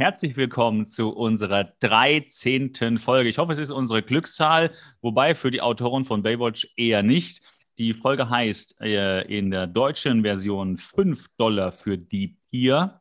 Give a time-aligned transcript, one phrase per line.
[0.00, 2.98] Herzlich willkommen zu unserer 13.
[2.98, 3.28] Folge.
[3.28, 4.70] Ich hoffe, es ist unsere Glückszahl,
[5.02, 7.42] wobei für die Autoren von Baywatch eher nicht.
[7.78, 13.00] Die Folge heißt äh, in der deutschen Version 5 Dollar für die Pier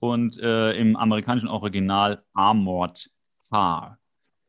[0.00, 3.08] und äh, im amerikanischen Original Armored
[3.48, 4.00] Car,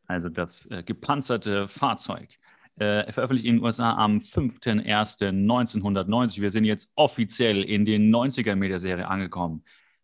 [0.07, 2.29] also das äh, gepanzerte Fahrzeug.
[2.77, 6.41] Äh, veröffentlicht in den USA am 5.1.1990.
[6.41, 9.63] Wir sind jetzt offiziell in den 90er mit der Serie angekommen.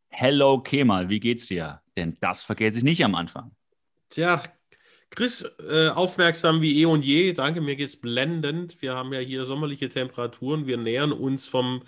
[0.09, 1.81] Hello Kemal, wie geht's dir?
[1.95, 3.51] Denn das vergesse ich nicht am Anfang.
[4.09, 4.41] Tja,
[5.09, 7.33] Chris, äh, aufmerksam wie eh und je.
[7.33, 8.81] Danke, mir geht's blendend.
[8.81, 10.67] Wir haben ja hier sommerliche Temperaturen.
[10.67, 11.83] Wir nähern uns vom,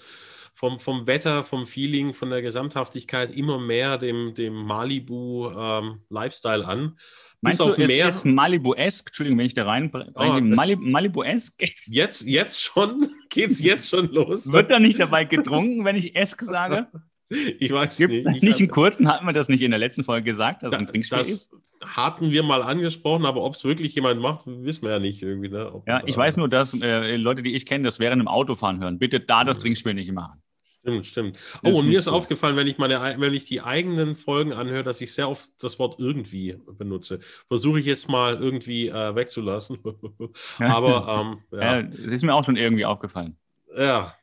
[0.54, 6.98] vom, vom Wetter, vom Feeling, von der Gesamthaftigkeit immer mehr dem, dem Malibu-Lifestyle ähm, an.
[7.42, 8.08] Meinst du, es Meer.
[8.08, 9.10] ist Malibu-esque?
[9.10, 9.92] Entschuldigung, wenn ich da rein...
[10.16, 11.70] Oh, Malibu-esque?
[11.86, 13.10] Jetzt, jetzt schon?
[13.30, 14.52] Geht's jetzt schon los?
[14.52, 16.88] Wird da nicht dabei getrunken, wenn ich esque sage?
[17.30, 18.44] Ich weiß Gibt's nicht.
[18.44, 20.88] nicht einen kurzen, hatten wir das nicht in der letzten Folge gesagt, dass da, ein
[20.88, 21.52] Trinkspiel das ist?
[21.86, 25.50] hatten wir mal angesprochen, aber ob es wirklich jemand macht, wissen wir ja nicht irgendwie.
[25.50, 25.74] Ne?
[25.74, 28.28] Ob, ja, ich äh, weiß nur, dass äh, Leute, die ich kenne, das während dem
[28.28, 29.00] Autofahren hören.
[29.00, 30.42] Bitte da das Trinkspiel nicht machen.
[30.82, 31.40] Stimmt, stimmt.
[31.64, 35.02] Oh, und mir ist aufgefallen, wenn ich, meine, wenn ich die eigenen Folgen anhöre, dass
[35.02, 37.20] ich sehr oft das Wort irgendwie benutze.
[37.50, 39.80] Versuche ich jetzt mal irgendwie äh, wegzulassen.
[40.60, 41.80] aber ähm, ja.
[41.80, 41.84] ja.
[41.84, 43.36] Das ist mir auch schon irgendwie aufgefallen.
[43.78, 44.14] Ja.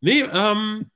[0.00, 0.89] Nee, ähm,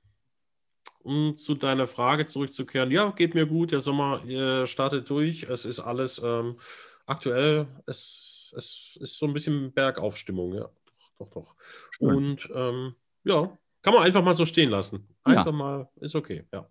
[1.05, 3.71] um zu deiner Frage zurückzukehren, ja, geht mir gut.
[3.71, 5.43] Der Sommer äh, startet durch.
[5.43, 6.57] Es ist alles ähm,
[7.05, 7.67] aktuell.
[7.85, 10.67] Es, es ist so ein bisschen Bergaufstimmung, ja.
[11.19, 11.55] Doch, doch, doch.
[11.99, 15.07] Und ähm, ja, kann man einfach mal so stehen lassen.
[15.23, 15.51] Einfach ja.
[15.51, 16.67] mal, ist okay, ja.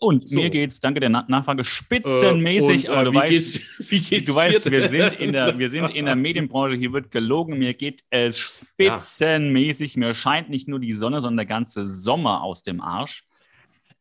[0.00, 0.36] Und so.
[0.36, 2.86] mir geht's, danke der Nachfrage, spitzenmäßig.
[2.86, 3.60] Äh, und, äh, aber du weißt, geht's,
[3.90, 7.10] wie geht's du weißt, wir sind, in der, wir sind in der Medienbranche, hier wird
[7.10, 7.58] gelogen.
[7.58, 9.94] Mir geht es spitzenmäßig.
[9.94, 10.00] Ja.
[10.00, 13.24] Mir scheint nicht nur die Sonne, sondern der ganze Sommer aus dem Arsch.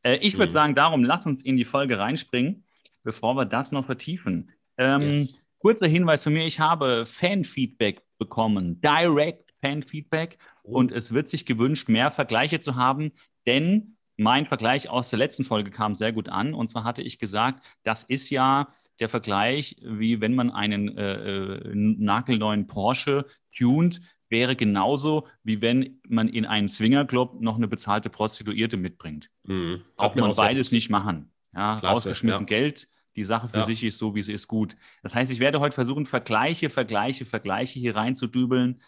[0.03, 0.53] Äh, ich würde mhm.
[0.53, 2.64] sagen, darum lass uns in die Folge reinspringen,
[3.03, 4.52] bevor wir das noch vertiefen.
[4.78, 5.44] Ähm, yes.
[5.58, 10.38] Kurzer Hinweis von mir: Ich habe Fanfeedback bekommen, Direct Fanfeedback.
[10.64, 10.78] Oh.
[10.78, 13.12] Und es wird sich gewünscht, mehr Vergleiche zu haben,
[13.47, 16.53] denn mein Vergleich aus der letzten Folge kam sehr gut an.
[16.53, 18.67] Und zwar hatte ich gesagt, das ist ja
[19.00, 26.01] der Vergleich, wie wenn man einen äh, äh nagelneuen Porsche tuned, wäre genauso, wie wenn
[26.07, 29.29] man in einen Swingerclub noch eine bezahlte Prostituierte mitbringt.
[29.44, 29.81] Mhm.
[29.95, 31.31] Auch man beides nicht machen.
[31.53, 32.57] Ja, Klasse, rausgeschmissen ja.
[32.57, 33.66] Geld, die Sache für ja.
[33.66, 34.75] sich ist so, wie sie ist, gut.
[35.01, 38.81] Das heißt, ich werde heute versuchen, Vergleiche, Vergleiche, Vergleiche hier reinzudübeln.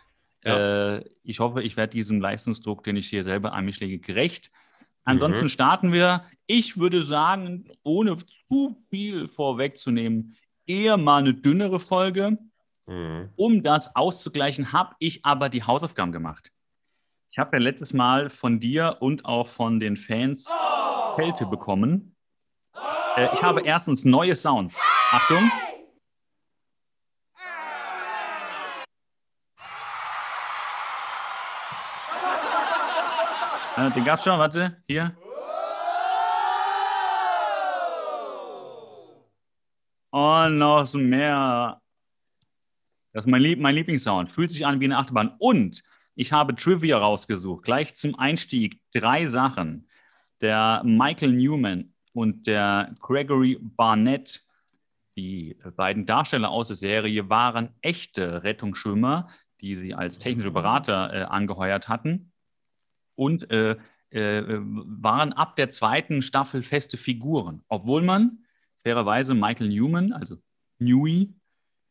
[0.46, 4.52] Äh, ich hoffe, ich werde diesem Leistungsdruck, den ich hier selber an mich lege, gerecht.
[5.06, 5.50] Ansonsten mhm.
[5.50, 8.18] starten wir, ich würde sagen, ohne
[8.48, 10.36] zu viel vorwegzunehmen,
[10.68, 12.38] eher mal eine dünnere Folge.
[12.86, 13.30] Mhm.
[13.36, 16.52] Um das auszugleichen, habe ich aber die Hausaufgaben gemacht.
[17.32, 20.52] Ich habe ja letztes Mal von dir und auch von den Fans.
[21.16, 22.16] Kälte bekommen.
[23.18, 24.82] Äh, ich habe erstens neue Sounds.
[25.12, 25.52] Achtung.
[33.80, 35.16] Äh, den gab's schon, warte, hier.
[40.10, 41.80] Und noch mehr.
[43.14, 44.32] Das ist mein, Lieb mein Lieblingssound.
[44.32, 45.36] Fühlt sich an wie eine Achterbahn.
[45.40, 45.82] Und
[46.16, 47.64] ich habe Trivia rausgesucht.
[47.64, 49.88] Gleich zum Einstieg drei Sachen.
[50.42, 54.44] Der Michael Newman und der Gregory Barnett,
[55.16, 59.30] die beiden Darsteller aus der Serie, waren echte Rettungsschwimmer,
[59.62, 62.29] die sie als technische Berater äh, angeheuert hatten
[63.20, 63.76] und äh,
[64.12, 68.40] äh, waren ab der zweiten Staffel feste Figuren, obwohl man
[68.82, 70.38] fairerweise Michael Newman, also
[70.80, 71.34] Newey,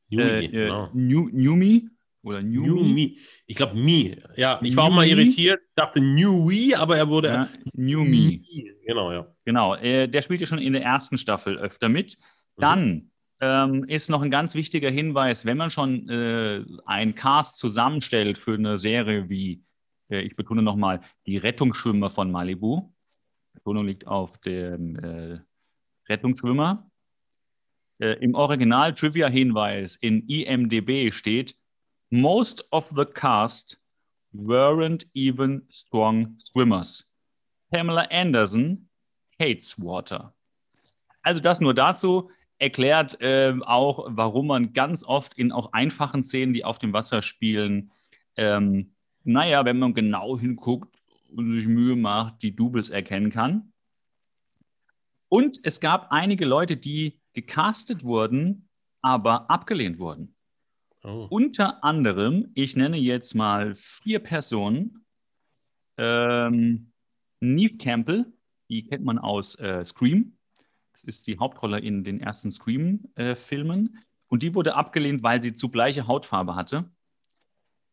[0.09, 0.91] Newey, äh, äh genau.
[0.94, 1.88] New, Newmy
[2.22, 3.19] oder Newmy.
[3.47, 4.17] Ich glaube Me.
[4.37, 8.43] Ja, ich war auch mal irritiert, dachte Newey, aber er wurde ja, Newmy.
[8.87, 9.27] Genau, ja.
[9.44, 12.17] Genau, äh, der spielt ja schon in der ersten Staffel öfter mit.
[12.56, 12.61] Mhm.
[12.61, 18.38] Dann ähm, ist noch ein ganz wichtiger Hinweis, wenn man schon äh, einen Cast zusammenstellt
[18.38, 19.62] für eine Serie wie
[20.09, 22.93] ich betone nochmal, die Rettungsschwimmer von Malibu.
[23.53, 25.41] Betonung liegt auf dem äh,
[26.09, 26.91] Rettungsschwimmer.
[27.99, 31.56] Äh, Im Original Trivia-Hinweis in IMDB steht,
[32.11, 33.79] Most of the cast
[34.32, 37.05] weren't even strong swimmers.
[37.71, 38.88] Pamela Anderson
[39.38, 40.35] hates water.
[41.23, 46.55] Also das nur dazu erklärt äh, auch, warum man ganz oft in auch einfachen Szenen,
[46.55, 47.93] die auf dem Wasser spielen,
[48.37, 48.94] ähm,
[49.29, 50.97] naja, wenn man genau hinguckt
[51.31, 53.73] und sich Mühe macht, die Doubles erkennen kann.
[55.29, 58.69] Und es gab einige Leute, die gecastet wurden,
[59.03, 60.35] aber abgelehnt wurden.
[61.05, 61.27] Oh.
[61.31, 65.05] Unter anderem, ich nenne jetzt mal vier Personen.
[65.99, 66.93] Ähm,
[67.41, 68.33] Neve Campbell,
[68.71, 70.39] die kennt man aus äh, Scream.
[70.93, 73.95] Das ist die Hauptrolle in den ersten Scream-Filmen.
[73.95, 76.91] Äh, und die wurde abgelehnt, weil sie zugleiche Hautfarbe hatte.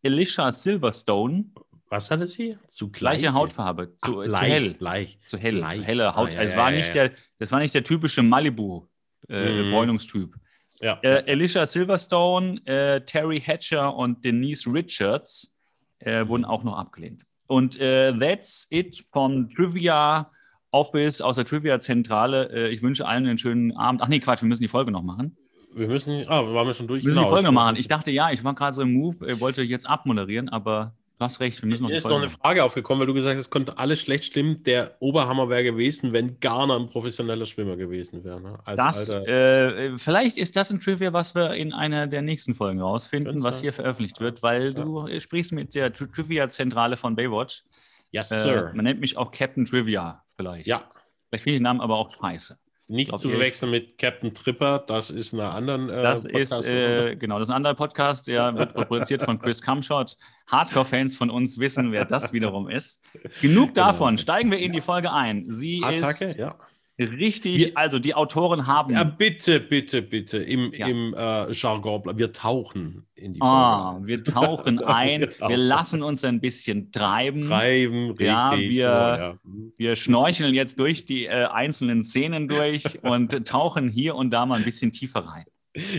[0.06, 1.46] Alicia Silverstone.
[1.90, 2.58] Was hatte sie?
[2.68, 3.96] Zugleiche gleiche Hautfarbe.
[3.98, 4.74] Zu, Ach, zu hell.
[4.74, 5.20] Bleich.
[5.26, 5.58] Zu hell.
[5.58, 5.78] Bleich.
[5.78, 6.30] Zu helle Haut.
[6.30, 7.08] Ah, ja, also war ja, nicht ja.
[7.08, 10.34] Der, das war nicht der typische Malibu-Bräunungstyp.
[10.34, 10.42] Äh, mhm.
[10.82, 11.00] Ja.
[11.02, 15.56] Äh, Alicia Silverstone, äh, Terry Hatcher und Denise Richards
[16.00, 17.26] äh, wurden auch noch abgelehnt.
[17.48, 20.32] Und äh, that's it von Trivia
[20.72, 22.50] Office aus der Trivia-Zentrale.
[22.52, 24.02] Äh, ich wünsche allen einen schönen Abend.
[24.02, 25.38] Ach nee, Quatsch, wir müssen die Folge noch machen.
[25.76, 27.04] Wir müssen, ah, waren wir schon durch?
[27.04, 27.76] Wir müssen genau, die Folge machen.
[27.76, 31.40] Ich dachte, ja, ich war gerade so im Move, wollte jetzt abmoderieren, aber Du hast
[31.40, 33.50] recht, wir müssen noch Mir ist noch eine Frage aufgekommen, weil du gesagt hast, es
[33.50, 34.62] konnte alles schlecht stimmen.
[34.66, 38.42] Der Oberhammer wäre gewesen, wenn Garner ein professioneller Schwimmer gewesen wäre.
[38.42, 38.60] Ne?
[38.76, 43.42] das, äh, vielleicht ist das ein Trivia, was wir in einer der nächsten Folgen rausfinden,
[43.44, 44.84] was hier veröffentlicht wird, weil ja.
[44.84, 47.64] du sprichst mit der Trivia-Zentrale von Baywatch.
[48.12, 48.72] Yes, äh, Sir.
[48.76, 50.68] man nennt mich auch Captain Trivia vielleicht.
[50.68, 50.84] Ja.
[51.30, 52.58] Vielleicht finde ich den Namen aber auch scheiße.
[52.88, 56.72] Nicht glaub, zu verwechseln mit Captain Tripper, das ist eine anderen äh, Das Podcast, ist,
[56.72, 60.16] äh, genau, das ist ein anderer Podcast, der wird produziert von Chris Cumshot.
[60.48, 63.02] Hardcore-Fans von uns wissen, wer das wiederum ist.
[63.42, 63.88] Genug genau.
[63.88, 65.46] davon, steigen wir in die Folge ein.
[65.50, 66.56] Sie Attacke, ist ja.
[66.98, 68.94] Richtig, wir, also die Autoren haben.
[68.94, 70.88] Ja, bitte, bitte, bitte, im, ja.
[70.88, 73.54] im äh, Jargon, wir tauchen in die Folge.
[73.54, 75.50] Ah, wir tauchen ein, wir, tauchen.
[75.50, 77.48] wir, lassen uns ein bisschen treiben.
[77.50, 78.28] Treiben, richtig.
[78.28, 79.40] Ja, wir, oh, ja.
[79.78, 84.56] wir schnorcheln jetzt durch die äh, einzelnen Szenen durch und tauchen hier und da mal
[84.56, 85.46] ein bisschen tiefer rein.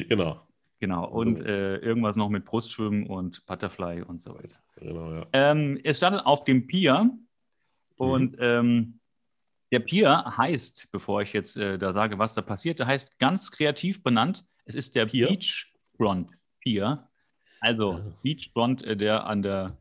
[0.08, 0.40] Genau.
[0.78, 1.44] Genau, und so.
[1.44, 4.56] äh, irgendwas noch mit Brustschwimmen und Butterfly und so weiter.
[4.76, 5.26] Genau, ja.
[5.32, 7.10] Ähm, es startet auf dem Pier
[7.96, 8.38] und mhm.
[8.40, 8.95] ähm,
[9.72, 13.50] der Pier heißt, bevor ich jetzt äh, da sage, was da passiert, der heißt ganz
[13.50, 14.44] kreativ benannt.
[14.64, 15.28] Es ist der Pier?
[15.28, 16.30] Beachfront
[16.60, 17.08] Pier.
[17.60, 18.12] Also ja.
[18.22, 19.76] Beachfront, äh, der an der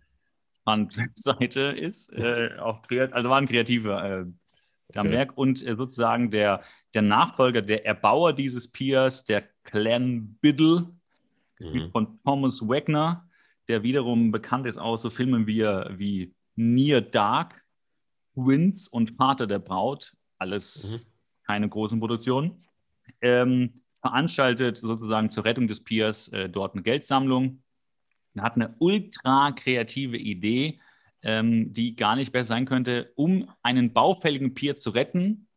[0.61, 2.11] Strandseite ist.
[2.13, 4.25] Äh, auch also war ein kreativer äh,
[4.97, 5.11] am okay.
[5.11, 6.61] Werk und äh, sozusagen der,
[6.93, 10.89] der Nachfolger, der Erbauer dieses Piers, der Clan Biddle,
[11.59, 11.91] mhm.
[11.91, 13.27] von Thomas Wagner,
[13.67, 15.63] der wiederum bekannt ist aus so Filmen wie,
[15.97, 17.64] wie Near Dark
[18.35, 21.07] Twins und Vater der Braut, alles mhm.
[21.47, 22.63] keine großen Produktionen,
[23.21, 27.63] ähm, veranstaltet sozusagen zur Rettung des Piers äh, dort eine Geldsammlung.
[28.35, 30.79] Er hat eine ultra kreative Idee,
[31.23, 33.11] ähm, die gar nicht besser sein könnte.
[33.15, 35.47] Um einen baufälligen Pier zu retten,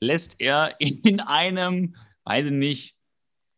[0.00, 2.96] lässt er in einem, weiß ich nicht,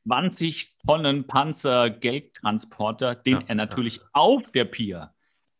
[0.06, 4.02] 20 Tonnen Panzer Geldtransporter, den ja, er natürlich ja.
[4.12, 5.14] auf der Pier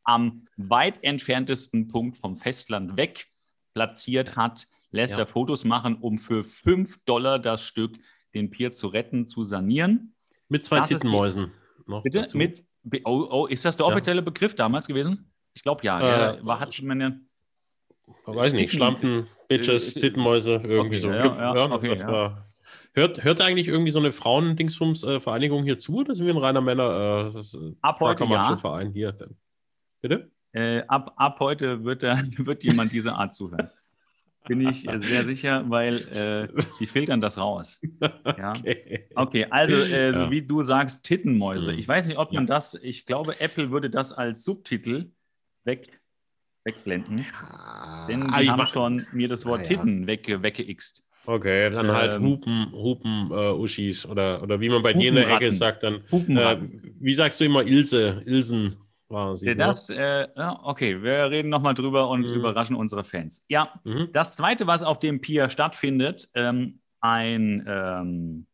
[0.08, 3.26] am weit entferntesten Punkt vom Festland weg
[3.74, 5.20] platziert hat, lässt ja.
[5.20, 7.98] er Fotos machen, um für 5 Dollar das Stück
[8.34, 10.14] den Pier zu retten, zu sanieren.
[10.48, 11.52] Mit zwei das Tittenmäusen.
[11.86, 12.20] noch bitte?
[12.20, 12.38] Dazu.
[12.38, 12.64] Mit,
[13.04, 14.24] oh, oh, ist das der offizielle ja.
[14.24, 15.30] Begriff damals gewesen?
[15.54, 16.32] Ich glaube ja.
[16.34, 17.12] Äh, war, hat man ja
[18.24, 21.10] weiß nicht, Schlampen, Bitches, äh, Tittenmäuse, irgendwie okay, so.
[21.10, 22.46] Ja, ja, okay, das war,
[22.94, 25.98] Hört, hört eigentlich irgendwie so eine Frauen-Dingsbums-Vereinigung hier zu?
[25.98, 27.30] Oder sind wir ein reiner Männer?
[27.34, 28.56] Äh, Ab heute ja.
[28.56, 29.16] Verein hier?
[30.00, 30.30] Bitte?
[30.52, 33.70] Äh, ab, ab heute wird, da, wird jemand diese Art zuhören.
[34.46, 37.80] Bin ich sehr sicher, weil äh, die filtern das raus.
[38.38, 38.52] Ja?
[38.52, 39.08] Okay.
[39.14, 40.30] okay, also äh, ja.
[40.30, 41.72] wie du sagst, Tittenmäuse.
[41.72, 41.78] Mhm.
[41.78, 42.54] Ich weiß nicht, ob man ja.
[42.54, 45.10] das, ich glaube, Apple würde das als Subtitel
[45.64, 46.00] weg,
[46.64, 47.26] wegblenden.
[48.08, 51.02] Denn die ah, haben schon mir das Wort ah, Titten weg, weggeixt.
[51.26, 55.16] Okay, dann halt ähm, Hupen, Hupen, äh, Uschis oder, oder wie man bei dir in
[55.16, 56.56] der Ecke sagt, dann, äh,
[57.00, 58.76] wie sagst du immer Ilse, Ilsen?
[59.08, 59.56] Quasi.
[59.56, 60.28] Das, äh,
[60.62, 62.34] okay, wir reden nochmal drüber und mhm.
[62.34, 63.42] überraschen unsere Fans.
[63.48, 64.10] Ja, mhm.
[64.12, 68.46] das zweite, was auf dem Pier stattfindet, ähm, ein, ähm,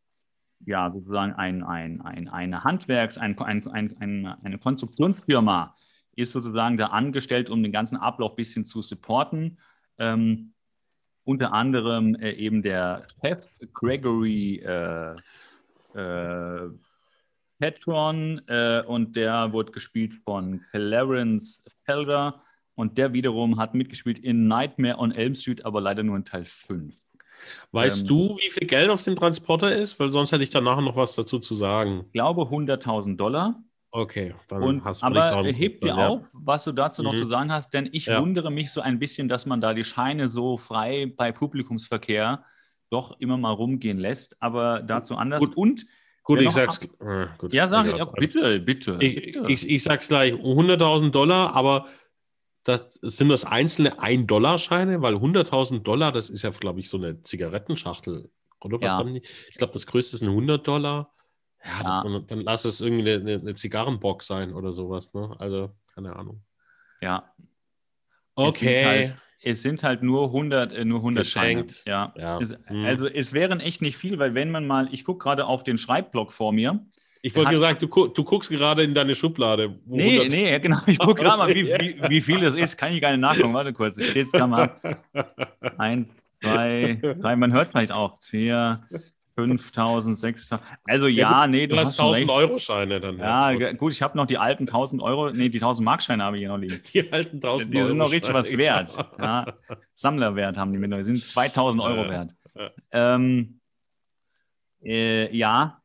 [0.64, 5.74] ja, sozusagen ein, ein, ein, eine Handwerks-, ein, ein, ein, eine Konstruktionsfirma
[6.16, 9.58] ist sozusagen da angestellt, um den ganzen Ablauf ein bisschen zu supporten.
[9.98, 10.52] Ähm,
[11.24, 15.16] unter anderem äh, eben der Chef Gregory äh,
[15.94, 16.70] äh,
[17.58, 22.42] Petron äh, und der wurde gespielt von Clarence Felder
[22.74, 26.44] und der wiederum hat mitgespielt in Nightmare on Elm Street, aber leider nur in Teil
[26.44, 26.94] 5.
[27.72, 29.98] Weißt ähm, du, wie viel Geld auf dem Transporter ist?
[30.00, 32.04] Weil sonst hätte ich danach noch was dazu zu sagen.
[32.06, 33.62] Ich glaube 100.000 Dollar.
[33.90, 36.08] Okay, dann und, hast du Aber sagen, heb dir ja.
[36.08, 37.08] auf, was du dazu mhm.
[37.08, 38.20] noch zu sagen hast, denn ich ja.
[38.20, 42.44] wundere mich so ein bisschen, dass man da die Scheine so frei bei Publikumsverkehr
[42.90, 44.40] doch immer mal rumgehen lässt.
[44.42, 45.40] Aber dazu anders.
[45.40, 45.56] Gut.
[45.56, 45.86] Und
[46.24, 46.80] Gut, ich sag's.
[47.00, 48.96] Äh, gut, ja, sag ich, bitte, bitte.
[49.00, 49.44] Ich, bitte.
[49.46, 51.86] ich, ich sag's gleich: 100.000 Dollar, aber
[52.64, 57.20] das sind das einzelne 1-Dollar-Scheine, weil 100.000 Dollar, das ist ja, glaube ich, so eine
[57.20, 58.30] Zigarettenschachtel.
[58.62, 58.98] Oder was ja.
[58.98, 59.22] haben die?
[59.50, 61.14] Ich glaube, das größte sind 100 Dollar.
[61.62, 62.02] Ja, ja.
[62.02, 65.12] Dann, dann, lass es irgendwie eine, eine, Zigarrenbox sein oder sowas.
[65.12, 65.36] Ne?
[65.38, 66.42] Also, keine Ahnung.
[67.02, 67.34] Ja.
[68.34, 69.12] Okay.
[69.44, 71.66] Es sind halt nur 100, äh, nur 100 Scheine.
[71.86, 72.14] Ja.
[72.16, 72.38] ja.
[72.40, 72.84] Es, hm.
[72.84, 75.78] Also es wären echt nicht viel, weil wenn man mal, ich gucke gerade auf den
[75.78, 76.80] Schreibblock vor mir.
[77.20, 79.78] Ich wollte gesagt, du, du, guckst gerade in deine Schublade.
[79.86, 80.32] Nee, 100...
[80.32, 80.78] nee, genau.
[80.86, 82.76] Ich gucke gerade mal, wie, wie, wie, viel das ist.
[82.76, 83.54] Kann ich gar nicht nachgucken.
[83.54, 84.74] Warte kurz, ich stehe jetzt gerade mal.
[85.78, 86.10] Eins,
[86.42, 88.18] zwei, drei, man hört vielleicht auch.
[88.20, 88.82] Vier,
[89.34, 90.60] 5000, 6000.
[90.84, 93.18] Also ja, ja nee, du, hast 1000 Euro Scheine dann.
[93.18, 93.72] Ja, ja.
[93.72, 96.42] gut, ich habe noch die alten 1000 Euro, nee, die 1000 Mark Scheine habe ich
[96.42, 96.80] hier noch liegen.
[96.92, 97.84] Die alten 1000 Euro.
[97.84, 98.96] Die sind noch richtig was wert.
[99.18, 99.46] Ja.
[99.94, 102.34] Sammlerwert haben die mittlerweile, sind 2000 Euro wert.
[102.92, 103.60] Ähm,
[104.82, 105.80] äh, ja.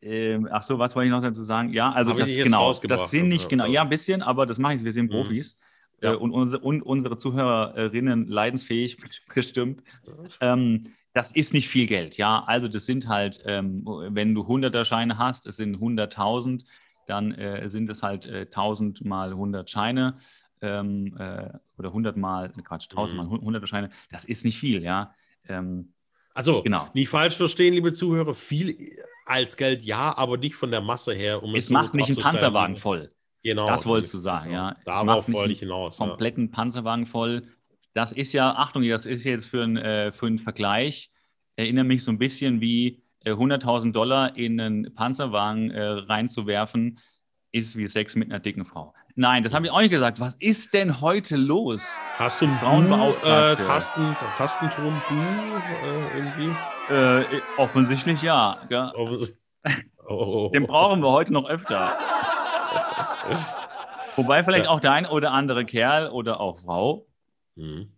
[0.00, 1.72] Äh, ach so, was wollte ich noch dazu sagen?
[1.72, 4.74] Ja, also Hab das genau, das sind nicht genau, ja, ein bisschen, aber das mache
[4.74, 5.16] ich, wir sind mhm.
[5.16, 5.56] Profis.
[6.00, 6.12] Ja.
[6.12, 8.98] Äh, und, unsere, und unsere Zuhörerinnen leidensfähig
[9.34, 9.82] bestimmt.
[10.40, 10.84] Ähm,
[11.18, 12.44] das ist nicht viel Geld, ja.
[12.46, 16.64] Also das sind halt, ähm, wenn du 100er Scheine hast, es sind 100.000,
[17.08, 20.14] dann äh, sind es halt äh, 1000 mal 100 Scheine
[20.62, 23.30] ähm, äh, oder 100 mal, ne, Quatsch, 1000 mhm.
[23.30, 23.90] mal 100er Scheine.
[24.12, 25.12] Das ist nicht viel, ja.
[25.48, 25.92] Ähm,
[26.34, 26.88] also, genau.
[26.94, 28.78] nicht falsch verstehen, liebe Zuhörer, viel
[29.26, 31.42] als Geld ja, aber nicht von der Masse her.
[31.42, 33.10] Um es, es macht nicht einen Panzerwagen voll.
[33.42, 33.66] Genau.
[33.66, 34.76] Das wolltest du sagen, ja.
[34.84, 35.96] Darauf wollte ich hinaus.
[35.96, 36.52] Kompletten ja.
[36.52, 37.42] Panzerwagen voll.
[37.94, 41.10] Das ist ja, Achtung, das ist jetzt für, ein, äh, für einen Vergleich,
[41.56, 46.98] erinnere mich so ein bisschen wie äh, 100.000 Dollar in einen Panzerwagen äh, reinzuwerfen,
[47.52, 48.94] ist wie Sex mit einer dicken Frau.
[49.14, 50.20] Nein, das habe ich auch nicht gesagt.
[50.20, 51.98] Was ist denn heute los?
[52.18, 53.62] Hast du einen Frauenbeauftragte?
[53.62, 56.54] Äh, Tasten, Tastenton äh, irgendwie?
[56.88, 57.24] Äh,
[57.56, 58.58] offensichtlich ja.
[58.70, 58.92] ja.
[60.10, 60.48] Oh.
[60.54, 61.92] Den brauchen wir heute noch öfter.
[64.16, 64.70] Wobei vielleicht ja.
[64.70, 67.07] auch der ein oder andere Kerl oder auch Frau
[67.58, 67.88] Mhm.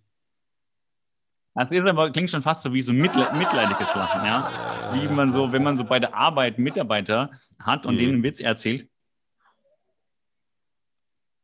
[1.55, 4.95] Das ist aber, klingt schon fast so wie so mitle mitleidiges Lachen, ja?
[4.95, 7.99] Wie man so, wenn man so bei der Arbeit Mitarbeiter hat und mhm.
[7.99, 8.89] denen einen Witz erzählt.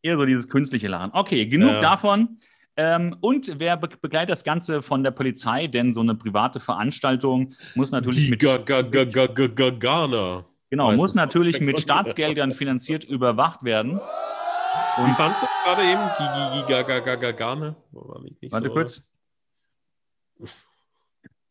[0.03, 1.11] Eher so dieses künstliche Lachen.
[1.13, 1.81] Okay, genug ja.
[1.81, 2.39] davon.
[2.77, 5.67] Ähm, und wer be begleitet das Ganze von der Polizei?
[5.67, 8.41] Denn so eine private Veranstaltung muss natürlich mit.
[8.41, 10.45] Ghana.
[10.71, 14.01] Genau, muss natürlich mit Staatsgeldern finanziert überwacht werden.
[14.99, 16.01] Und Wie fandest du es gerade eben?
[16.19, 17.77] Gigi, gaga, gaga, gane?
[17.93, 19.09] Warte so, kurz.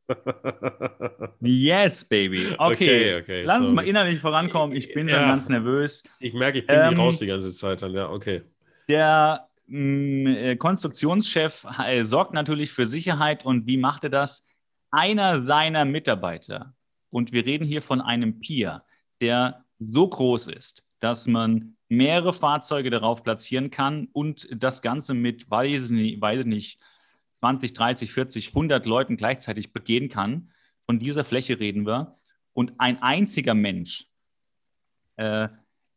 [1.41, 2.53] yes, baby.
[2.57, 4.75] Okay, okay, okay lass uns mal innerlich vorankommen.
[4.75, 5.19] Ich bin ja.
[5.19, 6.03] schon ganz nervös.
[6.19, 7.93] Ich merke, ich bin ähm, raus die ganze Zeit dann.
[7.93, 8.43] Ja, okay.
[8.87, 14.47] Der mh, mm, äh, Konstruktionschef äh, sorgt natürlich für Sicherheit und wie macht er das?
[14.91, 16.75] Einer seiner Mitarbeiter,
[17.15, 18.83] und wir reden hier von einem Pier,
[19.21, 25.49] der so groß ist, dass man mehrere Fahrzeuge darauf platzieren kann und das Ganze mit,
[25.49, 26.79] weiß nicht, weiß nicht
[27.39, 30.51] 20, 30, 40, 100 Leuten gleichzeitig begehen kann.
[30.85, 32.15] Von dieser Fläche reden wir.
[32.53, 34.07] Und ein einziger Mensch
[35.17, 35.49] äh,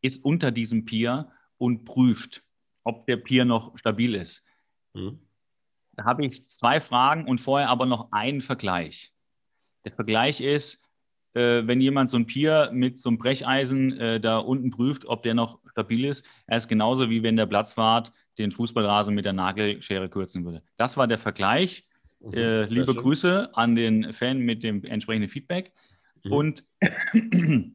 [0.02, 2.42] ist unter diesem Pier und prüft,
[2.84, 4.44] ob der Pier noch stabil ist.
[4.94, 5.20] Mhm.
[5.92, 9.12] Da habe ich zwei Fragen und vorher aber noch einen Vergleich.
[9.84, 10.84] Der Vergleich ist,
[11.34, 15.22] äh, wenn jemand so ein Pier mit so einem Brecheisen äh, da unten prüft, ob
[15.22, 16.24] der noch stabil ist.
[16.46, 20.62] Er ist genauso wie wenn der Platzwart den Fußballrasen mit der Nagelschere kürzen würde.
[20.76, 21.86] Das war der Vergleich.
[22.20, 23.02] Mhm, äh, liebe schön.
[23.02, 25.72] Grüße an den Fan mit dem entsprechenden Feedback.
[26.24, 26.32] Mhm.
[26.32, 26.64] Und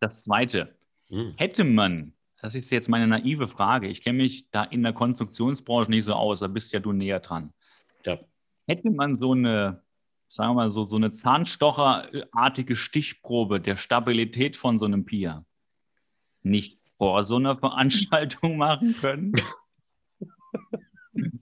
[0.00, 0.74] das Zweite,
[1.10, 1.34] mhm.
[1.36, 5.90] hätte man, das ist jetzt meine naive Frage, ich kenne mich da in der Konstruktionsbranche
[5.90, 7.52] nicht so aus, da bist ja du näher dran.
[8.06, 8.18] Ja.
[8.66, 9.82] Hätte man so eine
[10.26, 15.44] sagen wir mal so, so eine Zahnstocherartige Stichprobe der Stabilität von so einem Pier
[16.42, 19.32] nicht vor so einer Veranstaltung machen können?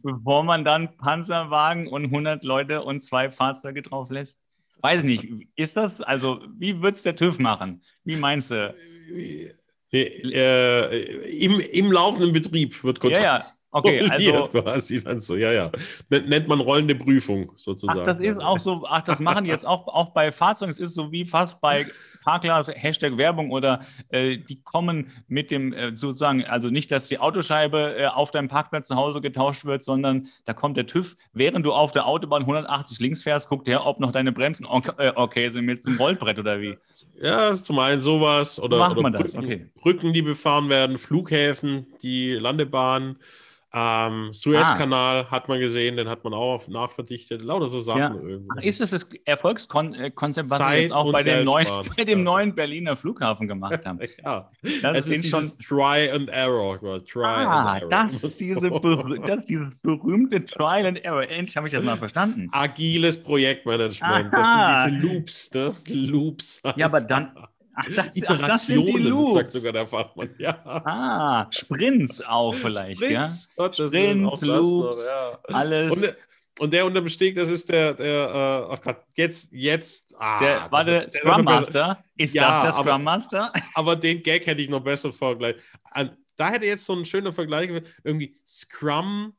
[0.03, 4.41] Bevor man dann Panzerwagen und 100 Leute und zwei Fahrzeuge drauf lässt?
[4.81, 5.29] Weiß nicht.
[5.57, 7.83] Ist das, also, wie wird es der TÜV machen?
[8.05, 8.75] Wie meinst du?
[9.13, 9.53] Äh,
[9.93, 13.19] äh, im, Im laufenden Betrieb wird kurz.
[13.19, 13.47] Ja, ja.
[13.73, 15.71] Okay, also quasi dann so, ja, ja.
[16.09, 18.01] Nennt man rollende Prüfung sozusagen.
[18.01, 20.95] Ach, das ist auch so, ach, das machen jetzt auch, auch bei Fahrzeugen, es ist
[20.95, 21.87] so wie fast bei
[22.25, 27.19] Parkglas, Hashtag Werbung oder äh, die kommen mit dem äh, sozusagen, also nicht, dass die
[27.19, 31.65] Autoscheibe äh, auf deinem Parkplatz zu Hause getauscht wird, sondern da kommt der TÜV, während
[31.65, 35.13] du auf der Autobahn 180 links fährst, guckt her, ob noch deine Bremsen okay, äh,
[35.15, 36.77] okay sind mit zum Rollbrett oder wie.
[37.21, 39.35] Ja, zum einen sowas oder, Macht oder man das?
[39.35, 39.67] Okay.
[39.77, 43.17] Brücken, die befahren werden, Flughäfen, die Landebahnen.
[43.73, 45.31] Ähm, Suezkanal ah.
[45.31, 47.41] hat man gesehen, den hat man auch nachverdichtet.
[47.41, 48.29] Lauter so Sachen.
[48.29, 48.39] Ja.
[48.57, 52.25] Ach, ist das das Erfolgskonzept, was Zeit wir jetzt auch bei dem, neuen, bei dem
[52.25, 54.01] neuen Berliner Flughafen gemacht haben?
[54.25, 54.51] ja,
[54.83, 56.81] das es ist schon Try and Error.
[57.05, 57.89] Try ah, and error.
[57.91, 61.23] Das, ist diese das ist dieses berühmte Try and Error.
[61.23, 62.49] Endlich habe ich das mal verstanden.
[62.51, 64.35] Agiles Projektmanagement.
[64.35, 64.83] Aha.
[64.83, 65.75] Das sind diese Loops, ne?
[65.87, 66.63] Loops.
[66.75, 67.31] Ja, aber dann,
[67.81, 70.31] Ach, das, Iterationen, ach, sagt sogar der Fachmann.
[70.39, 70.61] Ja.
[70.65, 73.65] Ah, Sprints auch vielleicht, Sprints, ja?
[73.65, 75.39] Gott, Sprints, Loops, noch, ja.
[75.55, 75.93] alles.
[75.93, 76.17] Und,
[76.61, 80.41] und, der unterm Steg, das ist der, der äh, ach Gott, jetzt, jetzt, ah.
[80.41, 82.05] Der, war der, der Scrum Master?
[82.17, 83.53] Ist ja, das der Scrum aber, Master?
[83.75, 85.61] Aber den Gag hätte ich noch besser vorgelegt.
[86.37, 87.71] Da hätte jetzt so ein schöner Vergleich,
[88.03, 89.35] irgendwie Scrum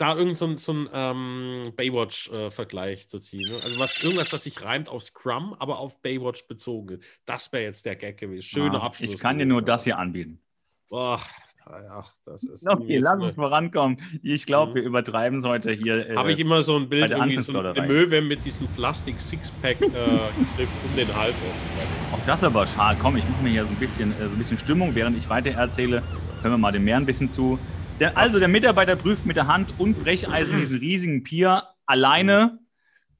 [0.00, 3.50] da irgend so ein, so ein ähm, Baywatch-Vergleich äh, zu ziehen.
[3.50, 3.58] Ne?
[3.62, 7.00] Also was, irgendwas, was sich reimt auf Scrum, aber auf Baywatch bezogen.
[7.26, 8.42] Das wäre jetzt der Gag gewesen.
[8.42, 9.14] Schöner ja, Abschluss.
[9.14, 10.40] Ich kann dir nur das hier anbieten.
[10.88, 11.20] Boah,
[11.66, 12.66] ja, das ist.
[12.66, 13.98] Okay, lass uns vorankommen.
[14.22, 14.74] Ich glaube, mhm.
[14.76, 16.08] wir übertreiben es heute hier.
[16.08, 19.86] Äh, Habe ich immer so ein Bild, irgendwie so eine Möwe mit diesem Plastik-Sixpack äh,
[19.86, 21.34] um den Hals.
[22.12, 22.98] Auch das aber schade.
[23.00, 25.28] Komm, ich mache mir hier so ein bisschen, äh, so ein bisschen Stimmung, während ich
[25.28, 26.02] weiter erzähle.
[26.42, 27.58] Hören wir mal dem Meer ein bisschen zu.
[28.00, 32.58] Der, also der Mitarbeiter prüft mit der Hand und Brecheisen diesen riesigen Pier alleine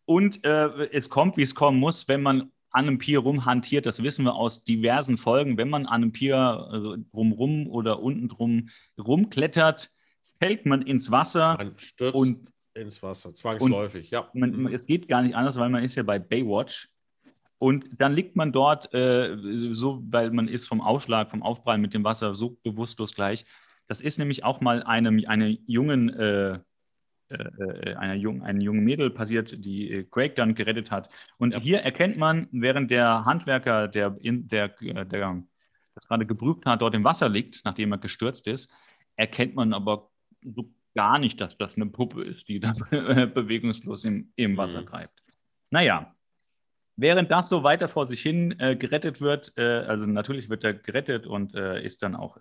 [0.06, 3.84] und äh, es kommt, wie es kommen muss, wenn man an einem Pier rumhantiert.
[3.84, 5.58] Das wissen wir aus diversen Folgen.
[5.58, 9.90] Wenn man an einem Pier also drumrum oder unten drum rumklettert,
[10.38, 11.56] fällt man ins Wasser.
[11.58, 14.30] Man stürzt und, ins Wasser, zwangsläufig, ja.
[14.32, 16.88] Man, es geht gar nicht anders, weil man ist ja bei Baywatch.
[17.58, 19.36] Und dann liegt man dort äh,
[19.72, 23.44] so, weil man ist vom Ausschlag, vom Aufprallen mit dem Wasser so bewusstlos gleich.
[23.90, 26.60] Das ist nämlich auch mal einem, eine jungen, äh,
[27.28, 31.08] äh, äh einer jungen, einem jungen Mädel passiert, die äh, Craig dann gerettet hat.
[31.38, 31.60] Und ja.
[31.60, 35.42] hier erkennt man, während der Handwerker, der, in, der, äh, der
[35.96, 38.72] das gerade geprüft hat, dort im Wasser liegt, nachdem er gestürzt ist,
[39.16, 40.08] erkennt man aber
[40.40, 42.70] so gar nicht, dass das eine Puppe ist, die da
[43.34, 44.86] bewegungslos im, im Wasser mhm.
[44.86, 45.20] treibt.
[45.70, 46.14] Naja,
[46.94, 50.74] während das so weiter vor sich hin äh, gerettet wird, äh, also natürlich wird er
[50.74, 52.40] gerettet und äh, ist dann auch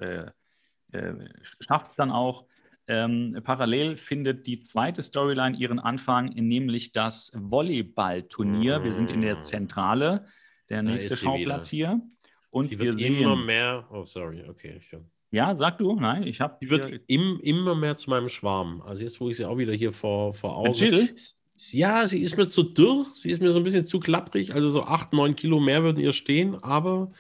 [0.92, 1.14] äh,
[1.60, 2.46] schafft es dann auch.
[2.88, 8.84] Ähm, parallel findet die zweite Storyline ihren Anfang, nämlich das Volleyballturnier.
[8.84, 10.26] Wir sind in der Zentrale,
[10.70, 12.02] der nächste Schauplatz hier.
[12.50, 13.88] Und sie wird sehen, immer mehr.
[13.92, 14.82] Oh, sorry, okay.
[14.82, 15.06] Schon.
[15.32, 16.58] Ja, sag du, nein, ich habe.
[16.62, 18.82] Die wird im, immer mehr zu meinem Schwarm.
[18.82, 20.74] Also jetzt, wo ich sie auch wieder hier vor, vor Augen.
[20.74, 21.14] Jill?
[21.72, 24.56] Ja, sie ist mir zu dürr, sie ist mir so ein bisschen zu klapprig.
[24.56, 27.12] Also so 8, 9 Kilo mehr würden ihr stehen, aber.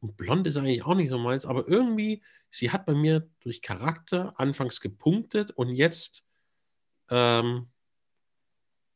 [0.00, 3.62] Und blond ist eigentlich auch nicht so meins, aber irgendwie sie hat bei mir durch
[3.62, 6.24] Charakter anfangs gepunktet und jetzt,
[7.10, 7.68] ähm,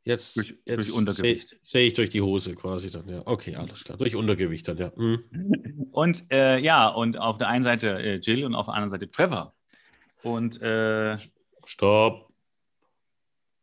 [0.04, 1.48] jetzt, durch, jetzt durch Untergewicht.
[1.48, 3.22] Sehe seh ich durch die Hose quasi dann, ja.
[3.26, 3.98] Okay, alles klar.
[3.98, 4.92] Durch Untergewicht dann, ja.
[4.96, 5.88] Mhm.
[5.92, 9.10] Und äh, ja, und auf der einen Seite äh, Jill und auf der anderen Seite
[9.10, 9.54] Trevor.
[10.22, 11.18] Und äh,
[11.66, 12.32] Stopp.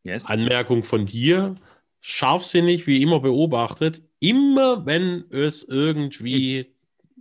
[0.04, 0.26] Yes.
[0.26, 1.56] Anmerkung von dir.
[2.02, 4.04] Scharfsinnig, wie immer beobachtet.
[4.20, 6.68] Immer wenn es irgendwie ich.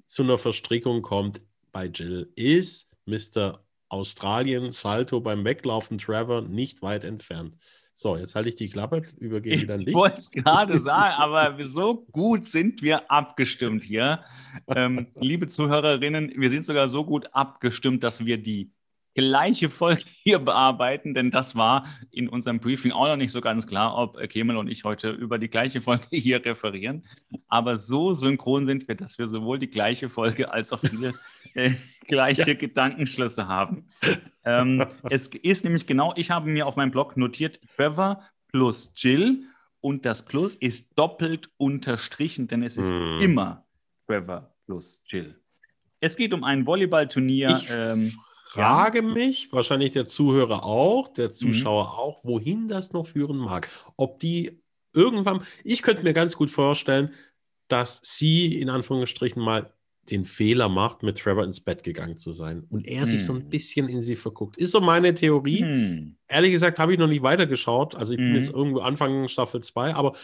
[0.07, 1.41] zu einer Verstrickung kommt,
[1.73, 3.65] bei Jill ist Mr.
[3.89, 7.57] Australien Salto beim Weglaufen Trevor nicht weit entfernt.
[7.95, 9.89] So, jetzt halte ich die Klappe, übergebe ich wieder an dich.
[9.89, 14.23] Ich wollte es gerade sagen, aber so gut sind wir abgestimmt hier.
[14.69, 18.71] Ähm, liebe Zuhörerinnen, wir sind sogar so gut abgestimmt, dass wir die
[19.19, 23.67] gleiche Folge hier bearbeiten, denn das war in unserem Briefing auch noch nicht so ganz
[23.67, 27.05] klar, ob Kemal und ich heute über die gleiche Folge hier referieren.
[27.49, 31.15] Aber so synchron sind wir, dass wir sowohl die gleiche Folge als auch viele
[31.55, 31.73] äh,
[32.07, 32.55] gleiche ja.
[32.55, 33.89] Gedankenschlüsse haben.
[34.45, 39.43] Ähm, es ist nämlich genau, ich habe mir auf meinem Blog notiert, Trevor plus Jill
[39.81, 43.21] und das Plus ist doppelt unterstrichen, denn es ist hm.
[43.21, 43.67] immer
[44.07, 45.41] Trevor plus Jill.
[46.01, 47.59] Es geht um ein Volleyballturnier.
[47.61, 48.13] Ich ähm,
[48.51, 49.05] frage ja.
[49.05, 51.33] mich, wahrscheinlich der Zuhörer auch, der mhm.
[51.33, 51.99] Zuschauer mhm.
[51.99, 53.69] auch, wohin das noch führen mag.
[53.97, 54.61] Ob die
[54.93, 57.13] irgendwann, ich könnte mir ganz gut vorstellen,
[57.69, 59.73] dass sie in Anführungsstrichen mal
[60.11, 63.09] den Fehler macht, mit Trevor ins Bett gegangen zu sein und er hm.
[63.09, 63.51] sich so ein mhm.
[63.51, 64.57] bisschen in sie verguckt.
[64.57, 65.61] Ist so meine Theorie.
[65.61, 66.17] Hm.
[66.27, 67.95] Ehrlich gesagt habe ich noch nicht weitergeschaut.
[67.95, 68.27] Also ich hm.
[68.27, 68.59] bin jetzt mhm.
[68.59, 70.17] irgendwo Anfang Staffel 2, aber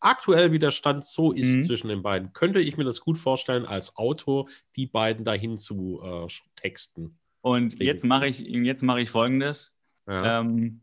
[0.00, 3.64] aktuell, wie der Stand so ist zwischen den beiden, könnte ich mir das gut vorstellen,
[3.64, 7.18] als Autor die beiden dahin zu äh, texten.
[7.44, 9.76] Und jetzt mache ich, jetzt mache ich folgendes.
[10.08, 10.40] Ja.
[10.40, 10.80] Ähm,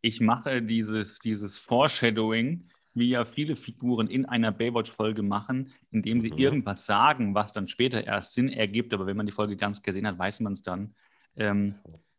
[0.00, 6.30] ich mache dieses, dieses Foreshadowing, wie ja viele Figuren in einer Baywatch-Folge machen, indem sie
[6.30, 6.38] mhm.
[6.38, 8.94] irgendwas sagen, was dann später erst Sinn ergibt.
[8.94, 10.94] Aber wenn man die Folge ganz gesehen hat, weiß man es dann.
[11.36, 11.74] Ähm,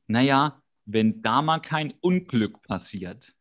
[0.07, 3.33] naja, wenn da mal kein Unglück passiert.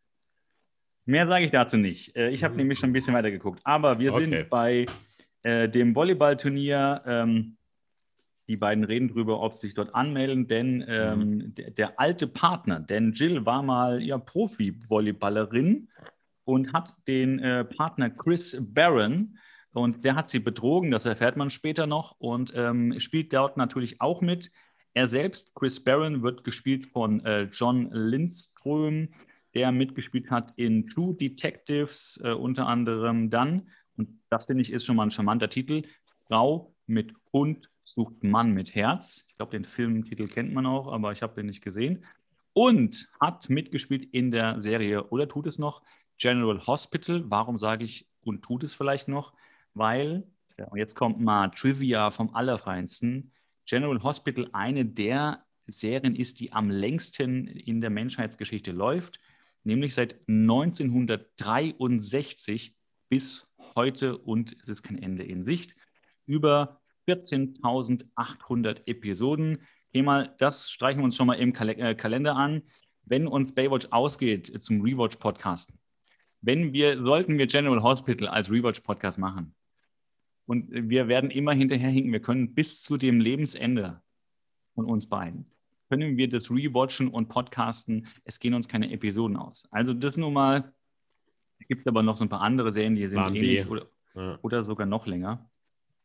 [1.04, 2.14] Mehr sage ich dazu nicht.
[2.14, 2.58] Äh, ich habe mhm.
[2.58, 3.60] nämlich schon ein bisschen weiter geguckt.
[3.64, 4.24] Aber wir okay.
[4.24, 4.86] sind bei
[5.42, 7.02] äh, dem Volleyballturnier.
[7.04, 7.56] Ähm,
[8.48, 11.54] die beiden reden darüber, ob sie sich dort anmelden, denn ähm, mhm.
[11.54, 15.88] der, der, alte Partner, denn Jill war mal ja Profi-Volleyballerin
[16.44, 19.38] und hat den äh, Partner Chris Barron
[19.72, 24.00] und der hat sie betrogen, das erfährt man später noch und ähm, spielt dort natürlich
[24.00, 24.50] auch mit.
[24.94, 29.10] Er selbst, Chris Barron, wird gespielt von äh, John Lindström,
[29.54, 34.86] der mitgespielt hat in True Detectives äh, unter anderem dann Und das finde ich ist
[34.86, 35.82] schon mal ein charmanter Titel.
[36.26, 39.24] Frau mit Hund sucht Mann mit Herz.
[39.28, 42.04] Ich glaube, den Filmtitel kennt man auch, aber ich habe den nicht gesehen.
[42.52, 45.82] Und hat mitgespielt in der Serie oder tut es noch
[46.18, 47.24] General Hospital.
[47.28, 49.32] Warum sage ich und tut es vielleicht noch?
[49.74, 50.26] Weil,
[50.58, 53.32] ja, jetzt kommt mal Trivia vom Allerfeinsten.
[53.64, 59.20] General Hospital eine der Serien ist, die am längsten in der Menschheitsgeschichte läuft,
[59.62, 62.74] nämlich seit 1963
[63.08, 65.76] bis heute und es ist kein Ende in Sicht.
[66.26, 69.62] Über 14.800 Episoden.
[69.94, 72.62] Mal, das streichen wir uns schon mal im Kal äh, Kalender an.
[73.04, 75.72] Wenn uns Baywatch ausgeht zum Rewatch-Podcast,
[76.42, 79.54] wenn wir, sollten wir General Hospital als Rewatch-Podcast machen
[80.46, 84.02] und wir werden immer hinterherhinken, wir können bis zu dem Lebensende
[84.74, 85.50] von uns beiden,
[85.88, 88.06] können wir das rewatchen und podcasten.
[88.24, 89.66] Es gehen uns keine Episoden aus.
[89.70, 90.72] Also das nur mal,
[91.66, 94.38] gibt es aber noch so ein paar andere Serien, die sind ähnlich oder, ja.
[94.42, 95.50] oder sogar noch länger.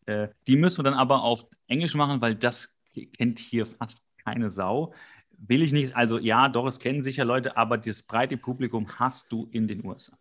[0.06, 2.76] Äh, die müssen wir dann aber auf Englisch machen, weil das
[3.18, 4.94] kennt hier fast keine Sau.
[5.32, 9.32] Will ich nicht, also ja, doch, es kennen sicher Leute, aber das breite Publikum hast
[9.32, 10.18] du in den USA.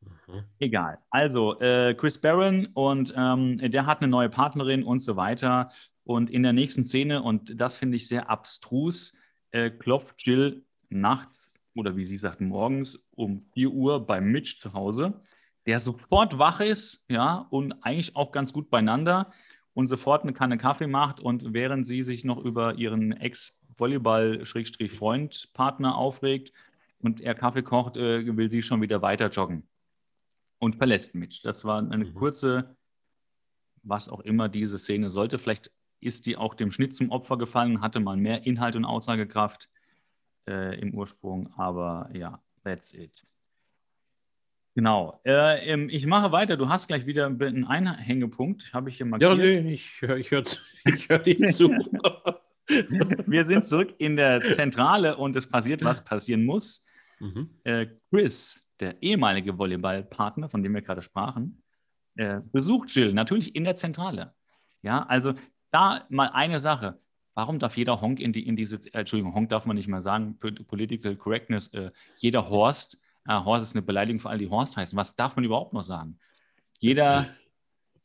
[0.00, 0.44] Mhm.
[0.58, 0.98] Egal.
[1.10, 5.70] Also, äh, Chris Barron und ähm, der hat eine neue Partnerin und so weiter.
[6.04, 9.12] Und in der nächsten Szene, und das finde ich sehr abstrus,
[9.52, 14.72] äh, klopft Jill nachts oder wie sie sagt, morgens um 4 Uhr bei Mitch zu
[14.72, 15.20] Hause,
[15.66, 19.30] der sofort wach ist, ja, und eigentlich auch ganz gut beieinander
[19.74, 26.52] und sofort eine Kanne Kaffee macht und während sie sich noch über ihren Ex-Volleyball-Freund-Partner aufregt
[26.98, 29.68] und er Kaffee kocht, äh, will sie schon wieder weiter joggen
[30.58, 31.40] und verlässt Mitch.
[31.42, 32.14] Das war eine mhm.
[32.14, 32.76] kurze,
[33.82, 35.38] was auch immer diese Szene sollte.
[35.38, 39.68] Vielleicht ist die auch dem Schnitt zum Opfer gefallen, hatte mal mehr Inhalt und Aussagekraft
[40.48, 43.24] äh, im Ursprung, aber ja, that's it.
[44.74, 45.20] Genau.
[45.26, 46.56] Äh, ich mache weiter.
[46.56, 48.72] Du hast gleich wieder einen Einhängepunkt.
[48.72, 49.30] Habe ich hier markiert.
[49.30, 50.42] Ja, nee, ich höre ich hör,
[50.94, 51.70] ich hör dir zu.
[53.26, 56.84] Wir sind zurück in der Zentrale und es passiert, was passieren muss.
[57.18, 57.50] Mhm.
[57.64, 61.62] Äh, Chris der ehemalige Volleyballpartner, von dem wir gerade sprachen,
[62.16, 64.34] äh, besucht Jill natürlich in der Zentrale.
[64.82, 65.34] Ja, also
[65.70, 66.98] da mal eine Sache.
[67.34, 70.00] Warum darf jeder Honk in, die, in diese, äh, Entschuldigung, Honk darf man nicht mal
[70.00, 74.76] sagen, Political Correctness, äh, jeder Horst, äh, Horst ist eine Beleidigung für alle, die Horst
[74.76, 74.96] heißen.
[74.96, 76.18] Was darf man überhaupt noch sagen?
[76.78, 77.26] Jeder,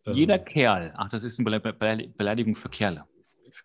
[0.06, 0.16] ähm.
[0.16, 3.06] jeder Kerl, ach, das ist eine Be Be Beleidigung für Kerle.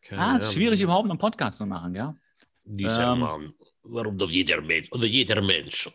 [0.01, 0.85] Kerl, ah, ist schwierig, ja.
[0.85, 2.17] überhaupt einen Podcast zu machen, ja?
[2.65, 5.91] Dieser ähm, Mann, warum darf jeder Mensch oder jeder Mensch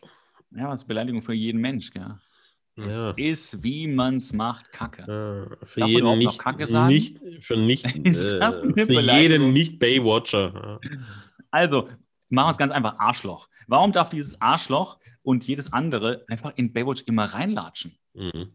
[0.56, 2.16] ja, was Beleidigung für jeden Mensch, gell?
[2.76, 3.12] Das ja.
[3.12, 5.02] ist, wie man es macht, Kacke.
[5.08, 6.94] Ja, für Darf jeden nicht, Kacke sagen?
[6.94, 10.80] nicht, für nicht, äh, für jeden nicht Baywatcher.
[11.50, 11.90] Also,
[12.30, 13.50] machen wir es ganz einfach, Arschloch.
[13.68, 17.98] Warum darf dieses Arschloch und jedes andere einfach in Baywatch immer reinlatschen?
[18.14, 18.54] Mhm.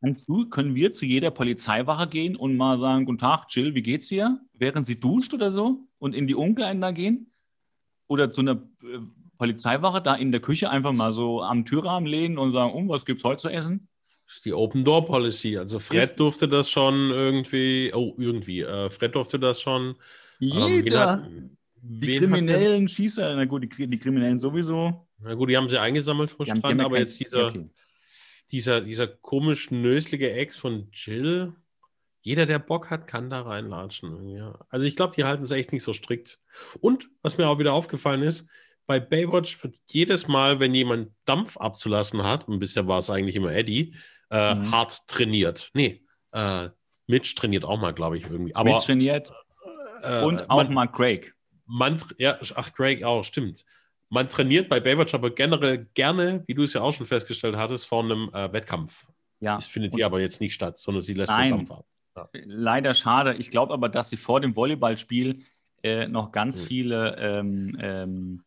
[0.00, 3.82] Kannst du, können wir zu jeder Polizeiwache gehen und mal sagen, guten Tag, Jill, wie
[3.82, 4.40] geht's dir?
[4.52, 7.32] Während sie duscht oder so und in die Umkleiden da gehen?
[8.06, 8.98] Oder zu einer äh,
[9.38, 13.04] Polizeiwache da in der Küche einfach mal so am Türrahmen lehnen und sagen, um, was
[13.04, 13.88] gibt's heute zu essen?
[14.26, 15.56] Das ist die Open Door Policy.
[15.56, 19.96] Also Fred ist, durfte das schon irgendwie, oh, irgendwie, äh, Fred durfte das schon.
[20.40, 21.24] Ähm, jeder.
[21.26, 21.55] Ähm,
[21.88, 25.06] die Kriminellen Schießer, na gut, die, die, Kriminellen sowieso.
[25.18, 27.70] Na gut, die haben sie eingesammelt vom Strand, aber jetzt dieser, okay.
[28.50, 31.54] dieser, dieser komisch nöslige Ex von Jill,
[32.22, 34.28] jeder, der Bock hat, kann da reinlatschen.
[34.28, 34.58] Ja.
[34.68, 36.40] Also ich glaube, die halten es echt nicht so strikt.
[36.80, 38.48] Und was mir auch wieder aufgefallen ist,
[38.86, 43.36] bei Baywatch wird jedes Mal, wenn jemand Dampf abzulassen hat, und bisher war es eigentlich
[43.36, 43.94] immer Eddie,
[44.30, 44.72] äh, mhm.
[44.72, 45.70] hart trainiert.
[45.72, 46.68] Nee, äh,
[47.06, 48.54] Mitch trainiert auch mal, glaube ich, irgendwie.
[48.56, 49.32] Aber, Mitch trainiert
[50.02, 51.35] äh, und auch man, mal Craig.
[51.66, 53.64] Man, ja, ach, Craig auch, stimmt.
[54.08, 57.86] Man trainiert bei Baywatch aber generell gerne, wie du es ja auch schon festgestellt hattest,
[57.86, 59.06] vor einem äh, Wettkampf.
[59.40, 59.56] Ja.
[59.56, 61.86] Das findet hier aber jetzt nicht statt, sondern sie lässt Nein, Dampf ab.
[62.16, 62.28] Ja.
[62.44, 63.34] Leider schade.
[63.34, 65.44] Ich glaube aber, dass sie vor dem Volleyballspiel
[65.82, 66.66] äh, noch ganz hm.
[66.66, 68.44] viele ähm, ähm,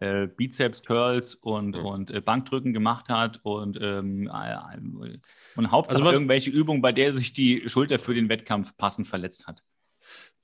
[0.00, 1.84] äh, Bizeps Curls und, mhm.
[1.84, 5.18] und äh, Bankdrücken gemacht hat und, ähm, äh,
[5.56, 9.46] und Hauptsache also irgendwelche Übungen, bei der sich die Schulter für den Wettkampf passend verletzt
[9.46, 9.62] hat.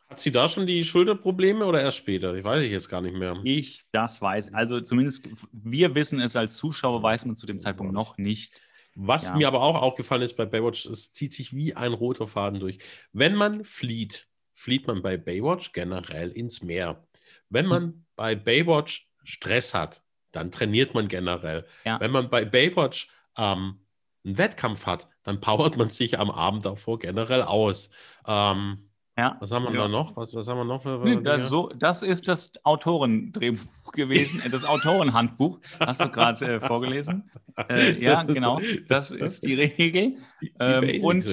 [0.08, 2.34] Hat sie da schon die Schulterprobleme oder erst später?
[2.34, 3.40] Ich weiß ich jetzt gar nicht mehr.
[3.42, 4.54] Ich das weiß.
[4.54, 8.60] Also zumindest wir wissen es als Zuschauer, weiß man zu dem Zeitpunkt noch nicht.
[8.94, 9.36] Was ja.
[9.36, 12.78] mir aber auch aufgefallen ist bei Baywatch, es zieht sich wie ein roter Faden durch.
[13.12, 17.04] Wenn man flieht, flieht man bei Baywatch generell ins Meer.
[17.50, 18.06] Wenn man hm.
[18.14, 21.66] bei Baywatch Stress hat, dann trainiert man generell.
[21.84, 22.00] Ja.
[22.00, 23.80] Wenn man bei Baywatch ähm,
[24.24, 27.90] einen Wettkampf hat, dann powert man sich am Abend davor generell aus.
[28.26, 29.36] Ähm, ja.
[29.40, 29.82] Was haben wir ja.
[29.82, 30.14] da noch?
[30.16, 34.66] Was, was haben wir noch für, für das, so, das ist das Autorendrehbuch gewesen, das
[34.66, 37.30] Autorenhandbuch, hast du gerade äh, vorgelesen.
[37.68, 40.16] Äh, ja, genau, das ist die Regel.
[40.42, 41.26] Die, die ähm, und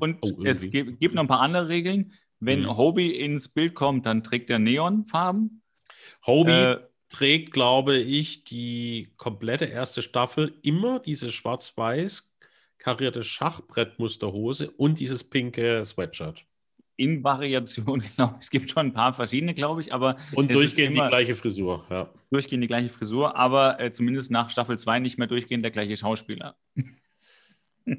[0.00, 2.12] und oh, es gibt, gibt, noch ein paar andere Regeln.
[2.38, 2.78] Wenn mhm.
[2.78, 5.60] Hobie ins Bild kommt, dann trägt er Neonfarben.
[6.26, 6.80] Hobie äh,
[7.10, 12.34] trägt, glaube ich, die komplette erste Staffel immer diese schwarz-weiß
[12.78, 16.46] karierte Schachbrettmusterhose und dieses pinke Sweatshirt
[17.00, 18.36] in Variation, genau.
[18.38, 20.16] Es gibt schon ein paar verschiedene, glaube ich, aber.
[20.34, 22.10] Und durchgehend die gleiche Frisur, ja.
[22.30, 25.96] Durchgehend die gleiche Frisur, aber äh, zumindest nach Staffel 2 nicht mehr durchgehend der gleiche
[25.96, 26.56] Schauspieler.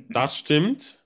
[0.10, 1.04] Das stimmt.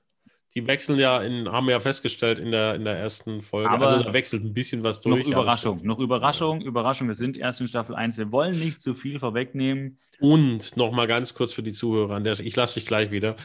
[0.53, 3.69] Die wechseln ja, in, haben wir ja festgestellt in der, in der ersten Folge.
[3.69, 5.25] Aber also da wechselt ein bisschen was durch.
[5.25, 7.07] Noch Überraschung, noch Überraschung, Überraschung.
[7.07, 8.17] Wir sind erst in Staffel 1.
[8.17, 9.97] Wir wollen nicht zu viel vorwegnehmen.
[10.19, 13.37] Und nochmal ganz kurz für die Zuhörer, ich lasse dich gleich wieder.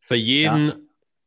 [0.00, 0.74] Für jeden ja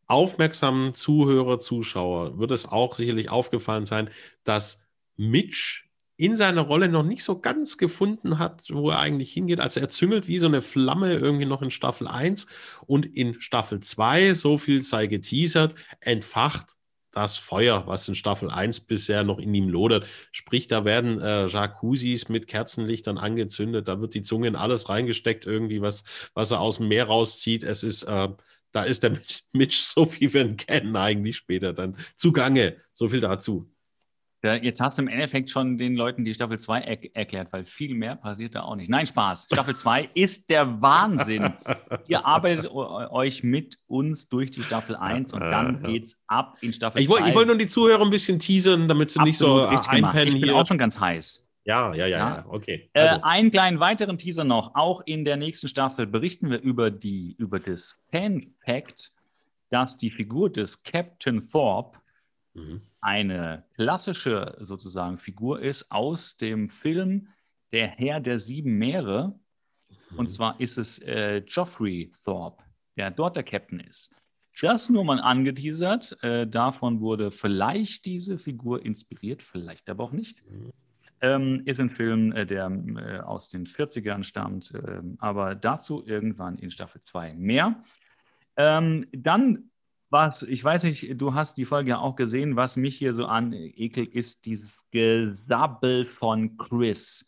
[0.09, 4.09] aufmerksamen Zuhörer, Zuschauer wird es auch sicherlich aufgefallen sein,
[4.43, 5.85] dass Mitch
[6.17, 9.61] in seiner Rolle noch nicht so ganz gefunden hat, wo er eigentlich hingeht.
[9.61, 12.47] Also er züngelt wie so eine Flamme irgendwie noch in Staffel 1
[12.85, 16.75] und in Staffel 2, so viel sei geteasert, entfacht
[17.11, 20.05] das Feuer, was in Staffel 1 bisher noch in ihm lodert.
[20.31, 25.45] Sprich, da werden äh, Jacuzzis mit Kerzenlichtern angezündet, da wird die Zunge in alles reingesteckt,
[25.45, 27.63] irgendwie, was, was er aus dem Meer rauszieht.
[27.63, 28.27] Es ist äh,
[28.71, 29.17] da ist der
[29.53, 32.77] Mitch so wie wir ihn kennen eigentlich später dann zugange.
[32.91, 33.71] So viel dazu.
[34.41, 37.65] Ja, jetzt hast du im Endeffekt schon den Leuten die Staffel 2 er erklärt, weil
[37.65, 38.89] viel mehr passiert da auch nicht.
[38.89, 39.47] Nein, Spaß.
[39.51, 41.51] Staffel 2 ist der Wahnsinn.
[42.07, 46.99] Ihr arbeitet euch mit uns durch die Staffel 1 und dann geht's ab in Staffel
[46.99, 47.03] 2.
[47.03, 50.27] Ich wollte wollt nur die Zuhörer ein bisschen teasern, damit sie Absolut nicht so einpennen
[50.27, 50.55] Ich bin hier.
[50.55, 51.45] auch schon ganz heiß.
[51.65, 52.89] Ja, ja, ja, ja, okay.
[52.93, 53.21] Äh, also.
[53.21, 54.75] Äh, einen kleinen weiteren Teaser noch.
[54.75, 59.13] Auch in der nächsten Staffel berichten wir über, die, über das Fan-Fact,
[59.69, 61.99] dass die Figur des Captain Thorpe
[62.53, 62.81] mhm.
[63.01, 67.27] eine klassische sozusagen Figur ist aus dem Film
[67.71, 69.39] Der Herr der sieben Meere.
[70.09, 70.17] Mhm.
[70.17, 72.63] Und zwar ist es äh, Geoffrey Thorpe,
[72.97, 74.11] der dort der Captain ist.
[74.61, 76.21] Das nur mal angeteasert.
[76.23, 80.43] Äh, davon wurde vielleicht diese Figur inspiriert, vielleicht aber auch nicht.
[80.49, 80.73] Mhm.
[81.21, 86.57] Ähm, ist ein Film, äh, der äh, aus den 40ern stammt, äh, aber dazu irgendwann
[86.57, 87.83] in Staffel 2 mehr.
[88.55, 89.69] Ähm, dann,
[90.09, 93.25] was, ich weiß nicht, du hast die Folge ja auch gesehen, was mich hier so
[93.25, 97.27] an ekelt, ist dieses Gesabbel von Chris.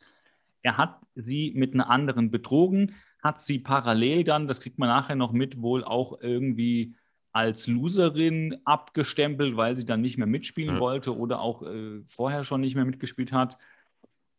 [0.61, 5.15] Er hat sie mit einer anderen betrogen, hat sie parallel dann, das kriegt man nachher
[5.15, 6.95] noch mit, wohl auch irgendwie
[7.33, 10.79] als Loserin abgestempelt, weil sie dann nicht mehr mitspielen ja.
[10.81, 13.57] wollte oder auch äh, vorher schon nicht mehr mitgespielt hat.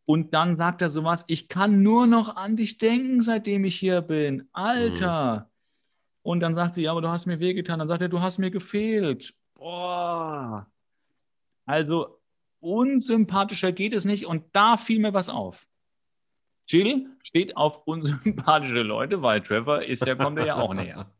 [0.05, 4.01] Und dann sagt er sowas, ich kann nur noch an dich denken, seitdem ich hier
[4.01, 4.49] bin.
[4.51, 5.35] Alter.
[5.35, 5.53] Mhm.
[6.23, 7.79] Und dann sagt sie, ja, aber du hast mir wehgetan.
[7.79, 9.33] Dann sagt er, du hast mir gefehlt.
[9.55, 10.67] Boah.
[11.65, 12.19] Also
[12.59, 14.25] unsympathischer geht es nicht.
[14.25, 15.67] Und da fiel mir was auf.
[16.67, 21.05] Jill steht auf unsympathische Leute, weil Trevor ist ja, kommt er ja auch näher.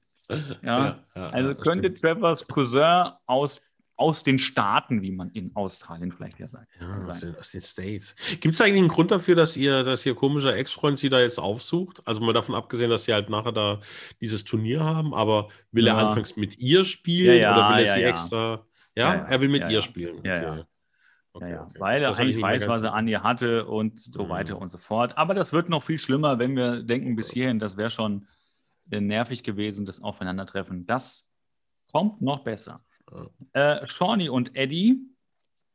[0.62, 2.00] Ja, ja, ja also könnte stimmt.
[2.00, 3.62] Trevors Cousin aus
[4.04, 6.68] aus den Staaten, wie man in Australien vielleicht ja sagt.
[6.80, 8.16] Ja, aus den, aus den, States.
[8.42, 11.40] Gibt es eigentlich einen Grund dafür, dass ihr, dass ihr komischer Ex-Freund sie da jetzt
[11.40, 12.06] aufsucht?
[12.06, 13.80] Also mal davon abgesehen, dass sie halt nachher da
[14.20, 15.94] dieses Turnier haben, aber will ja.
[15.94, 18.66] er anfangs mit ihr spielen ja, ja, oder will er sie extra?
[18.96, 20.20] Ja, er will mit ihr spielen.
[20.20, 20.44] Okay.
[20.44, 20.68] Ja,
[21.36, 21.80] Okay, okay.
[21.80, 24.30] Weil er eigentlich weiß, was er an ihr hatte und so mhm.
[24.30, 25.18] weiter und so fort.
[25.18, 28.28] Aber das wird noch viel schlimmer, wenn wir denken bis hierhin, das wäre schon
[28.92, 30.86] äh, nervig gewesen, das Aufeinandertreffen.
[30.86, 31.28] Das
[31.92, 32.84] kommt noch besser.
[33.54, 35.00] Äh, Shawnee und Eddie,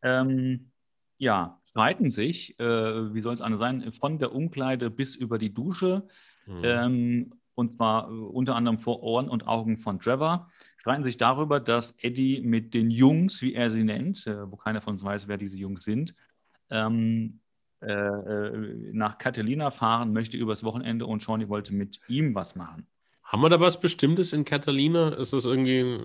[0.02, 0.70] ähm,
[1.18, 5.52] ja, streiten sich, äh, wie soll es anders sein, von der Umkleide bis über die
[5.52, 6.06] Dusche.
[6.46, 6.62] Mhm.
[6.64, 11.58] Ähm, und zwar äh, unter anderem vor Ohren und Augen von Trevor, streiten sich darüber,
[11.58, 15.26] dass Eddie mit den Jungs, wie er sie nennt, äh, wo keiner von uns weiß,
[15.26, 16.14] wer diese Jungs sind,
[16.70, 17.40] ähm,
[17.80, 22.86] äh, äh nach Catalina fahren möchte übers Wochenende und Shawnee wollte mit ihm was machen.
[23.28, 25.10] Haben wir da was Bestimmtes in Catalina?
[25.10, 26.00] Ist das irgendwie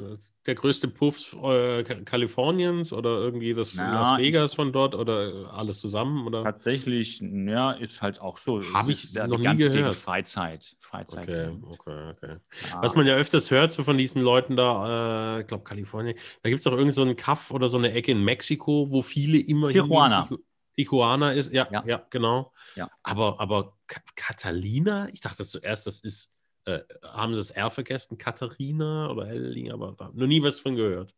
[0.46, 5.80] der größte Puff äh, Kaliforniens oder irgendwie das Na, Las Vegas von dort oder alles
[5.80, 6.28] zusammen?
[6.28, 6.44] Oder?
[6.44, 8.62] Tatsächlich, ja, ist halt auch so.
[8.74, 9.96] Habe ich ja noch nie gehört.
[9.96, 10.76] Freizeit.
[10.82, 11.24] Freizeit.
[11.24, 12.36] Okay, okay, okay.
[12.72, 12.82] Ja.
[12.82, 16.50] Was man ja öfters hört, so von diesen Leuten da, äh, ich glaube Kalifornien, da
[16.50, 19.38] gibt es auch irgend so einen Kaff oder so eine Ecke in Mexiko, wo viele
[19.38, 20.28] immer Tijuana.
[20.76, 22.52] Tijuana ist, ja, ja, ja genau.
[22.76, 22.90] Ja.
[23.02, 23.78] Aber, aber
[24.16, 26.33] Catalina, ich dachte zuerst, das ist
[26.66, 28.18] äh, haben sie das R vergessen?
[28.18, 31.14] Katharina oder Helling, aber noch nie was von gehört.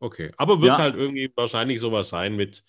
[0.00, 0.78] Okay, aber wird ja.
[0.78, 2.64] halt irgendwie wahrscheinlich sowas sein mit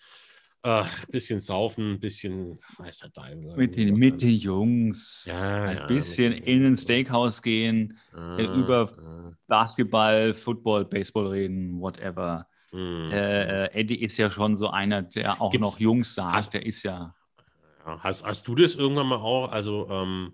[0.64, 3.56] äh, bisschen saufen, bisschen, weiß der Teufel.
[3.56, 5.26] Mit den, mit den Jungs.
[5.28, 9.32] Ja, ein ja, bisschen in ein Steakhouse gehen, ah, über ah.
[9.48, 12.48] Basketball, Football, Baseball reden, whatever.
[12.72, 13.12] Hm.
[13.12, 16.54] Äh, äh, Eddie ist ja schon so einer, der auch Gibt's, noch Jungs sagt.
[16.54, 17.14] Der ist ja.
[17.86, 19.52] Ja, hast, hast du das irgendwann mal auch?
[19.52, 20.34] Also, ähm,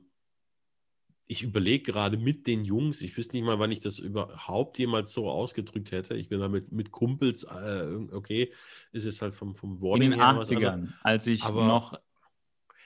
[1.31, 5.11] ich überlege gerade mit den Jungs, ich wüsste nicht mal, wann ich das überhaupt jemals
[5.11, 6.15] so ausgedrückt hätte.
[6.15, 8.51] Ich bin da mit, mit Kumpels, äh, okay,
[8.93, 11.93] ist es halt vom, vom Wording In den 80ern, als ich aber, noch.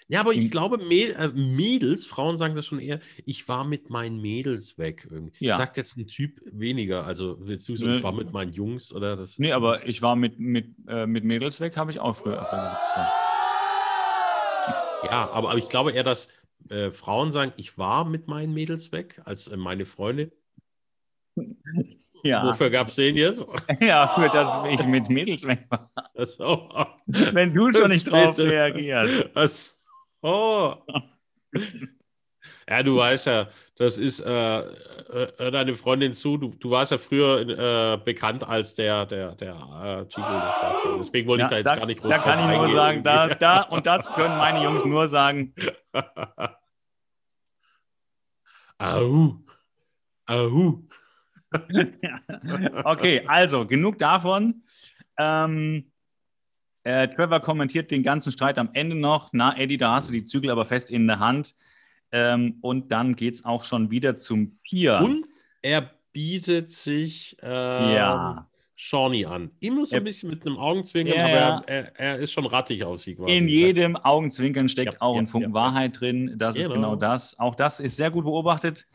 [0.10, 4.20] Ja, aber ich glaube, äh, Mädels, Frauen sagen das schon eher, ich war mit meinen
[4.20, 5.08] Mädels weg.
[5.10, 5.46] Irgendwie.
[5.46, 5.56] Ja.
[5.56, 9.16] Sagt jetzt ein Typ weniger, also willst du so, ich war mit meinen Jungs oder
[9.16, 9.40] das?
[9.40, 12.78] Nee, aber ich war mit, mit, äh, mit Mädels weg, habe ich auch früher gesagt.
[15.06, 16.28] Ja, aber, aber ich glaube eher, dass
[16.70, 20.32] äh, Frauen sagen, ich war mit meinen Mädels weg, als äh, meine Freundin.
[22.26, 22.46] Ja.
[22.46, 23.46] Wofür gab es den jetzt?
[23.82, 25.92] Ja, für dass ich mit Mädels weg war.
[26.16, 26.70] So.
[27.06, 29.30] Wenn du schon nicht drauf reagierst.
[29.36, 29.82] Das,
[30.22, 30.76] oh.
[32.70, 36.38] Ja, du weißt ja, das ist äh, äh, deine Freundin zu.
[36.38, 40.28] Du, du warst ja früher äh, bekannt als der, der, der äh, Chico.
[41.00, 43.04] Deswegen wollte ja, ich da jetzt da, gar nicht groß Da kann ich nur sagen,
[43.04, 45.54] da, da, und das können meine Jungs nur sagen.
[48.78, 49.38] Au.
[50.26, 50.84] Au.
[52.84, 54.64] okay, also genug davon.
[55.18, 55.92] Ähm,
[56.84, 59.30] äh, Trevor kommentiert den ganzen Streit am Ende noch.
[59.32, 61.56] Na, Eddie, da hast du die Zügel aber fest in der Hand.
[62.14, 65.00] Ähm, und dann geht es auch schon wieder zum Pier.
[65.04, 65.26] Und
[65.64, 68.48] er bietet sich äh, ja.
[68.76, 69.50] Shawnee an.
[69.60, 73.02] Immer so ein bisschen mit einem Augenzwinkern, ja, aber er, er, ist schon rattig auf
[73.02, 73.36] sie quasi.
[73.36, 76.36] In jedem Augenzwinkern steckt auch ein Funken Wahrheit drin.
[76.38, 76.68] Das genau.
[76.68, 77.40] ist genau das.
[77.40, 78.86] Auch das ist sehr gut beobachtet.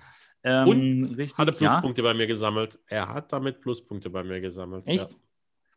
[0.44, 2.78] Ähm, und richtig, hatte Pluspunkte bei mir gesammelt.
[2.86, 4.86] Er hat damit Pluspunkte bei mir gesammelt.
[4.86, 5.16] Echt?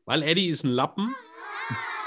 [0.06, 1.16] Weil Eddie ist ein Lappen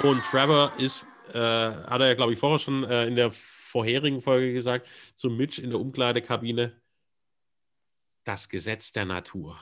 [0.05, 3.33] und Trevor ist, äh, hat er ja, glaube ich, vorher schon äh, in der
[3.74, 6.80] vorherigen Folge gesagt, zu Mitch in der Umkleidekabine,
[8.22, 9.58] das Gesetz der Natur.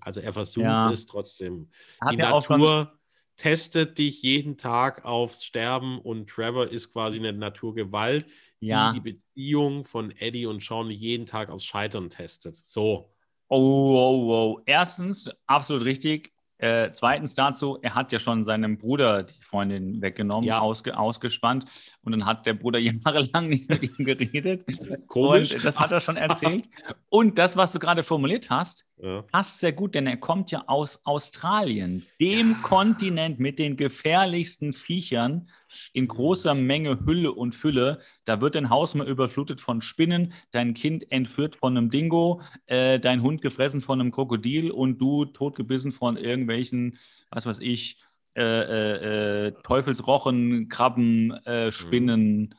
[0.00, 0.88] Also er versucht ja.
[0.92, 1.68] es trotzdem.
[2.00, 2.96] Hat Die Natur
[3.34, 8.28] testet dich jeden Tag aufs Sterben und Trevor ist quasi eine Naturgewalt,
[8.60, 8.92] die ja.
[8.92, 12.62] die Beziehung von Eddie und Sean jeden Tag aufs Scheitern testet.
[12.64, 13.12] So.
[13.48, 14.62] Oh, oh, oh.
[14.66, 16.32] Erstens, absolut richtig.
[16.58, 20.58] Äh, zweitens dazu, er hat ja schon seinem Bruder die Freundin weggenommen, ja.
[20.58, 21.66] ausge, ausgespannt.
[22.02, 24.64] Und dann hat der Bruder jahrelang nicht mit ihm geredet.
[25.06, 25.54] Komisch.
[25.54, 26.68] Und das hat er schon erzählt.
[27.10, 29.22] Und das, was du gerade formuliert hast, ja.
[29.22, 32.56] passt sehr gut, denn er kommt ja aus Australien, dem ja.
[32.62, 35.48] Kontinent mit den gefährlichsten Viechern
[35.92, 38.00] in großer Menge Hülle und Fülle.
[38.24, 42.98] Da wird dein Haus mal überflutet von Spinnen, dein Kind entführt von einem Dingo, äh,
[42.98, 46.98] dein Hund gefressen von einem Krokodil und du totgebissen von irgendwelchen,
[47.30, 47.98] was weiß ich,
[48.36, 51.70] äh, äh, äh Teufelsrochen, Krabben, äh, mhm.
[51.72, 52.54] Spinnen,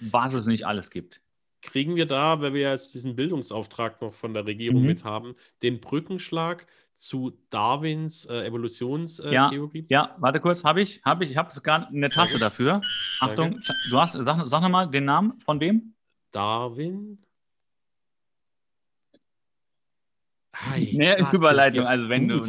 [0.00, 1.20] was es nicht alles gibt
[1.64, 4.86] kriegen wir da, weil wir jetzt diesen Bildungsauftrag noch von der Regierung mhm.
[4.86, 9.86] mit haben, den Brückenschlag zu Darwins äh, Evolutionstheorie?
[9.88, 12.80] Ja, ja, warte kurz, habe ich, habe ich, ich habe sogar eine Tasse dafür.
[13.20, 15.94] Achtung, du hast, sag, sag nochmal den Namen von wem?
[16.30, 17.18] Darwin.
[20.92, 22.42] Mehr Überleitung, also wenn du.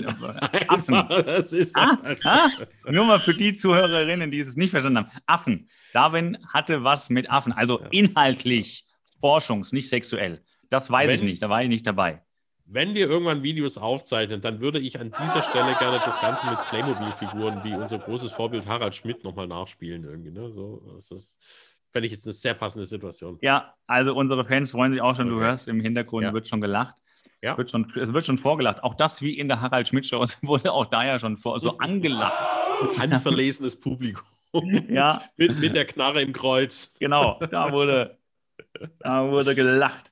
[0.67, 0.95] Affen.
[1.25, 2.49] Das ist ah, ah,
[2.89, 5.09] nur mal für die Zuhörerinnen, die es nicht verstanden haben.
[5.25, 5.69] Affen.
[5.93, 8.85] Darwin hatte was mit Affen, also inhaltlich
[9.19, 10.43] Forschungs, nicht sexuell.
[10.69, 12.24] Das weiß wenn, ich nicht, da war ich nicht dabei.
[12.67, 16.57] Wenn wir irgendwann Videos aufzeichnen, dann würde ich an dieser Stelle gerne das Ganze mit
[16.69, 20.03] Playmobil-Figuren wie unser großes Vorbild Harald Schmidt nochmal nachspielen.
[20.03, 20.51] Irgendwie, ne?
[20.51, 21.39] so, das ist,
[21.91, 23.37] fände ich jetzt eine sehr passende Situation.
[23.41, 25.39] Ja, also unsere Fans freuen sich auch schon, okay.
[25.39, 26.33] du hörst im Hintergrund, ja.
[26.33, 26.95] wird schon gelacht.
[27.43, 27.55] Ja.
[27.55, 28.83] Wird schon, es wird schon vorgelacht.
[28.83, 32.33] Auch das wie in der Harald Schmidt-Show wurde auch da ja schon vor, so angelacht.
[32.97, 34.25] Handverlesenes Publikum.
[34.89, 35.21] Ja.
[35.37, 36.93] mit, mit der Knarre im Kreuz.
[36.99, 38.17] Genau, da wurde,
[38.99, 40.11] da wurde gelacht.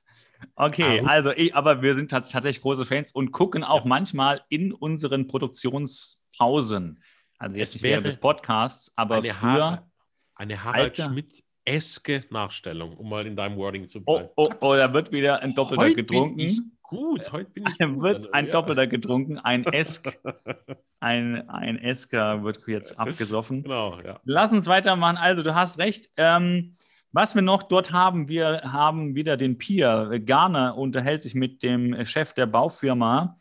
[0.56, 3.88] Okay, also ich, aber wir sind tatsächlich große Fans und gucken auch ja.
[3.88, 7.02] manchmal in unseren Produktionspausen.
[7.38, 9.50] Also jetzt es während des Podcasts, aber eine früher.
[9.50, 9.90] Har
[10.36, 14.28] eine Harald Schmidt-eske Nachstellung, um mal in deinem Wording zu bleiben.
[14.36, 16.36] Oh, oh, oh da wird wieder ein Doppelter heute getrunken.
[16.36, 17.76] Bin ich gut, heute bin ich.
[17.78, 18.52] Da wird ein ja.
[18.52, 20.18] Doppelter getrunken, ein Esk.
[21.00, 23.62] ein, ein Esker wird jetzt abgesoffen.
[23.62, 24.20] Genau, ja.
[24.24, 25.16] Lass uns weitermachen.
[25.16, 26.10] Also, du hast recht.
[26.16, 26.76] Ähm,
[27.14, 30.20] was wir noch dort haben, wir haben wieder den Pier.
[30.26, 33.38] Garner unterhält sich mit dem Chef der Baufirma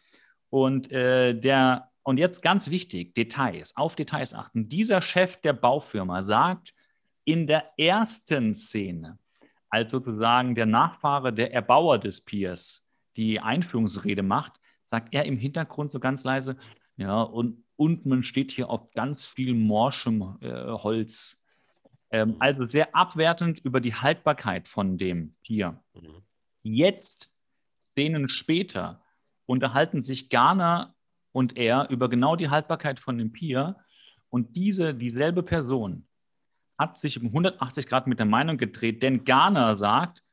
[0.51, 4.69] und äh, der, und jetzt ganz wichtig, Details, auf Details achten.
[4.69, 6.75] Dieser Chef der Baufirma sagt
[7.25, 9.17] in der ersten Szene,
[9.69, 12.87] als sozusagen der Nachfahre, der Erbauer des Piers,
[13.17, 14.53] die Einführungsrede macht,
[14.85, 16.57] sagt er im Hintergrund so ganz leise,
[16.95, 21.42] ja, und, und man steht hier auf ganz viel morschem äh, Holz.
[22.13, 25.81] Ähm, also sehr abwertend über die Haltbarkeit von dem Pier.
[25.93, 26.21] Mhm.
[26.61, 27.31] Jetzt,
[27.81, 29.01] Szenen später,
[29.47, 30.95] unterhalten sich Garner
[31.31, 33.75] und er über genau die Haltbarkeit von dem Pier.
[34.29, 36.07] Und diese, dieselbe Person,
[36.77, 40.23] hat sich um 180 Grad mit der Meinung gedreht, denn Garner sagt,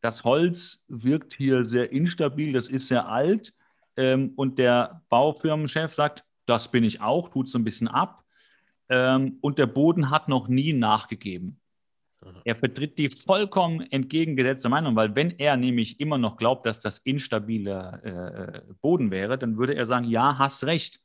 [0.00, 3.54] das Holz wirkt hier sehr instabil, das ist sehr alt.
[3.96, 8.24] Ähm, und der Baufirmenchef sagt, das bin ich auch, tut so ein bisschen ab.
[8.90, 11.60] Ähm, und der Boden hat noch nie nachgegeben.
[12.44, 16.98] Er vertritt die vollkommen entgegengesetzte Meinung, weil wenn er nämlich immer noch glaubt, dass das
[16.98, 21.00] instabiler äh, Boden wäre, dann würde er sagen, ja, hast recht.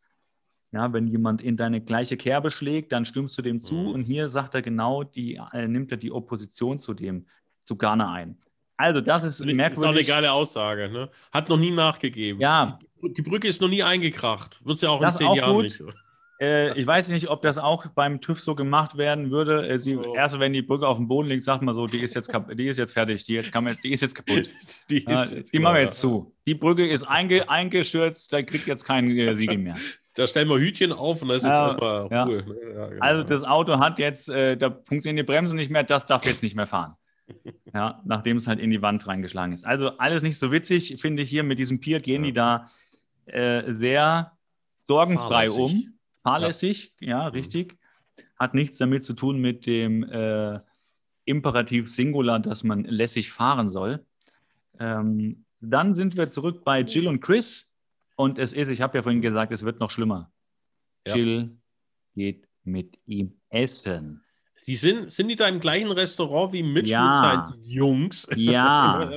[0.72, 3.76] Ja, wenn jemand in deine gleiche Kerbe schlägt, dann stimmst du dem zu.
[3.76, 3.88] Mhm.
[3.88, 7.28] Und hier sagt er genau, die, äh, nimmt er die Opposition zu dem,
[7.64, 8.38] zu Ghana ein.
[8.76, 9.74] Also, das ist merkwürdig.
[9.74, 10.90] Das ist auch eine geile Aussage.
[10.90, 11.10] Ne?
[11.32, 12.42] Hat noch nie nachgegeben.
[12.42, 12.78] Ja.
[13.02, 14.60] Die, die Brücke ist noch nie eingekracht.
[14.66, 15.64] Wird es ja auch das in zehn Jahren gut.
[15.64, 15.82] nicht.
[16.40, 19.68] Äh, ich weiß nicht, ob das auch beim TÜV so gemacht werden würde.
[19.68, 20.16] Äh, sie, oh.
[20.16, 22.68] Erst wenn die Brücke auf dem Boden liegt, sagt man so, die ist jetzt, die
[22.68, 24.50] ist jetzt fertig, die, kann man, die ist jetzt kaputt.
[24.90, 26.34] die, ist äh, die machen wir jetzt zu.
[26.46, 29.76] Die Brücke ist einge, eingestürzt, da kriegt jetzt kein äh, Siegel mehr.
[30.16, 32.10] Da stellen wir Hütchen auf und da ist jetzt erstmal Ruhe.
[32.12, 32.30] Ja.
[32.30, 33.02] Ja, genau.
[33.04, 36.44] Also das Auto hat jetzt, äh, da funktionieren die Bremsen nicht mehr, das darf jetzt
[36.44, 36.96] nicht mehr fahren.
[37.74, 39.66] Ja, nachdem es halt in die Wand reingeschlagen ist.
[39.66, 42.68] Also alles nicht so witzig, finde ich hier mit diesem Pier gehen die da
[43.26, 44.32] sehr
[44.78, 45.95] sorgenfrei um
[46.26, 47.36] fahrlässig, ja, ja mhm.
[47.36, 47.78] richtig.
[48.38, 50.60] Hat nichts damit zu tun mit dem äh,
[51.26, 54.06] Imperativ Singular, dass man lässig fahren soll.
[54.80, 57.72] Ähm, dann sind wir zurück bei Jill und Chris.
[58.16, 60.32] Und es ist, ich habe ja vorhin gesagt, es wird noch schlimmer.
[61.08, 61.16] Ja.
[61.16, 61.58] Jill
[62.16, 64.22] geht mit ihm essen.
[64.56, 67.06] Sie sind, sind die da im gleichen Restaurant wie Mitch ja.
[67.06, 68.28] mit seinen Jungs?
[68.36, 69.12] Ja.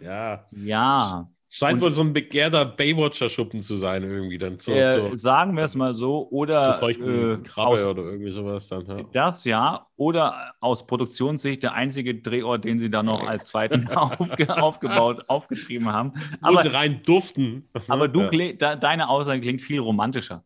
[0.00, 0.48] ja.
[0.52, 1.30] Ja.
[1.56, 4.58] Scheint wohl so ein begehrter Baywatcher-Schuppen zu sein, irgendwie dann.
[4.58, 6.28] Zu, äh, zu, sagen wir es mal so.
[6.30, 6.80] Oder.
[6.82, 8.84] Äh, Krabbe aus, oder irgendwie sowas dann.
[8.86, 9.04] Ja.
[9.12, 9.86] Das ja.
[9.94, 15.92] Oder aus Produktionssicht der einzige Drehort, den sie da noch als zweiten aufge aufgebaut, aufgetrieben
[15.92, 16.10] haben.
[16.40, 17.68] Aber, Wo sie rein duften.
[17.88, 18.74] Aber du, ja.
[18.74, 20.42] deine Aussage klingt viel romantischer.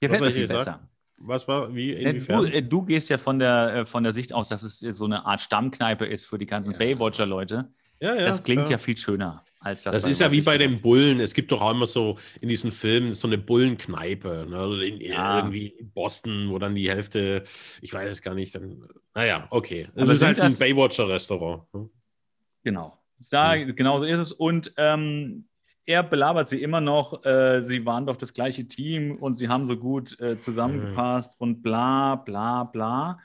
[0.00, 0.80] Hier fällt viel besser.
[1.18, 2.42] Was war, wie, äh, inwiefern?
[2.42, 5.04] Du, äh, du, gehst ja von der, äh, von der Sicht aus, dass es so
[5.04, 6.78] eine Art Stammkneipe ist für die ganzen ja.
[6.78, 7.70] Baywatcher-Leute.
[8.00, 8.70] Ja, ja, das klingt ja.
[8.72, 9.44] ja viel schöner.
[9.62, 11.18] Das, das ist ja wie bei den Bullen.
[11.18, 14.46] Es gibt doch auch immer so in diesen Filmen so eine Bullenkneipe.
[14.48, 14.86] Ne?
[14.86, 15.38] In, ja.
[15.38, 17.44] Irgendwie in Boston, wo dann die Hälfte,
[17.80, 18.54] ich weiß es gar nicht.
[18.54, 19.88] Dann, naja, okay.
[19.96, 21.62] Es ist halt ein Baywatcher-Restaurant.
[21.74, 21.90] Ne?
[22.62, 22.96] Genau.
[23.30, 23.74] Da, hm.
[23.74, 24.32] Genau so ist es.
[24.32, 25.48] Und ähm,
[25.86, 29.64] er belabert sie immer noch, äh, sie waren doch das gleiche Team und sie haben
[29.66, 31.36] so gut äh, zusammengepasst hm.
[31.38, 33.18] und bla, bla, bla.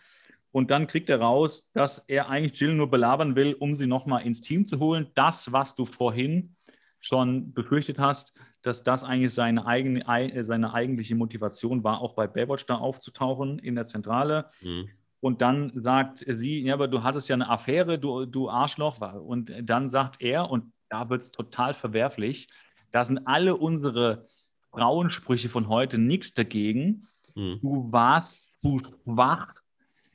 [0.53, 4.21] Und dann kriegt er raus, dass er eigentlich Jill nur belabern will, um sie nochmal
[4.25, 5.07] ins Team zu holen.
[5.15, 6.55] Das, was du vorhin
[6.99, 12.67] schon befürchtet hast, dass das eigentlich seine, eigene, seine eigentliche Motivation war, auch bei Baywatch
[12.67, 14.45] da aufzutauchen in der Zentrale.
[14.61, 14.89] Mhm.
[15.21, 19.01] Und dann sagt sie, ja, aber du hattest ja eine Affäre, du, du Arschloch.
[19.23, 22.47] Und dann sagt er, und da wird es total verwerflich,
[22.91, 24.27] da sind alle unsere
[24.71, 27.07] Frauensprüche von heute nichts dagegen.
[27.33, 27.59] Mhm.
[27.59, 29.62] Du warst zu schwach,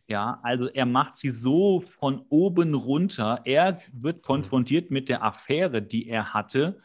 [0.09, 3.43] ja, also er macht sie so von oben runter.
[3.45, 6.81] Er wird konfrontiert mit der Affäre, die er hatte.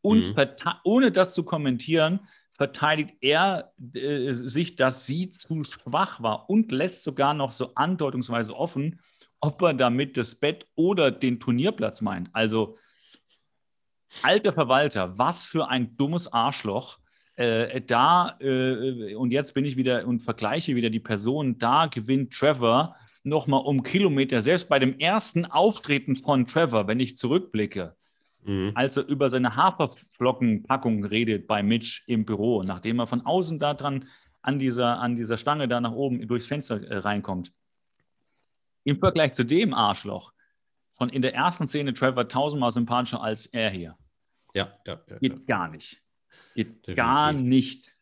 [0.00, 0.48] Und mhm.
[0.84, 2.20] ohne das zu kommentieren,
[2.52, 8.54] verteidigt er äh, sich, dass sie zu schwach war und lässt sogar noch so andeutungsweise
[8.54, 9.00] offen,
[9.40, 12.30] ob er damit das Bett oder den Turnierplatz meint.
[12.32, 12.76] Also,
[14.22, 16.98] alter Verwalter, was für ein dummes Arschloch
[17.38, 22.32] äh, da, äh, und jetzt bin ich wieder und vergleiche wieder die Person, da gewinnt
[22.32, 27.94] Trevor nochmal um Kilometer, selbst bei dem ersten Auftreten von Trevor, wenn ich zurückblicke,
[28.42, 28.72] mhm.
[28.74, 33.74] als er über seine Haferflockenpackung redet bei Mitch im Büro, nachdem er von außen da
[33.74, 34.06] dran
[34.42, 37.52] an dieser, an dieser Stange da nach oben durchs Fenster äh, reinkommt.
[38.82, 40.32] Im Vergleich zu dem Arschloch,
[40.96, 43.96] schon in der ersten Szene Trevor tausendmal sympathischer als er hier.
[44.54, 45.18] Ja, ja, ja.
[45.18, 45.38] Geht ja.
[45.46, 46.02] gar nicht.
[46.54, 46.96] Geht Definitiv.
[46.96, 47.92] gar nicht.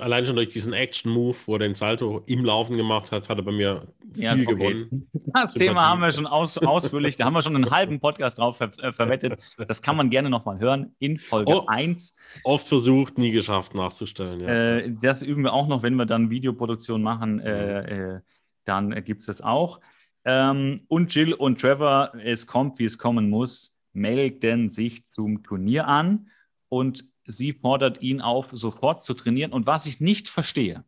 [0.00, 3.44] Allein schon durch diesen Action-Move, wo er den Salto im Laufen gemacht hat, hat er
[3.44, 4.44] bei mir viel ja, okay.
[4.44, 5.08] gewonnen.
[5.12, 5.58] Das Sympathie.
[5.58, 8.70] Thema haben wir schon aus, ausführlich, da haben wir schon einen halben Podcast drauf ver
[8.82, 9.38] äh, verwettet.
[9.68, 12.14] Das kann man gerne nochmal hören in Folge oh, 1.
[12.44, 14.40] Oft versucht, nie geschafft nachzustellen.
[14.40, 14.48] Ja.
[14.48, 18.20] Äh, das üben wir auch noch, wenn wir dann Videoproduktion machen, äh, äh,
[18.64, 19.80] dann gibt es das auch.
[20.24, 25.86] Ähm, und Jill und Trevor, es kommt, wie es kommen muss, melden sich zum Turnier
[25.86, 26.28] an
[26.68, 29.52] und sie fordert ihn auf, sofort zu trainieren.
[29.52, 30.84] Und was ich nicht verstehe,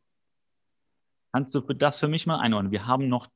[1.32, 2.72] kannst du das für mich mal einordnen?
[2.72, 3.28] Wir haben noch,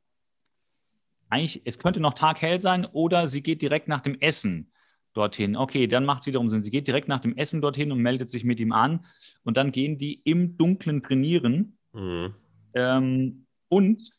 [1.28, 4.72] eigentlich, es könnte noch taghell sein oder sie geht direkt nach dem Essen
[5.12, 5.57] dorthin.
[5.57, 6.62] Okay, dann macht es wiederum Sinn.
[6.62, 9.05] Sie geht direkt nach dem Essen dorthin und meldet sich mit ihm an.
[9.42, 11.78] Und dann gehen die im Dunkeln trainieren.
[11.92, 12.34] Mhm.
[12.74, 14.11] Ähm, und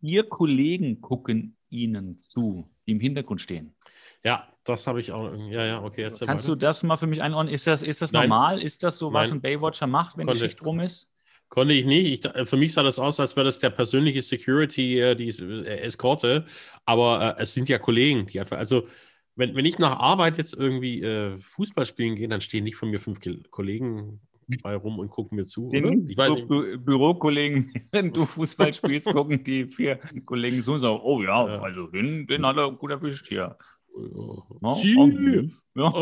[0.00, 3.74] ihr Kollegen gucken ihnen zu, die im Hintergrund stehen.
[4.22, 5.32] Ja, das habe ich auch.
[5.50, 6.10] Ja, ja, okay.
[6.24, 7.54] Kannst du das mal für mich einordnen?
[7.54, 8.62] Ist das, ist das normal?
[8.62, 9.38] Ist das so, was Nein.
[9.38, 10.40] ein Baywatcher macht, wenn Konnte.
[10.40, 11.10] die Schicht rum ist?
[11.48, 12.24] Konnte ich nicht.
[12.24, 15.80] Ich, für mich sah das aus, als wäre das der persönliche Security, äh, die äh,
[15.80, 16.46] Eskorte.
[16.84, 18.88] Aber äh, es sind ja Kollegen, die einfach, also
[19.36, 22.90] wenn, wenn ich nach Arbeit jetzt irgendwie äh, Fußball spielen gehe, dann stehen nicht von
[22.90, 24.20] mir fünf Kollegen
[24.62, 25.70] bei rum und gucken mir zu.
[25.70, 30.80] Den ich weiß Bü Bürokollegen, wenn du Fußball spielst, gucken die vier Kollegen zu und
[30.80, 31.60] sagen, oh ja, ja.
[31.60, 33.56] also den, den hat er gut erwischt hier.
[33.96, 35.52] Ja, Ziel.
[35.74, 35.92] Ja,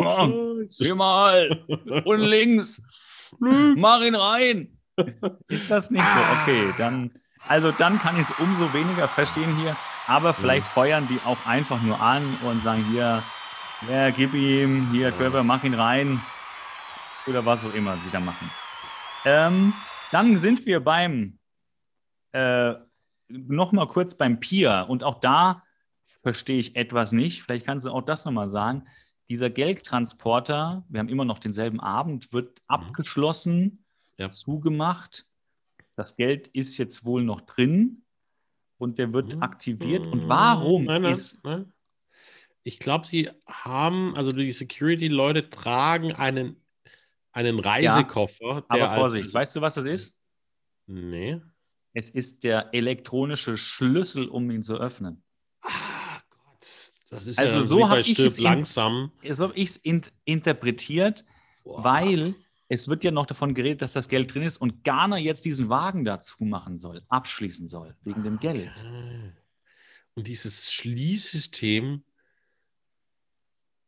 [0.69, 0.95] ja.
[0.95, 1.65] mal.
[2.05, 2.83] Und links.
[3.39, 4.79] Mach ihn rein.
[5.49, 6.21] Ist das nicht so?
[6.43, 7.11] Okay, dann.
[7.49, 9.77] Also dann kann ich es umso weniger verstehen hier.
[10.07, 13.23] Aber vielleicht feuern die auch einfach nur an und sagen hier,
[13.89, 16.21] ja, gib ihm, hier, Trevor, mach ihn rein.
[17.27, 18.51] Oder was auch immer sie da machen.
[19.25, 19.73] Ähm,
[20.11, 21.39] dann sind wir beim,
[22.33, 22.75] äh,
[23.29, 24.87] nochmal kurz beim Pier.
[24.89, 25.63] Und auch da
[26.23, 27.43] verstehe ich etwas nicht.
[27.43, 28.87] Vielleicht kannst du auch das nochmal sagen.
[29.29, 32.65] Dieser Geldtransporter, wir haben immer noch denselben Abend, wird mhm.
[32.69, 33.85] abgeschlossen,
[34.19, 34.31] ja.
[34.31, 35.27] zugemacht.
[35.97, 38.03] Das Geld ist jetzt wohl noch drin
[38.79, 39.43] und der wird mhm.
[39.43, 40.07] aktiviert.
[40.07, 41.45] Und warum nein, nein, ist.
[41.45, 41.73] Nein.
[42.65, 46.57] Ich glaube, sie haben, also die Security-Leute tragen einen,
[47.33, 48.65] einen Reisekoffer.
[48.73, 50.19] Ja, aber Vorsicht, weißt du, was das ist?
[50.87, 51.41] Nee.
[51.93, 55.23] Es ist der elektronische Schlüssel, um ihn zu öffnen.
[57.13, 59.13] Ah das ist also ja so habe ich es langsam.
[59.21, 61.25] In, so habe ich es in, interpretiert,
[61.63, 61.85] Boah.
[61.85, 62.35] weil
[62.69, 65.69] es wird ja noch davon geredet, dass das Geld drin ist und Ghana jetzt diesen
[65.69, 68.73] Wagen dazu machen soll, abschließen soll, wegen dem Geld.
[68.79, 69.33] Okay.
[70.15, 72.03] Und dieses Schließsystem,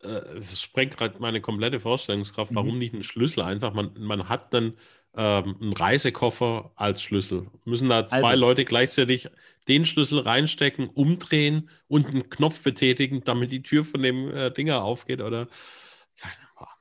[0.02, 2.56] äh, es sprengt gerade meine komplette Vorstellungskraft, mhm.
[2.56, 3.72] warum nicht ein Schlüssel einfach?
[3.72, 4.74] Man, man hat dann
[5.16, 7.48] ähm, einen Reisekoffer als Schlüssel.
[7.64, 9.28] Müssen da zwei also, Leute gleichzeitig
[9.68, 14.82] den Schlüssel reinstecken, umdrehen und einen Knopf betätigen, damit die Tür von dem äh, Dinger
[14.82, 15.20] aufgeht?
[15.20, 15.48] Oder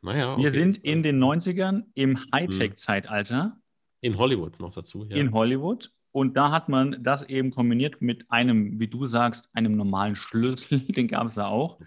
[0.01, 0.43] naja, okay.
[0.43, 3.57] Wir sind in den 90ern im Hightech-Zeitalter.
[4.01, 5.05] In Hollywood noch dazu.
[5.09, 5.15] Ja.
[5.15, 5.91] In Hollywood.
[6.11, 10.79] Und da hat man das eben kombiniert mit einem, wie du sagst, einem normalen Schlüssel,
[10.79, 11.79] den gab es da auch.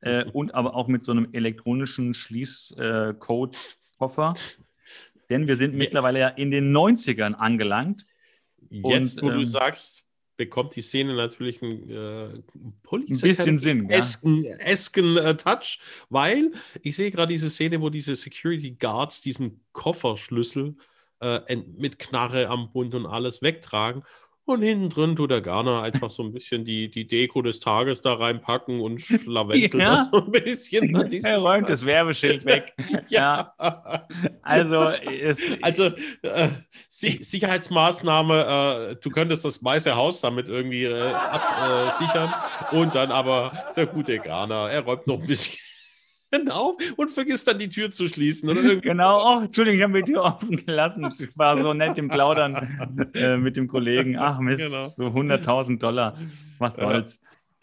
[0.00, 4.34] Äh, und aber auch mit so einem elektronischen Schließcode-Koffer.
[5.32, 8.04] Denn wir sind mittlerweile ja in den 90ern angelangt.
[8.68, 10.04] Jetzt, und, wo ähm, du sagst,
[10.36, 12.28] bekommt die Szene natürlich einen äh,
[12.90, 13.88] ein bisschen Sinn.
[13.88, 14.56] Esken, ja.
[14.56, 15.78] esken äh, Touch,
[16.10, 16.52] weil
[16.82, 20.76] ich sehe gerade diese Szene, wo diese Security Guards diesen Kofferschlüssel
[21.20, 24.02] äh, mit Knarre am Bund und alles wegtragen
[24.44, 28.00] und hinten drin tut der Garner einfach so ein bisschen die, die Deko des Tages
[28.00, 29.90] da reinpacken und schlawenzelt ja.
[29.90, 30.92] das so ein bisschen.
[31.24, 32.74] Er räumt das Werbeschild weg.
[33.08, 33.54] ja.
[33.58, 34.06] ja.
[34.42, 34.92] Also,
[35.62, 35.84] also
[36.22, 36.48] äh,
[36.88, 42.32] Sicherheitsmaßnahme, äh, du könntest das Weiße Haus damit irgendwie äh, absichern.
[42.70, 45.58] Äh, und dann aber der gute Garner, er räumt noch ein bisschen
[46.50, 48.48] auf und vergisst dann die Tür zu schließen.
[48.48, 51.08] Oder genau, oh, Entschuldigung, ich habe die Tür offen gelassen.
[51.18, 54.18] Ich war so nett im Plaudern äh, mit dem Kollegen.
[54.18, 54.84] Ach Mist, genau.
[54.84, 56.16] so 100.000 Dollar,
[56.58, 57.20] was soll's.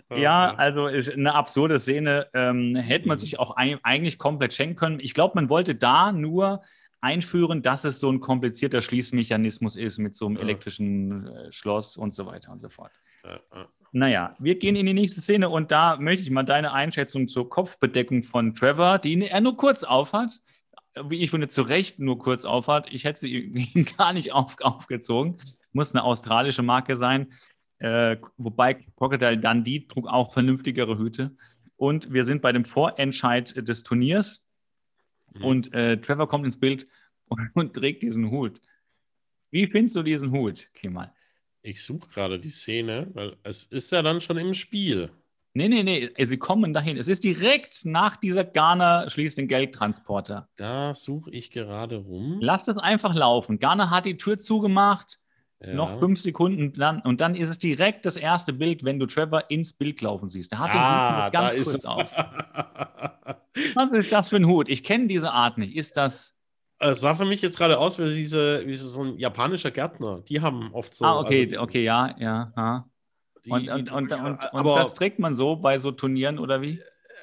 [0.10, 2.28] Ja, ja also eine absurde Szene.
[2.34, 5.00] Ähm, hätte man sich auch ein, eigentlich komplett schenken können.
[5.00, 6.62] Ich glaube, man wollte da nur
[7.02, 12.14] einführen, dass es so ein komplizierter Schließmechanismus ist mit so einem elektrischen äh, Schloss und
[12.14, 12.92] so weiter und so fort.
[13.24, 13.68] Ja, ja.
[13.92, 17.50] Naja, wir gehen in die nächste Szene und da möchte ich mal deine Einschätzung zur
[17.50, 20.40] Kopfbedeckung von Trevor, die er nur kurz aufhat.
[21.08, 22.92] Wie ich finde, zu Recht nur kurz aufhat.
[22.92, 25.38] Ich hätte sie gar nicht auf, aufgezogen.
[25.72, 27.32] Muss eine australische Marke sein.
[27.80, 31.36] Äh, wobei Crocodile Dundee trug auch vernünftigere Hüte.
[31.78, 34.46] Und wir sind bei dem Vorentscheid des Turniers.
[35.34, 35.44] Mhm.
[35.44, 36.88] Und äh, Trevor kommt ins Bild
[37.28, 38.62] und, und, trägt diesen Hut.
[39.52, 41.14] Wie findest du diesen Hut, Kemal?
[41.62, 45.12] Ich suche gerade die Szene, weil es ist ja dann schon im Spiel.
[45.54, 46.98] Nee, nee, nee, sie kommen dahin.
[46.98, 50.48] Es ist direkt nach dieser Ghana schließt den Geldtransporter.
[50.56, 52.38] Da suche ich gerade rum.
[52.40, 53.60] Lass das einfach laufen.
[53.60, 55.20] Ghana hat die Tür zugemacht.
[55.62, 55.74] Ja.
[55.74, 59.44] Noch fünf Sekunden dann, und dann ist es direkt das erste Bild, wenn du Trevor
[59.50, 60.54] ins Bild laufen siehst.
[60.54, 62.16] Der hat ah, den Hut ganz kurz auf.
[63.76, 64.70] Was ist das für ein Hut?
[64.70, 65.76] Ich kenne diese Art nicht.
[65.76, 66.39] Ist das
[66.80, 70.22] es sah für mich jetzt gerade aus wie, diese, wie so ein japanischer Gärtner.
[70.28, 71.06] Die haben oft so.
[71.06, 72.54] Ah, okay, also, okay, ja, ja.
[72.56, 72.90] ja.
[73.46, 76.62] Die, und, die, und, und, und, aber, das trägt man so bei so Turnieren oder
[76.62, 76.80] wie?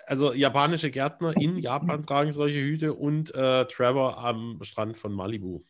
[0.06, 5.62] Also japanische Gärtner in Japan tragen solche Hüte und äh, Trevor am Strand von Malibu.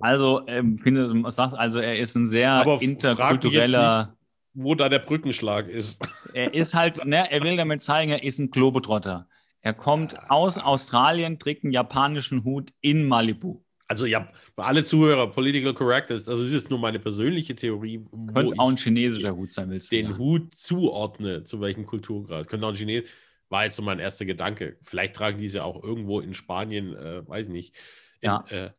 [0.00, 4.06] Also, ähm, finde, sagst also, er ist ein sehr aber interkultureller.
[4.06, 4.18] Nicht,
[4.54, 6.06] wo da der Brückenschlag ist.
[6.34, 9.28] Er ist halt, ne, er will damit zeigen, er ist ein Globetrotter.
[9.60, 13.62] Er kommt aus Australien, trägt einen japanischen Hut in Malibu.
[13.88, 18.04] Also ja, für alle Zuhörer, Political Correctness, also das ist nur meine persönliche Theorie.
[18.34, 20.18] Könnte auch ein chinesischer Hut sein, willst du Den sagen.
[20.18, 22.48] Hut zuordne, zu welchem Kulturgrad.
[22.48, 23.08] Könnte auch ein Chines,
[23.48, 24.76] war jetzt so mein erster Gedanke.
[24.82, 27.74] Vielleicht tragen diese auch irgendwo in Spanien, äh, weiß nicht.
[28.20, 28.44] In, ja.
[28.50, 28.70] Äh,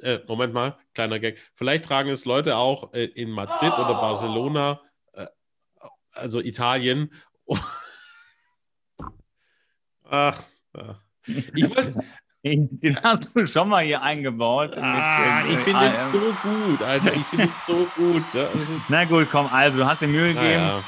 [0.00, 1.38] äh, Moment mal, kleiner Gag.
[1.54, 3.82] Vielleicht tragen es Leute auch äh, in Madrid oh.
[3.82, 4.80] oder Barcelona,
[5.12, 5.26] äh,
[6.12, 7.12] also Italien.
[10.12, 10.38] Ach,
[10.74, 10.96] ach.
[11.26, 11.94] Ich wollte.
[12.44, 14.76] Den hast du schon mal hier eingebaut.
[14.76, 17.14] Ah, ich finde es so gut, Alter.
[17.14, 18.24] Ich finde es so gut.
[18.88, 20.50] Na gut, komm, also du hast dir Mühe gegeben.
[20.50, 20.82] Ja.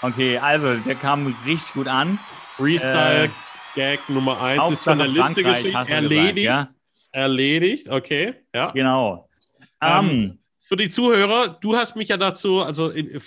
[0.00, 2.20] Okay, also der kam richtig gut an.
[2.56, 5.74] Freestyle-Gag äh, Nummer 1 ist von der Liste geschickt.
[5.74, 6.36] Erledigt.
[6.36, 6.68] Gesagt, ja?
[7.10, 8.34] Erledigt, okay.
[8.54, 8.70] Ja.
[8.70, 9.28] Genau.
[9.82, 13.20] Ähm, um, für die Zuhörer, du hast mich ja dazu, also in,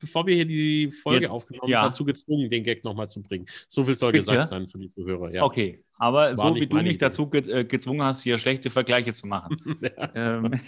[0.00, 1.82] bevor wir hier die Folge Jetzt, aufgenommen haben, ja.
[1.82, 3.46] dazu gezwungen, den Gag nochmal zu bringen.
[3.68, 4.24] So viel soll Bitte?
[4.24, 5.32] gesagt sein für die Zuhörer.
[5.32, 5.44] Ja.
[5.44, 9.12] Okay, aber War so wie du mich dazu ge äh, gezwungen hast, hier schlechte Vergleiche
[9.12, 9.56] zu machen.
[10.14, 10.60] ähm,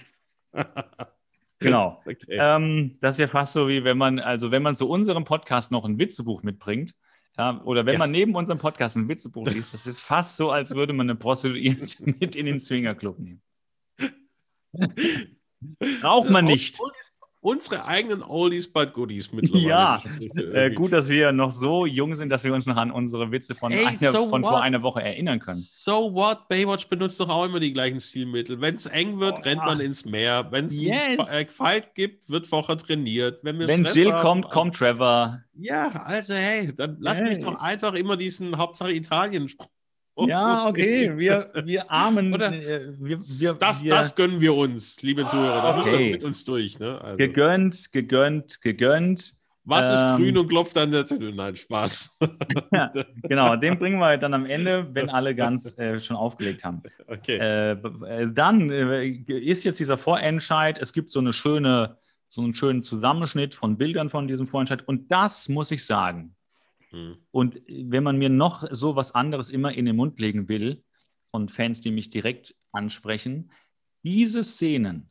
[1.59, 2.01] genau.
[2.05, 2.39] Okay.
[2.39, 5.73] Ähm, das ist ja fast so, wie wenn man, also wenn man zu unserem Podcast
[5.73, 6.95] noch ein Witzebuch mitbringt,
[7.39, 7.99] ja, oder wenn ja.
[7.99, 11.19] man neben unserem Podcast ein Witzebuch liest, das ist fast so, als würde man eine
[11.19, 11.87] Prostituierte
[12.21, 13.41] mit in den Swingerclub nehmen.
[16.01, 16.79] Braucht man nicht
[17.43, 19.67] unsere eigenen Oldies but Goodies mittlerweile.
[19.67, 20.03] Ja,
[20.55, 23.55] äh, gut, dass wir noch so jung sind, dass wir uns noch an unsere Witze
[23.55, 25.59] von, Ey, einer, so von vor einer Woche erinnern können.
[25.59, 26.49] So what?
[26.49, 28.61] Baywatch benutzt doch auch immer die gleichen Stilmittel.
[28.61, 30.47] Wenn es eng wird, oh, rennt man ins Meer.
[30.51, 31.19] Wenn es yes.
[31.19, 33.41] einen Fight gibt, wird vorher trainiert.
[33.43, 35.41] Wenn, Wenn Jill haben, kommt, kommt Trevor.
[35.55, 37.29] Ja, also hey, dann lass hey.
[37.29, 39.49] mich doch einfach immer diesen Hauptsache Italien
[40.17, 42.33] ja, okay, wir, wir armen.
[42.33, 45.63] Oder äh, wir, wir, das, wir, das gönnen wir uns, liebe Zuhörer.
[45.63, 46.13] Da okay.
[46.13, 46.79] mit uns durch.
[46.79, 47.01] Ne?
[47.01, 47.17] Also.
[47.17, 49.37] Gegönnt, gegönnt, gegönnt.
[49.65, 51.33] Was ähm, ist grün und klopft an der Tür?
[51.33, 52.19] Nein, Spaß.
[53.23, 56.83] genau, den bringen wir dann am Ende, wenn alle ganz äh, schon aufgelegt haben.
[57.07, 57.37] Okay.
[57.37, 60.79] Äh, äh, dann äh, ist jetzt dieser Vorentscheid.
[60.81, 61.97] Es gibt so eine schöne,
[62.27, 64.83] so einen schönen Zusammenschnitt von Bildern von diesem Vorentscheid.
[64.89, 66.35] Und das muss ich sagen,
[66.93, 67.17] Mhm.
[67.31, 70.83] Und wenn man mir noch so was anderes immer in den Mund legen will,
[71.31, 73.51] von Fans, die mich direkt ansprechen,
[74.05, 75.11] diese Szenen,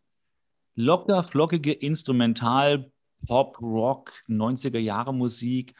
[0.75, 2.91] locker, flockige Instrumental,
[3.27, 5.75] Pop, Rock, 90er Jahre Musik,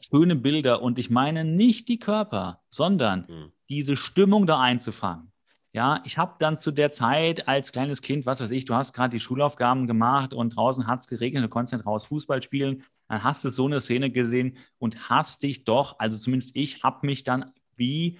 [0.00, 3.52] schöne Bilder und ich meine nicht die Körper, sondern mhm.
[3.68, 5.32] diese Stimmung da einzufangen.
[5.74, 8.92] Ja, ich habe dann zu der Zeit als kleines Kind, was weiß ich, du hast
[8.92, 12.84] gerade die Schulaufgaben gemacht und draußen hat es geregnet, du konntest nicht raus Fußball spielen
[13.12, 17.06] dann hast du so eine Szene gesehen und hast dich doch, also zumindest ich, habe
[17.06, 18.18] mich dann wie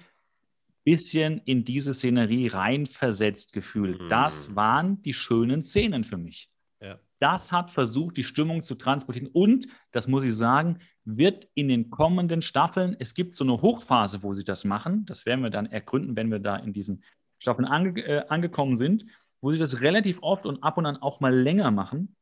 [0.83, 3.99] bisschen in diese Szenerie reinversetzt gefühlt.
[3.99, 4.09] Mhm.
[4.09, 6.47] Das waren die schönen Szenen für mich.
[6.79, 6.99] Ja.
[7.19, 9.29] Das hat versucht, die Stimmung zu transportieren.
[9.33, 14.21] Und, das muss ich sagen, wird in den kommenden Staffeln, es gibt so eine Hochphase,
[14.21, 15.07] wo sie das machen.
[15.07, 17.03] Das werden wir dann ergründen, wenn wir da in diesen
[17.39, 19.07] Staffeln ange äh, angekommen sind,
[19.41, 22.15] wo sie das relativ oft und ab und an auch mal länger machen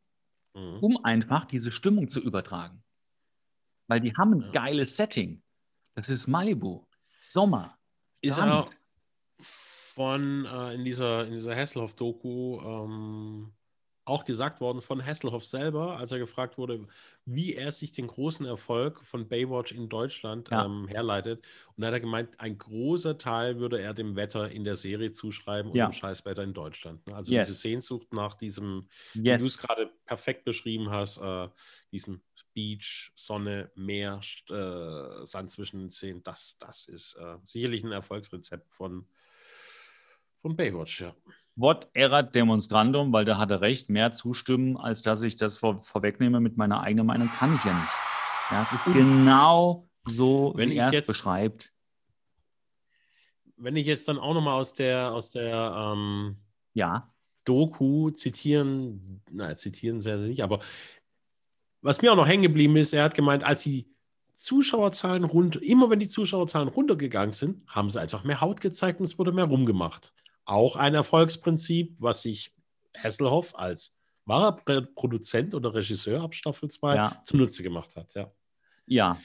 [0.54, 0.78] mhm.
[0.80, 2.84] um einfach diese Stimmung zu übertragen.
[3.88, 4.52] Weil die haben ein ja.
[4.52, 5.42] geiles Setting.
[5.96, 6.86] Das ist Malibu,
[7.20, 7.78] Sommer.
[8.22, 8.72] Ist auch
[9.38, 13.52] von äh, in dieser, in dieser Hasselhoff-Doku ähm,
[14.12, 16.86] auch gesagt worden von Hasselhoff selber, als er gefragt wurde,
[17.26, 20.66] wie er sich den großen Erfolg von Baywatch in Deutschland ja.
[20.66, 21.46] ähm, herleitet.
[21.76, 25.14] Und da hat er gemeint, ein großer Teil würde er dem Wetter in der Serie
[25.14, 25.88] zuschreiben und ja.
[25.88, 27.08] dem Scheißwetter in Deutschland.
[27.08, 27.16] Ne?
[27.16, 27.48] Also yes.
[27.48, 29.24] diese Sehnsucht nach diesem, yes.
[29.24, 31.48] wie du es gerade perfekt beschrieben hast, äh,
[31.94, 32.22] diesem
[32.54, 38.74] Beach, Sonne, Meer, äh, Sand zwischen den Zähnen, das, das ist äh, sicherlich ein Erfolgsrezept
[38.74, 39.08] von,
[40.42, 41.16] von Baywatch, ja.
[41.62, 45.84] What erat demonstrandum, weil da hat er recht, mehr zustimmen, als dass ich das vor,
[45.84, 47.92] vorwegnehme mit meiner eigenen Meinung, kann ich ja nicht.
[48.50, 48.94] Ja, es ist hm.
[48.94, 51.72] genau so, wenn wie er es beschreibt.
[53.58, 56.38] Wenn ich jetzt dann auch nochmal aus der, aus der ähm,
[56.74, 57.14] ja.
[57.46, 60.60] Doku zitieren, naja, zitieren sehr, sehr nicht, aber
[61.82, 63.88] was mir auch noch hängen geblieben ist, er hat gemeint, als die
[64.32, 69.06] Zuschauerzahlen runter, immer wenn die Zuschauerzahlen runtergegangen sind, haben sie einfach mehr Haut gezeigt und
[69.06, 70.14] es wurde mehr rumgemacht
[70.46, 72.54] auch ein Erfolgsprinzip, was sich
[72.98, 74.54] Hasselhoff als wahrer
[74.96, 77.22] Produzent oder Regisseur ab Staffel 2 ja.
[77.24, 78.14] zunutze gemacht hat.
[78.14, 78.32] Ja.
[78.86, 79.18] ja.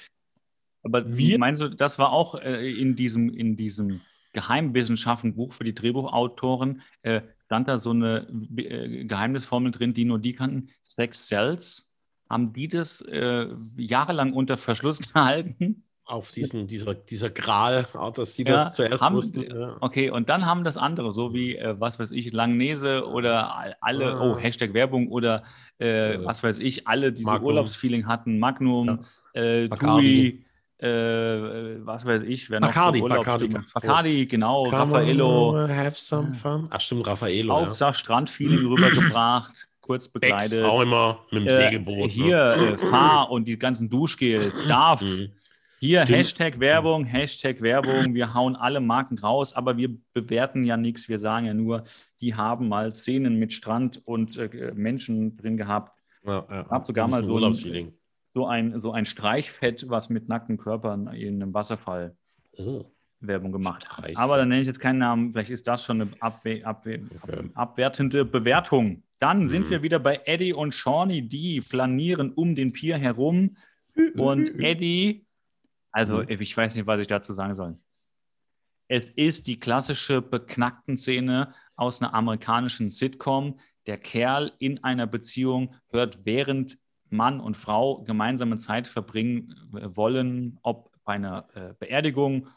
[0.83, 4.01] Aber wie meinst du, das war auch äh, in diesem, in diesem
[4.33, 10.35] Geheimwissenschaftenbuch für die Drehbuchautoren, äh, stand da so eine äh, Geheimnisformel drin, die nur die
[10.35, 11.89] kannten, Sex Cells.
[12.29, 15.85] Haben die das äh, jahrelang unter Verschluss gehalten?
[16.07, 19.43] Auf diesen, dieser, dieser Gral, dass sie das zuerst haben, wussten.
[19.43, 19.77] Ja.
[19.81, 24.15] Okay, und dann haben das andere, so wie, äh, was weiß ich, Langnese oder alle,
[24.15, 24.21] ah.
[24.23, 25.43] oh, Hashtag Werbung oder
[25.79, 27.47] äh, was weiß ich, alle diese Magnum.
[27.47, 29.01] Urlaubsfeeling hatten, Magnum,
[29.35, 29.43] ja.
[29.43, 30.45] äh, Tui,
[30.79, 30.87] äh,
[31.85, 35.59] was weiß ich, wer noch Bacardi, Bacardi, Bacardi, genau, Come Raffaello.
[35.69, 36.69] Have some fun.
[36.71, 37.53] Ach stimmt, Raffaello.
[37.53, 37.95] Hauptsache ja.
[37.95, 40.53] Strandfeeling rübergebracht, kurz bekleidet.
[40.53, 42.11] Becks auch immer mit dem äh, Segelboot.
[42.13, 42.79] Hier, ne?
[42.79, 45.03] Fahr und die ganzen Duschgels, Darf.
[45.03, 45.33] Mhm.
[45.79, 46.18] Hier Stimmt.
[46.18, 48.14] Hashtag Werbung, Hashtag Werbung.
[48.14, 51.09] Wir hauen alle Marken raus, aber wir bewerten ja nichts.
[51.09, 51.85] Wir sagen ja nur,
[52.20, 56.03] die haben mal Szenen mit Strand und äh, Menschen drin gehabt.
[56.24, 56.62] Ja, ja.
[56.62, 57.93] Ich habe sogar mal so ein,
[58.27, 62.16] so, ein, so ein Streichfett, was mit nackten Körpern in einem Wasserfall
[62.53, 62.85] oh.
[63.20, 63.87] Werbung gemacht.
[64.14, 65.33] Aber dann nenne ich jetzt keinen Namen.
[65.33, 67.51] Vielleicht ist das schon eine abwe abwe okay.
[67.55, 69.03] abwertende Bewertung.
[69.18, 69.70] Dann sind mhm.
[69.70, 73.57] wir wieder bei Eddie und Shawnee, die flanieren um den Pier herum.
[74.14, 75.26] Und Eddie
[75.97, 76.29] also mhm.
[76.29, 77.79] ich weiß nicht, was ich dazu sagen soll.
[78.87, 83.59] Es ist die klassische beknackten Szene aus einer amerikanischen Sitcom.
[83.87, 86.77] Der Kerl in einer Beziehung hört, während
[87.09, 92.49] Mann und Frau gemeinsame Zeit verbringen wollen, ob bei einer äh, Beerdigung,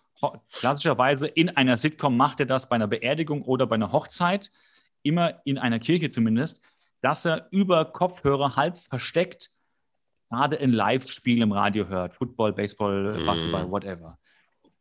[0.52, 4.52] klassischerweise in einer Sitcom macht er das bei einer Beerdigung oder bei einer Hochzeit,
[5.02, 6.62] immer in einer Kirche zumindest,
[7.00, 9.50] dass er über Kopfhörer halb versteckt
[10.30, 13.72] gerade ein Live-Spiel im Radio hört, Football, Baseball, Basketball, mm.
[13.72, 14.20] whatever.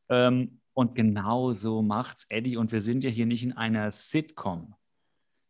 [0.09, 2.57] Ähm, und genau so macht's Eddie.
[2.57, 4.75] Und wir sind ja hier nicht in einer Sitcom.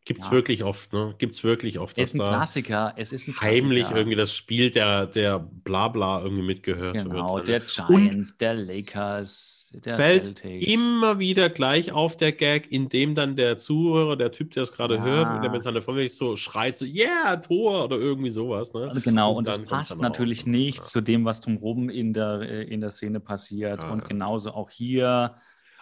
[0.08, 0.32] Gibt es ja.
[0.32, 1.14] wirklich oft, ne?
[1.18, 1.98] Gibt es wirklich oft.
[1.98, 2.94] Es ist ein Klassiker.
[2.96, 3.62] Es ist ein Klassiker.
[3.62, 7.48] Heimlich irgendwie das Spiel der, der Blabla irgendwie mitgehört genau, wird.
[7.48, 10.66] der Giants, Und der Lakers, der fällt Celtics.
[10.66, 14.94] immer wieder gleich auf der Gag, indem dann der Zuhörer, der Typ, der es gerade
[14.94, 15.04] ja.
[15.04, 18.72] hört, der mit seiner Freundin so schreit, so, yeah, Tor oder irgendwie sowas.
[18.72, 18.88] Ne?
[18.88, 20.84] Also genau, und, und das passt natürlich nicht ja.
[20.84, 23.84] zu dem, was drumherum in der, äh, in der Szene passiert.
[23.84, 25.34] Und genauso auch hier.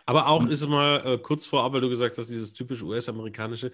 [0.08, 3.72] Aber auch ist es mal äh, kurz vorab, weil du gesagt hast, dieses typisch US-amerikanische,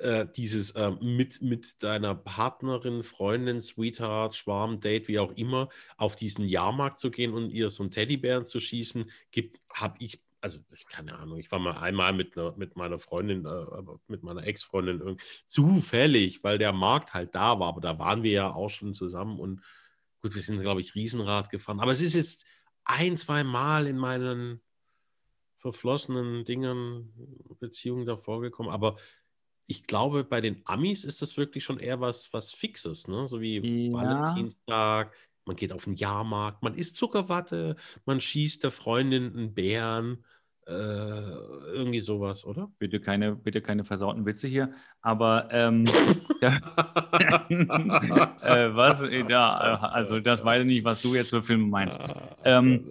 [0.00, 6.14] äh, dieses äh, mit, mit deiner Partnerin, Freundin, Sweetheart, Schwarm, Date, wie auch immer, auf
[6.14, 10.60] diesen Jahrmarkt zu gehen und ihr so einen Teddybären zu schießen, gibt, habe ich, also
[10.88, 13.64] keine Ahnung, ich war mal einmal mit, ne, mit meiner Freundin, äh,
[14.06, 18.52] mit meiner Ex-Freundin zufällig, weil der Markt halt da war, aber da waren wir ja
[18.52, 19.62] auch schon zusammen und
[20.22, 21.80] gut, wir sind, glaube ich, Riesenrad gefahren.
[21.80, 22.46] Aber es ist jetzt
[22.84, 24.60] ein, zwei Mal in meinen
[25.72, 27.12] verflossenen Dingen,
[27.58, 28.96] Beziehungen davor gekommen, aber
[29.66, 33.26] ich glaube, bei den Amis ist das wirklich schon eher was, was Fixes, ne?
[33.26, 33.92] So wie ja.
[33.92, 35.12] Valentinstag,
[35.44, 40.24] man geht auf den Jahrmarkt, man isst Zuckerwatte, man schießt der Freundin einen Bären,
[40.66, 42.70] äh, irgendwie sowas, oder?
[42.78, 45.84] Bitte keine, bitte keine versauten Witze hier, aber ähm,
[46.40, 46.50] äh,
[48.74, 52.00] was, ja, also das weiß ich nicht, was du jetzt für Filme meinst.
[52.00, 52.88] Ah, ähm,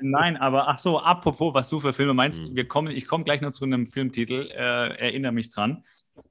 [0.00, 2.56] Nein, aber ach so, apropos, was du für Filme meinst, mhm.
[2.56, 5.84] wir kommen, ich komme gleich noch zu einem Filmtitel, äh, erinnere mich dran.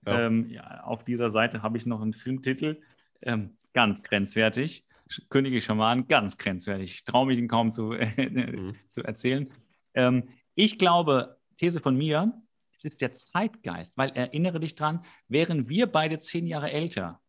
[0.06, 0.26] Ja.
[0.26, 2.82] Ähm, ja, auf dieser Seite habe ich noch einen Filmtitel,
[3.22, 4.86] ähm, ganz grenzwertig.
[5.30, 6.96] Könige Schaman, ganz grenzwertig.
[6.96, 8.76] Ich traue mich ihn kaum zu, äh, mhm.
[8.88, 9.52] zu erzählen.
[9.94, 12.34] Ähm, ich glaube, These von mir,
[12.76, 17.22] es ist der Zeitgeist, weil erinnere dich dran, wären wir beide zehn Jahre älter,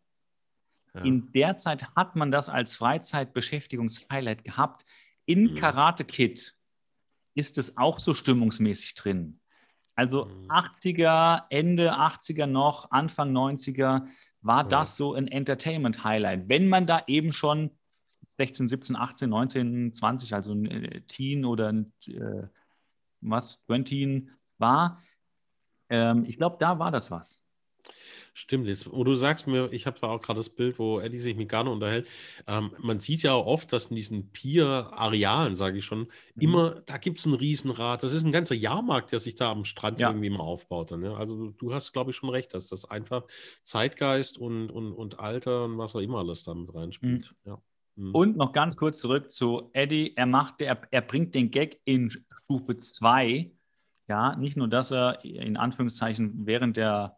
[0.95, 1.03] ja.
[1.03, 4.84] in der Zeit hat man das als Freizeitbeschäftigungshighlight gehabt.
[5.27, 5.55] In mhm.
[5.57, 6.57] Karate Kid
[7.35, 9.41] ist es auch so stimmungsmäßig drin.
[9.95, 11.47] Also 80er, mhm.
[11.51, 14.07] Ende 80er noch, Anfang 90er
[14.41, 16.49] war das so ein Entertainment-Highlight.
[16.49, 17.70] Wenn man da eben schon
[18.39, 22.47] 16, 17, 18, 19, 20, also ein äh, Teen oder ein äh,
[23.22, 24.99] was, 20 war,
[25.89, 27.41] ähm, ich glaube, da war das was.
[28.34, 31.18] Stimmt, jetzt, wo du sagst mir, ich habe da auch gerade das Bild, wo Eddie
[31.18, 32.07] sich mit Gano unterhält.
[32.47, 36.09] Ähm, man sieht ja auch oft, dass in diesen Pier-Arealen, sage ich schon, mhm.
[36.37, 38.03] immer, da gibt es ein Riesenrad.
[38.03, 40.11] Das ist ein ganzer Jahrmarkt, der sich da am Strand ja.
[40.11, 40.91] irgendwie mal aufbaut.
[40.91, 41.14] Dann, ja?
[41.14, 43.24] Also du hast, glaube ich, schon recht, dass das einfach
[43.62, 47.34] Zeitgeist und, und, und Alter und was auch immer alles damit reinspielt.
[47.45, 47.51] Mhm.
[47.51, 47.62] Ja.
[47.97, 48.14] Mhm.
[48.14, 50.14] Und noch ganz kurz zurück zu Eddie.
[50.16, 53.51] Er macht, er, er bringt den Gag in Stufe 2.
[54.09, 57.16] Ja, nicht nur, dass er in Anführungszeichen während der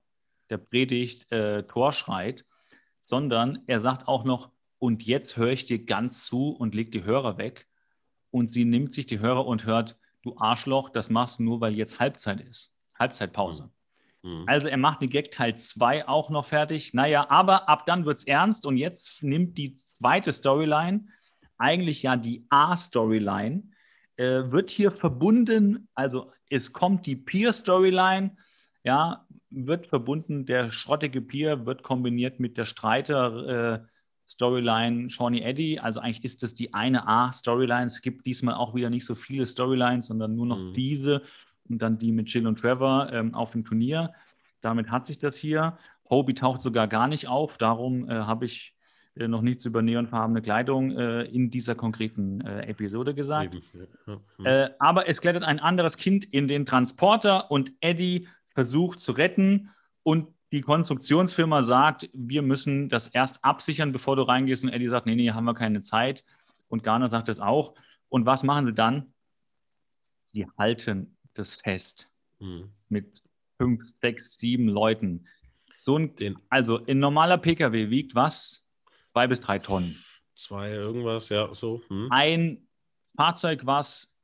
[0.51, 2.45] der Predigt äh, Tor schreit,
[3.01, 7.05] sondern er sagt auch noch, und jetzt höre ich dir ganz zu und leg die
[7.05, 7.67] Hörer weg.
[8.31, 11.75] Und sie nimmt sich die Hörer und hört, du Arschloch, das machst du nur, weil
[11.75, 12.73] jetzt Halbzeit ist.
[12.99, 13.71] Halbzeitpause.
[14.23, 14.31] Mhm.
[14.31, 14.45] mhm.
[14.47, 16.95] Also er macht die Gag Teil 2 auch noch fertig.
[16.95, 21.07] Naja, aber ab dann wird es ernst und jetzt nimmt die zweite Storyline,
[21.57, 23.65] eigentlich ja die A-Storyline,
[24.17, 28.37] äh, wird hier verbunden, also es kommt die Peer-Storyline,
[28.85, 35.79] ja, wird verbunden, der schrottige Pier wird kombiniert mit der Streiter-Storyline äh, Shawnee Eddy.
[35.79, 37.87] Also eigentlich ist das die eine A-Storyline.
[37.87, 40.73] Es gibt diesmal auch wieder nicht so viele Storylines, sondern nur noch mhm.
[40.75, 41.23] diese
[41.69, 44.13] und dann die mit Jill und Trevor ähm, auf dem Turnier.
[44.61, 45.79] Damit hat sich das hier.
[46.11, 47.59] Hobie taucht sogar gar nicht auf.
[47.59, 48.75] Darum äh, habe ich
[49.17, 53.57] äh, noch nichts über neonfarbene Kleidung äh, in dieser konkreten äh, Episode gesagt.
[54.07, 54.21] Ja.
[54.39, 54.65] Ja.
[54.65, 59.71] Äh, aber es klettert ein anderes Kind in den Transporter und Eddie versucht zu retten
[60.03, 64.65] und die Konstruktionsfirma sagt, wir müssen das erst absichern, bevor du reingehst.
[64.65, 66.25] Und Eddie sagt, nee, nee, haben wir keine Zeit.
[66.69, 67.75] Und Garner sagt das auch.
[68.09, 69.13] Und was machen sie dann?
[70.25, 72.71] Sie halten das fest hm.
[72.89, 73.23] mit
[73.59, 75.27] fünf, sechs, sieben Leuten.
[75.77, 78.67] So ein, Den, also ein normaler PKW wiegt was?
[79.13, 80.03] Zwei bis drei Tonnen.
[80.35, 81.83] Zwei irgendwas, ja, so.
[81.89, 82.09] Hm.
[82.11, 82.69] Ein
[83.17, 84.17] Fahrzeug, was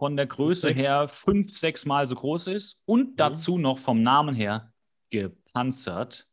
[0.00, 3.16] von der Größe fünf, her fünf, sechs Mal so groß ist und hm.
[3.16, 4.72] dazu noch vom Namen her
[5.10, 6.26] gepanzert,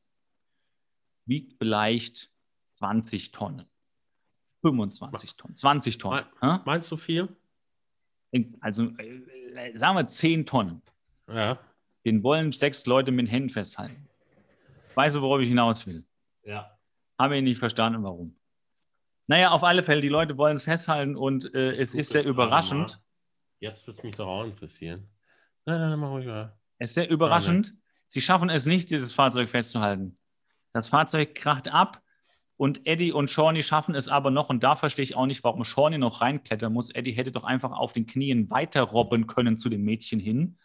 [1.26, 2.32] wiegt vielleicht
[2.78, 3.66] 20 Tonnen.
[4.62, 6.26] 25 Tonnen, 20 Tonnen.
[6.42, 7.28] Me meinst du viel?
[8.62, 10.82] Also äh, sagen wir 10 Tonnen.
[11.28, 11.60] Ja.
[12.06, 14.08] Den wollen sechs Leute mit den Händen festhalten.
[14.96, 16.06] Weißt du, worauf ich hinaus will?
[16.44, 16.72] Ja.
[17.20, 18.34] Habe ich nicht verstanden, warum.
[19.28, 23.02] Naja, auf alle Fälle, die Leute wollen es festhalten und äh, es ist sehr überraschend.
[23.60, 25.08] Jetzt wird es mich doch auch interessieren.
[25.66, 26.58] Nein, nein, nein, mach ruhig mal.
[26.78, 27.74] Es ist sehr überraschend.
[28.08, 30.18] Sie schaffen es nicht, dieses Fahrzeug festzuhalten.
[30.74, 32.02] Das Fahrzeug kracht ab
[32.56, 34.50] und Eddie und Shawnee schaffen es aber noch.
[34.50, 36.90] Und da verstehe ich auch nicht, warum Shawnee noch reinklettern muss.
[36.90, 40.58] Eddie hätte doch einfach auf den Knien weiter robben können zu dem Mädchen hin.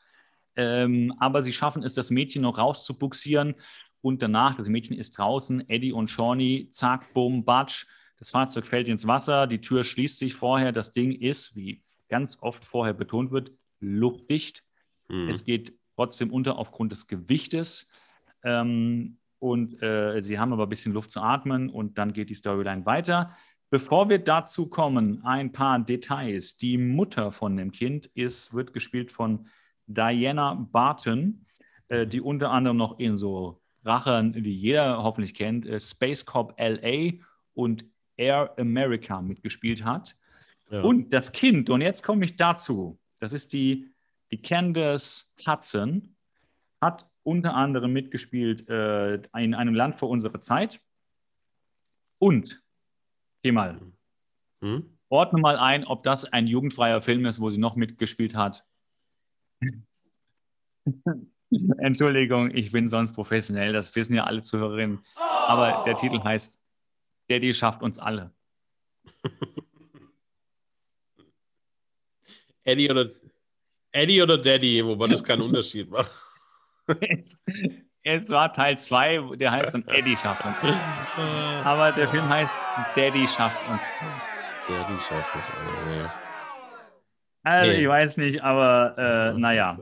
[0.55, 3.55] Ähm, aber sie schaffen es, das Mädchen noch rauszubuxieren.
[4.03, 7.86] Und danach, das Mädchen ist draußen, Eddie und Shawnee, zack, bumm, batsch.
[8.18, 10.72] Das Fahrzeug fällt ins Wasser, die Tür schließt sich vorher.
[10.72, 11.82] Das Ding ist, wie
[12.12, 14.62] ganz oft vorher betont wird, luftdicht.
[15.08, 15.30] Mhm.
[15.30, 17.88] Es geht trotzdem unter aufgrund des Gewichtes.
[18.44, 22.34] Ähm, und äh, sie haben aber ein bisschen Luft zu atmen und dann geht die
[22.34, 23.30] Storyline weiter.
[23.70, 26.58] Bevor wir dazu kommen, ein paar Details.
[26.58, 29.46] Die Mutter von dem Kind ist, wird gespielt von
[29.86, 31.46] Diana Barton,
[31.88, 36.54] äh, die unter anderem noch in so Rachen, die jeder hoffentlich kennt, äh, Space Cop
[36.58, 37.14] LA
[37.54, 37.86] und
[38.18, 40.14] Air America mitgespielt hat.
[40.73, 40.81] Ja.
[40.81, 43.93] Und das Kind, und jetzt komme ich dazu, das ist die,
[44.31, 46.16] die Candace Hudson,
[46.81, 50.81] hat unter anderem mitgespielt äh, in einem Land vor unserer Zeit.
[52.18, 52.62] Und,
[53.43, 53.83] geh mal,
[54.62, 54.99] hm?
[55.11, 58.64] ordne mal ein, ob das ein jugendfreier Film ist, wo sie noch mitgespielt hat.
[61.79, 65.05] Entschuldigung, ich bin sonst professionell, das wissen ja alle Zuhörerinnen.
[65.16, 66.59] Aber der Titel heißt
[67.29, 68.33] Daddy schafft uns alle.
[72.64, 73.10] Eddie oder,
[73.92, 76.10] Eddie oder Daddy, wobei das keinen Unterschied macht.
[78.04, 80.60] Es war Teil 2, der heißt dann Eddie schafft uns.
[81.64, 82.56] Aber der Film heißt
[82.96, 83.84] Daddy schafft uns.
[84.66, 86.12] Daddy schafft uns alle,
[87.44, 87.82] Also, nee.
[87.82, 89.78] ich weiß nicht, aber äh, naja.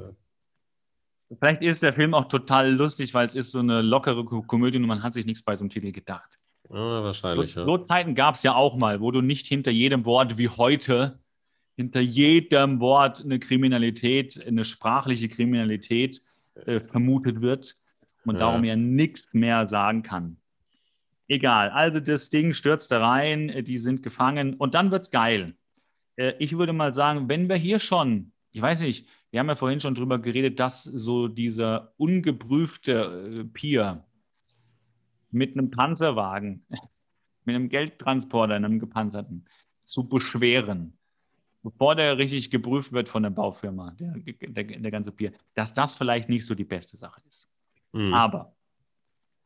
[1.38, 4.86] Vielleicht ist der Film auch total lustig, weil es ist so eine lockere Komödie und
[4.86, 6.38] man hat sich nichts bei so einem Titel gedacht.
[6.68, 7.52] Ja, wahrscheinlich.
[7.52, 7.66] So, ja.
[7.66, 11.19] so Zeiten gab es ja auch mal, wo du nicht hinter jedem Wort wie heute,
[11.80, 16.22] hinter jedem Wort eine Kriminalität, eine sprachliche Kriminalität
[16.66, 17.74] äh, vermutet wird
[18.26, 18.40] und ja.
[18.40, 20.36] darum ja nichts mehr sagen kann.
[21.26, 25.10] Egal, also das Ding stürzt da rein, äh, die sind gefangen und dann wird es
[25.10, 25.54] geil.
[26.16, 29.54] Äh, ich würde mal sagen, wenn wir hier schon, ich weiß nicht, wir haben ja
[29.54, 34.04] vorhin schon drüber geredet, dass so dieser ungeprüfte Pier
[35.30, 36.66] mit einem Panzerwagen,
[37.46, 39.46] mit einem Geldtransporter, einem gepanzerten,
[39.82, 40.99] zu beschweren
[41.62, 45.94] bevor der richtig geprüft wird von der Baufirma, der, der, der ganze Bier, dass das
[45.94, 47.48] vielleicht nicht so die beste Sache ist.
[47.92, 48.14] Mhm.
[48.14, 48.54] Aber,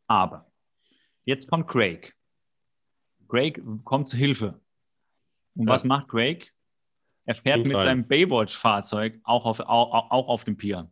[0.06, 0.50] aber,
[1.24, 2.14] jetzt kommt Craig.
[3.28, 4.60] Craig kommt zu Hilfe.
[5.54, 5.74] Und ja.
[5.74, 6.52] was macht Craig?
[7.26, 7.84] Er fährt Gut mit rein.
[7.84, 10.90] seinem Baywatch-Fahrzeug auch auf, auch, auch auf dem Pier.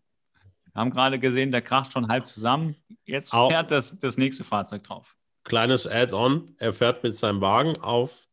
[0.72, 2.76] Wir haben gerade gesehen, der kracht schon halb zusammen.
[3.04, 3.48] Jetzt auch.
[3.48, 5.16] fährt das, das nächste Fahrzeug drauf.
[5.44, 8.26] Kleines Add-on: Er fährt mit seinem Wagen auf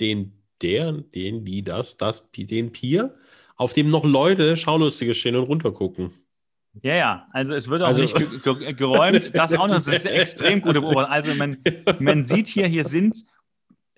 [0.00, 3.14] den der, den, die, das, das, den Pier,
[3.56, 6.12] auf dem noch Leute Schaulustige stehen und runtergucken.
[6.82, 9.30] Ja, ja, also es wird auch also, nicht ge geräumt.
[9.34, 11.12] Das auch noch, das ist extrem gute Beobachtung.
[11.12, 11.58] Also man,
[11.98, 13.24] man sieht hier, hier sind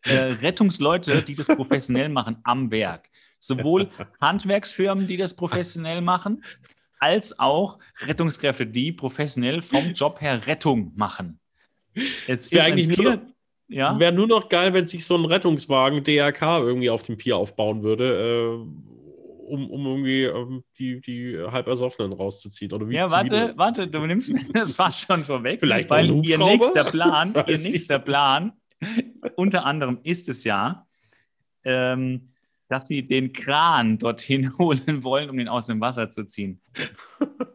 [0.05, 3.09] äh, Rettungsleute, die das professionell machen, am Werk.
[3.39, 3.91] Sowohl
[4.21, 6.43] Handwerksfirmen, die das professionell machen,
[6.99, 11.41] als auch Rettungskräfte, die professionell vom Job her Rettung machen.
[12.27, 13.21] Es ist eigentlich nur,
[13.73, 13.99] ja?
[13.99, 17.83] Wäre nur noch geil, wenn sich so ein Rettungswagen DRK irgendwie auf dem Pier aufbauen
[17.83, 22.73] würde, äh, um, um irgendwie ähm, die, die Halbersoffenen rauszuziehen.
[22.73, 25.61] Oder wie ja, warte, warte, du nimmst mir das fast schon vorweg.
[25.61, 28.53] Vielleicht weil ihr nächster Plan, ihr nächster Plan,
[29.37, 30.87] unter anderem ist es ja,
[31.64, 32.32] ähm,
[32.73, 36.61] dass sie den Kran dorthin holen wollen, um ihn aus dem Wasser zu ziehen.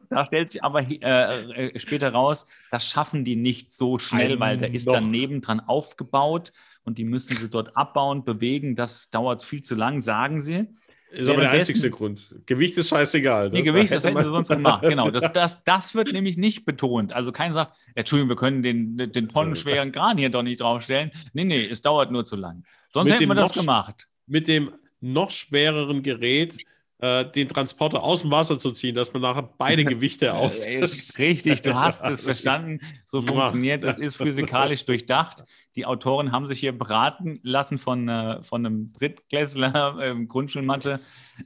[0.10, 4.58] Da stellt sich aber äh, äh, später raus, das schaffen die nicht so schnell, weil
[4.58, 6.54] der ist dann nebendran aufgebaut
[6.84, 8.76] und die müssen sie dort abbauen, bewegen.
[8.76, 10.68] Das dauert viel zu lang, sagen sie.
[11.10, 12.36] Ist aber der einzigste Grund.
[12.46, 13.50] Gewicht ist scheißegal.
[13.50, 13.54] Ne?
[13.54, 14.84] Nee, Gewicht, da das hätten sie sonst gemacht.
[14.84, 17.14] Genau, das, das, das wird nämlich nicht betont.
[17.14, 21.12] Also keiner sagt, Entschuldigung, wir können den, den tonnenschweren Kran hier doch nicht draufstellen.
[21.34, 22.66] Nee, nee, es dauert nur zu lang.
[22.94, 24.08] Sonst hätten wir das gemacht.
[24.28, 26.58] Mit dem noch schwereren Gerät
[27.00, 30.66] äh, den Transporter aus dem Wasser zu ziehen, dass man nachher beide Gewichte auf.
[30.66, 32.80] Richtig, du hast es verstanden.
[33.06, 35.44] So funktioniert das, ist physikalisch durchdacht.
[35.76, 41.00] Die Autoren haben sich hier beraten lassen von, äh, von einem Drittklässler äh, Grundschulmathe,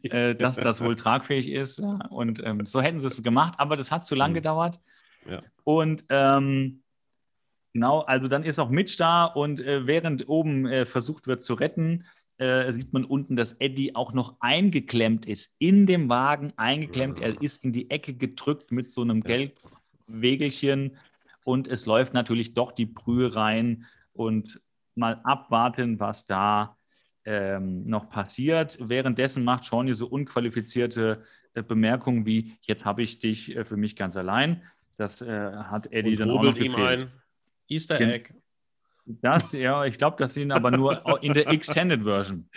[0.04, 1.80] äh, dass das wohl tragfähig ist.
[1.80, 2.00] Ja.
[2.10, 4.36] Und ähm, so hätten sie es gemacht, aber das hat zu lang mhm.
[4.36, 4.80] gedauert.
[5.30, 5.42] Ja.
[5.66, 6.82] Und ähm,
[7.74, 11.56] genau, also dann ist auch Mitch da und äh, während oben äh, versucht wird zu
[11.56, 12.06] retten,
[12.42, 17.22] äh, sieht man unten, dass Eddie auch noch eingeklemmt ist, in dem Wagen eingeklemmt.
[17.22, 20.98] Er ist in die Ecke gedrückt mit so einem Gelbwägelchen
[21.44, 24.60] und es läuft natürlich doch die Brühe rein und
[24.96, 26.78] mal abwarten, was da
[27.26, 28.78] ähm, noch passiert.
[28.82, 31.22] Währenddessen macht Shawnee so unqualifizierte
[31.54, 34.64] äh, Bemerkungen wie: Jetzt habe ich dich äh, für mich ganz allein.
[34.98, 36.74] Das äh, hat Eddie und dann auch noch gefehlt.
[36.74, 37.12] ihm ein
[37.68, 38.34] Easter Egg.
[39.22, 42.50] Das, ja, ich glaube, das sind aber nur in der Extended Version.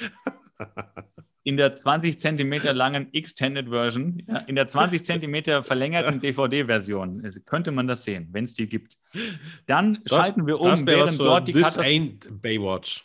[1.47, 7.87] In der 20 Zentimeter langen Extended Version, in der 20 Zentimeter verlängerten DVD-Version könnte man
[7.87, 8.97] das sehen, wenn es die gibt.
[9.67, 13.05] Dann schalten wir um, während dort die This ain't Baywatch.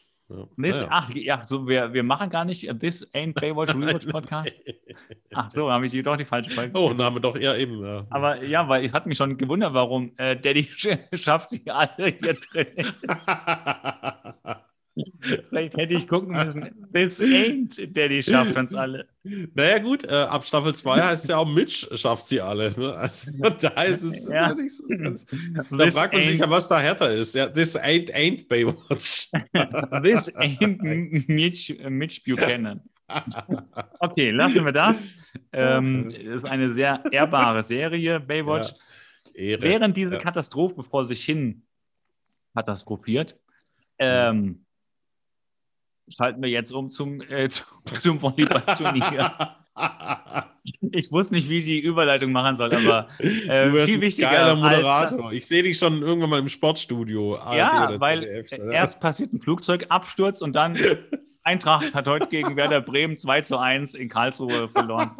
[0.61, 0.87] This, ja.
[0.91, 4.61] Ach, ja, so, wir, wir machen gar nicht This Ain't Baywatch Rewatch Podcast.
[5.33, 6.77] Ach so, habe ich hier doch die falsche Folge.
[6.77, 7.83] Oh, Name doch eher eben.
[7.83, 8.05] Ja.
[8.11, 10.63] Aber ja, weil es hat mich schon gewundert, warum äh, Daddy
[11.13, 12.67] schafft sie alle hier drin.
[15.49, 16.69] Vielleicht hätte ich gucken müssen.
[16.93, 19.07] This ain't Daddy schafft uns alle.
[19.23, 22.73] Naja, gut, äh, ab Staffel 2 heißt ja auch Mitch schafft sie alle.
[22.77, 22.93] Ne?
[22.95, 23.31] Also
[23.61, 24.53] da ist es ja.
[24.53, 25.25] nicht so ganz.
[25.69, 27.35] Da this fragt man sich ja, was da härter ist.
[27.35, 29.29] Ja, this ain't, ain't Baywatch.
[30.03, 30.81] this ain't
[31.27, 32.81] Mitch, Mitch Buchanan.
[33.99, 35.11] Okay, lassen wir das.
[35.51, 38.73] Ähm, ist eine sehr ehrbare Serie, Baywatch.
[39.33, 40.17] Ja, Während diese.
[40.17, 41.63] Katastrophe vor sich hin
[42.55, 43.39] katastrophiert,
[43.99, 44.65] ähm,
[46.09, 47.49] schalten wir jetzt um zum, äh,
[47.97, 49.31] zum Volleyballturnier.
[50.91, 54.29] ich wusste nicht, wie ich die Überleitung machen soll, aber äh, viel wichtiger.
[54.29, 55.31] Geiler Moderator.
[55.31, 57.35] ich sehe dich schon irgendwann mal im Sportstudio.
[57.35, 60.77] ARD ja, weil ZDF, erst passiert ein Flugzeugabsturz und dann
[61.43, 65.11] Eintracht hat heute gegen Werder Bremen 2 zu 1 in Karlsruhe verloren.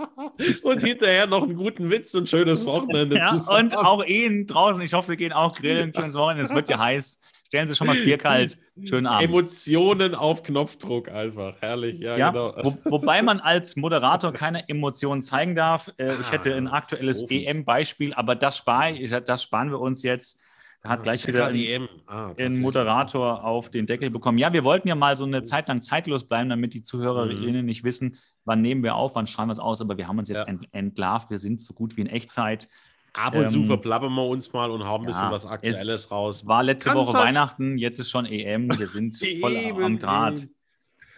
[0.63, 3.63] Und hinterher noch einen guten Witz und schönes Wochenende ja, zusammen.
[3.63, 6.77] Und auch Ihnen draußen, ich hoffe, Sie gehen auch grillen, schönes Wochenende, es wird ja
[6.77, 7.19] heiß.
[7.49, 8.59] Stellen Sie schon mal das Bier kalt.
[8.83, 9.27] Schönen Abend.
[9.27, 11.59] Emotionen auf Knopfdruck einfach.
[11.61, 12.53] Herrlich, ja, ja genau.
[12.61, 15.91] Wo, wobei man als Moderator keine Emotionen zeigen darf.
[15.97, 20.39] Äh, ich hätte ein aktuelles EM-Beispiel, aber das, spar, das sparen wir uns jetzt.
[20.83, 24.37] Da hat ah, gleich wieder ein, ah, ein, Moderator auf den Deckel bekommen.
[24.37, 27.65] Ja, wir wollten ja mal so eine Zeit lang zeitlos bleiben, damit die Zuhörerinnen mhm.
[27.65, 29.81] nicht wissen, wann nehmen wir auf, wann schreiben wir es aus.
[29.81, 30.55] Aber wir haben uns jetzt ja.
[30.71, 31.31] entlarvt.
[31.31, 32.69] Wir sind so gut wie in Echtzeit.
[33.13, 36.45] Ab und ähm, zu verplappern wir uns mal und haben ein bisschen was Aktuelles raus.
[36.45, 38.69] War letzte Kann's Woche halt Weihnachten, jetzt ist schon EM.
[38.77, 40.47] Wir sind voll am Grad.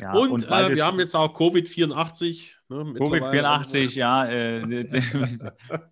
[0.01, 2.53] Ja, und, und äh, wir haben jetzt auch Covid-84.
[2.69, 4.25] Ne, Covid-84, ja.
[4.25, 4.61] Äh,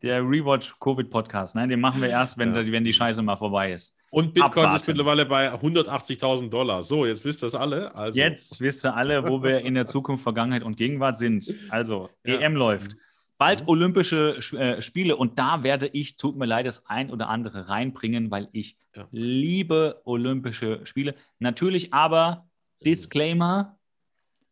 [0.01, 1.55] der Rewatch Covid-Podcast.
[1.55, 2.63] Ne, den machen wir erst, wenn, ja.
[2.63, 3.95] die, wenn die Scheiße mal vorbei ist.
[4.09, 4.75] Und Bitcoin Abwarten.
[4.77, 6.81] ist mittlerweile bei 180.000 Dollar.
[6.81, 7.93] So, jetzt wisst ihr das alle.
[7.93, 8.19] Also.
[8.19, 11.53] Jetzt wisst ihr alle, wo wir in der Zukunft, Vergangenheit und Gegenwart sind.
[11.69, 12.39] Also, ja.
[12.39, 12.95] EM läuft.
[13.39, 13.69] Bald mhm.
[13.69, 18.29] Olympische äh, Spiele und da werde ich, tut mir leid, das ein oder andere reinbringen,
[18.29, 19.07] weil ich ja.
[19.11, 21.15] liebe Olympische Spiele.
[21.39, 22.49] Natürlich aber
[22.85, 23.79] Disclaimer,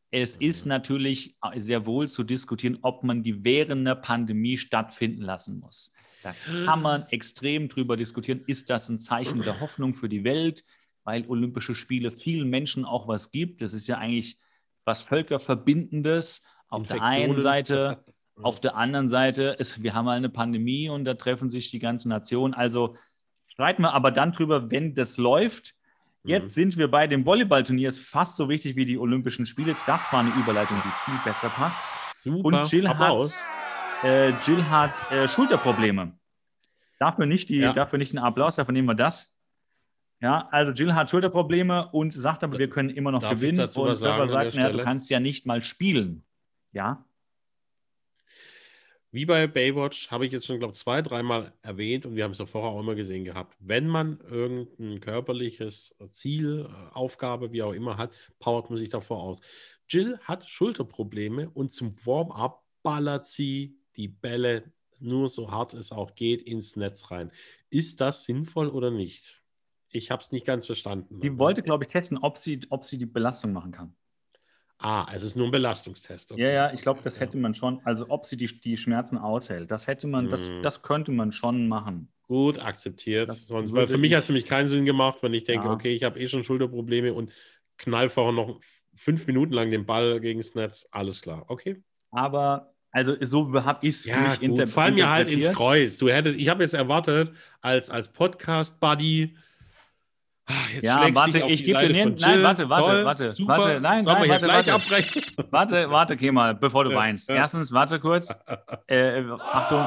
[0.09, 5.59] es ist natürlich sehr wohl zu diskutieren, ob man die während der Pandemie stattfinden lassen
[5.59, 5.91] muss.
[6.23, 6.33] Da
[6.65, 8.41] kann man extrem drüber diskutieren.
[8.47, 10.63] Ist das ein Zeichen der Hoffnung für die Welt,
[11.03, 13.61] weil Olympische Spiele vielen Menschen auch was gibt?
[13.61, 14.37] Das ist ja eigentlich
[14.85, 16.43] was Völkerverbindendes.
[16.69, 18.03] Auf der einen Seite
[18.43, 21.79] Auf der anderen Seite, ist, wir haben mal eine Pandemie und da treffen sich die
[21.79, 22.53] ganzen Nationen.
[22.53, 22.95] Also
[23.47, 25.73] streiten wir aber dann drüber, wenn das läuft.
[26.23, 26.49] Jetzt mhm.
[26.49, 29.75] sind wir bei dem Volleyballturnier, ist fast so wichtig wie die Olympischen Spiele.
[29.85, 31.81] Das war eine Überleitung, die viel besser passt.
[32.21, 32.45] Super.
[32.45, 33.33] Und Jill Applaus.
[34.01, 36.17] hat, äh, Jill hat äh, Schulterprobleme.
[36.99, 37.73] Dafür nicht, die, ja.
[37.73, 39.33] dafür nicht einen Applaus, dafür nehmen wir das.
[40.19, 43.61] Ja, also Jill hat Schulterprobleme und sagt aber, wir können immer noch Darf gewinnen.
[43.61, 46.23] und Server sagt, na, du kannst ja nicht mal spielen.
[46.71, 47.05] Ja,
[49.17, 52.33] wie bei Baywatch habe ich jetzt schon, glaube ich, zwei, dreimal erwähnt und wir haben
[52.33, 53.57] es ja vorher auch immer gesehen gehabt.
[53.59, 59.23] Wenn man irgendein körperliches Ziel, äh, Aufgabe, wie auch immer hat, powert man sich davor
[59.23, 59.41] aus.
[59.89, 66.13] Jill hat Schulterprobleme und zum Warm-up ballert sie die Bälle nur so hart es auch
[66.13, 67.31] geht ins Netz rein.
[67.71, 69.41] Ist das sinnvoll oder nicht?
[69.89, 71.17] Ich habe es nicht ganz verstanden.
[71.17, 73.95] Sie wollte, glaube ich, testen, ob sie, ob sie die Belastung machen kann.
[74.79, 76.31] Ah, es ist nur ein Belastungstest.
[76.31, 76.41] Okay.
[76.41, 79.71] Ja, ja, ich glaube, das hätte man schon, also ob sie die, die Schmerzen aushält,
[79.71, 80.61] das hätte man, das, mhm.
[80.61, 82.09] das könnte man schon machen.
[82.27, 83.31] Gut, akzeptiert.
[83.31, 85.73] Sonst, weil für mich hat es nämlich keinen Sinn gemacht, wenn ich denke, ja.
[85.73, 87.31] okay, ich habe eh schon Schulterprobleme und
[87.77, 88.59] knall vorher noch
[88.93, 91.81] fünf Minuten lang den Ball gegen das Netz, alles klar, okay.
[92.11, 94.69] Aber also so habe ich es ja, für mich interpretiert.
[94.69, 95.97] Fall mir halt ins Kreuz.
[95.97, 99.35] Du hättest, ich habe jetzt erwartet, als, als Podcast-Buddy.
[100.49, 103.57] Ah, ja, warte, ich gebe dir nein, nein, warte, warte, Toll, warte, super.
[103.57, 104.73] warte, nein, Sollen nein, warte, warte.
[104.73, 105.21] Abbrechen?
[105.51, 107.29] warte, warte, geh mal, bevor du weinst.
[107.29, 108.33] Erstens, warte kurz.
[108.87, 109.79] Äh, Achtung,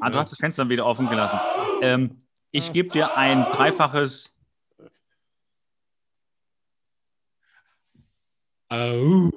[0.00, 1.38] ah, du hast das Fenster wieder offen gelassen.
[1.82, 4.34] Ähm, ich gebe dir ein dreifaches.
[8.70, 9.30] Oh.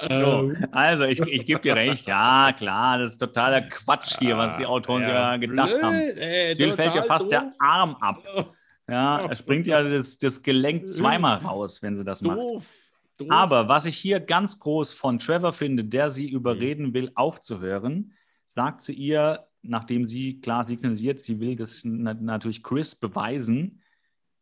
[0.00, 2.06] So, also, ich, ich gebe dir recht.
[2.06, 5.94] Ja, klar, das ist totaler Quatsch hier, was die Autoren ja, gedacht blöd, haben.
[5.94, 7.30] Ey, Jill fällt ja fast doof.
[7.30, 8.22] der Arm ab.
[8.88, 12.38] Ja, es springt ja das, das Gelenk zweimal raus, wenn sie das macht.
[12.38, 12.72] Doof.
[13.16, 13.28] Doof.
[13.30, 18.12] Aber was ich hier ganz groß von Trevor finde, der sie überreden will, aufzuhören,
[18.48, 23.82] sagt sie ihr, nachdem sie klar signalisiert, sie will das natürlich Chris beweisen,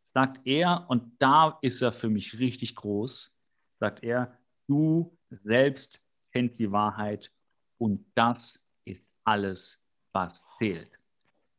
[0.05, 3.31] sagt er, und da ist er für mich richtig groß,
[3.79, 4.37] sagt er,
[4.67, 7.31] du selbst kennt die Wahrheit
[7.77, 11.02] und das ist alles, was zählt.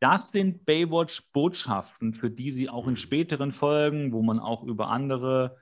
[0.05, 5.57] Das sind Baywatch-Botschaften, für die sie auch in späteren Folgen, wo man auch über andere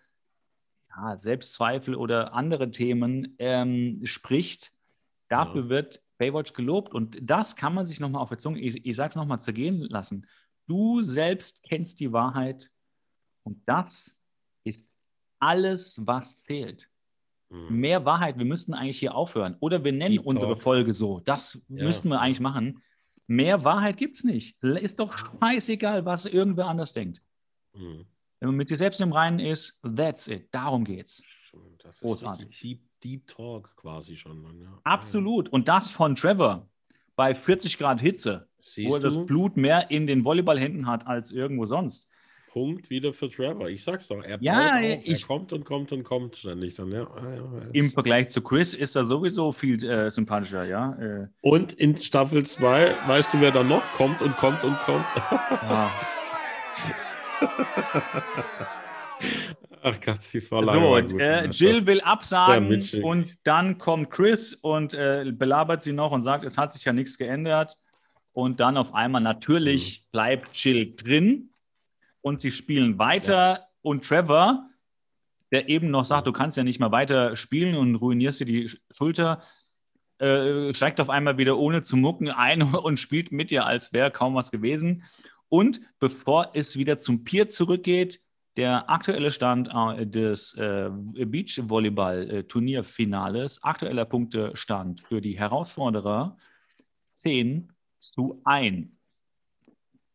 [0.88, 4.72] ja, Selbstzweifel oder andere Themen ähm, spricht,
[5.28, 5.68] dafür ja.
[5.68, 6.92] wird Baywatch gelobt.
[6.92, 9.82] Und das kann man sich nochmal auf der Zunge, ich, ich sage es nochmal, zergehen
[9.82, 10.26] lassen.
[10.66, 12.68] Du selbst kennst die Wahrheit
[13.44, 14.18] und das
[14.64, 14.92] ist
[15.38, 16.88] alles, was zählt.
[17.48, 17.76] Mhm.
[17.76, 19.56] Mehr Wahrheit, wir müssten eigentlich hier aufhören.
[19.60, 20.62] Oder wir nennen Deep unsere Talk.
[20.62, 21.20] Folge so.
[21.20, 21.84] Das ja.
[21.84, 22.82] müssten wir eigentlich machen.
[23.26, 24.62] Mehr Wahrheit gibt es nicht.
[24.62, 27.22] Ist doch scheißegal, was irgendwer anders denkt.
[27.74, 28.06] Mhm.
[28.40, 30.48] Wenn man mit sich selbst im Reinen ist, that's it.
[30.52, 31.22] Darum geht's.
[31.78, 32.58] Das Großartig.
[32.60, 34.42] Deep, Deep Talk quasi schon.
[34.60, 34.80] Ja.
[34.84, 35.48] Absolut.
[35.48, 36.68] Und das von Trevor
[37.16, 41.30] bei 40 Grad Hitze, Siehst wo er das Blut mehr in den Volleyballhänden hat als
[41.30, 42.08] irgendwo sonst.
[42.52, 43.70] Punkt wieder für Trevor.
[43.70, 47.08] Ich sag's doch, er, ja, auf, er kommt und kommt und kommt ständig dann, ja.
[47.72, 50.92] Im Vergleich zu Chris ist er sowieso viel äh, sympathischer, ja.
[51.00, 51.28] Äh.
[51.40, 55.06] Und in Staffel 2, weißt du, wer da noch kommt und kommt und kommt?
[55.62, 55.90] Ja.
[59.82, 61.08] Ach Gott, die Vorlage.
[61.08, 66.20] So, äh, Jill will absagen und dann kommt Chris und äh, belabert sie noch und
[66.20, 67.78] sagt, es hat sich ja nichts geändert.
[68.34, 70.10] Und dann auf einmal natürlich mhm.
[70.12, 71.48] bleibt Jill drin
[72.22, 73.60] und sie spielen weiter ja.
[73.82, 74.70] und Trevor,
[75.50, 78.70] der eben noch sagt, du kannst ja nicht mal weiter spielen und ruinierst dir die
[78.90, 79.42] Schulter,
[80.18, 84.10] äh, steigt auf einmal wieder ohne zu mucken ein und spielt mit dir, als wäre
[84.10, 85.02] kaum was gewesen.
[85.48, 88.22] Und bevor es wieder zum Pier zurückgeht,
[88.56, 96.38] der aktuelle Stand äh, des äh, Beachvolleyball-Turnierfinales, aktueller Punktestand für die Herausforderer
[97.16, 97.70] 10
[98.00, 98.88] zu 1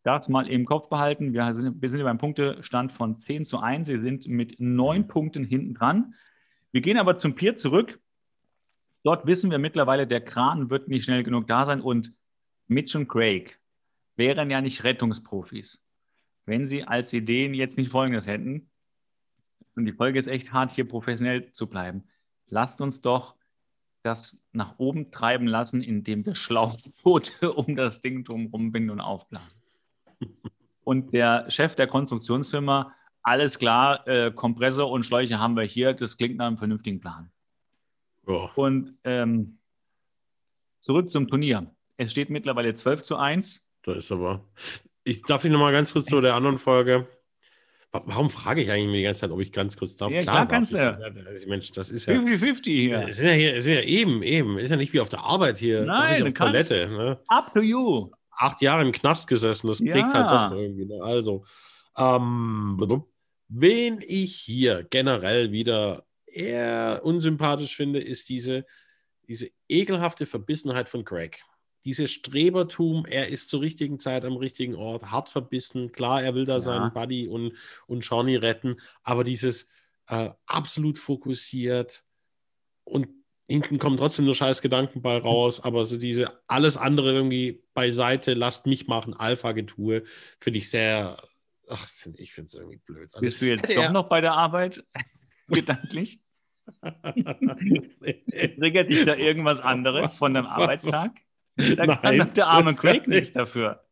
[0.08, 1.34] das mal im Kopf behalten.
[1.34, 3.88] Wir sind, wir sind beim Punktestand von 10 zu 1.
[3.88, 6.16] Sie sind mit neun Punkten hinten dran.
[6.72, 8.00] Wir gehen aber zum Pier zurück.
[9.04, 12.14] Dort wissen wir mittlerweile, der Kran wird nicht schnell genug da sein und
[12.68, 13.60] Mitch und Craig
[14.16, 15.84] wären ja nicht Rettungsprofis,
[16.46, 18.70] wenn sie als Ideen jetzt nicht Folgendes hätten.
[19.76, 22.04] Und die Folge ist echt hart, hier professionell zu bleiben.
[22.48, 23.36] Lasst uns doch
[24.04, 29.57] das nach oben treiben lassen, indem wir Schlauchboote um das Ding drumherum binden und aufblasen.
[30.84, 36.16] Und der Chef der Konstruktionsfirma, alles klar, äh, Kompressor und Schläuche haben wir hier, das
[36.16, 37.30] klingt nach einem vernünftigen Plan.
[38.26, 38.48] Oh.
[38.56, 39.58] Und ähm,
[40.80, 41.70] zurück zum Turnier.
[41.98, 43.68] Es steht mittlerweile 12 zu 1.
[43.84, 44.46] Da ist aber.
[45.04, 47.08] Ich darf ich noch mal ganz kurz zu der anderen Folge.
[47.92, 50.12] Warum frage ich eigentlich die ganze Zeit, ob ich ganz kurz darf?
[50.12, 50.78] Ja, klar, klar kannst du.
[50.78, 50.98] Ja,
[51.48, 52.14] Mensch, das ist ja.
[52.14, 53.08] 50-50 hier.
[53.08, 54.60] Ist ja, hier, ist ja eben, eben.
[54.60, 55.84] Ist ja nicht wie auf der Arbeit hier.
[55.84, 56.70] Nein, du kannst.
[56.70, 57.20] Toilette, ne?
[57.28, 59.68] Up to you acht Jahre im Knast gesessen.
[59.68, 60.86] Das prägt halt doch irgendwie.
[60.86, 61.02] Ne?
[61.02, 61.46] Also,
[61.98, 63.04] ähm,
[63.48, 68.66] wen ich hier generell wieder eher unsympathisch finde, ist diese,
[69.28, 71.44] diese ekelhafte Verbissenheit von Greg.
[71.86, 75.92] Dieses Strebertum, er ist zur richtigen Zeit am richtigen Ort, hart verbissen.
[75.92, 76.60] Klar, er will da ja.
[76.60, 77.54] seinen Buddy und,
[77.88, 79.70] und Johnny retten, aber dieses
[80.08, 82.06] äh, absolut fokussiert
[82.84, 83.08] und
[83.48, 88.34] hinten kommen trotzdem nur scheiß Gedanken bei raus, aber so diese alles andere irgendwie beiseite,
[88.34, 90.04] lasst mich machen, Alpha-Getue,
[90.40, 91.18] finde ich sehr,
[91.70, 93.10] ach, find, ich finde es irgendwie blöd.
[93.14, 94.84] Also, Bist du jetzt doch noch bei der Arbeit,
[95.48, 96.20] gedanklich?
[98.60, 101.12] Triggert dich da irgendwas anderes von deinem Arbeitstag?
[101.56, 103.84] Da Nein, kann der arme Craig nicht dafür.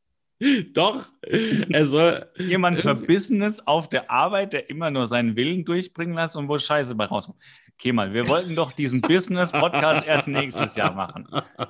[0.74, 2.30] Doch, er soll.
[2.38, 6.94] Jemand Verbissenes auf der Arbeit, der immer nur seinen Willen durchbringen lässt und wo Scheiße
[6.96, 7.40] bei rauskommt.
[7.78, 11.28] Okay, mal, wir wollten doch diesen Business-Podcast erst nächstes Jahr machen.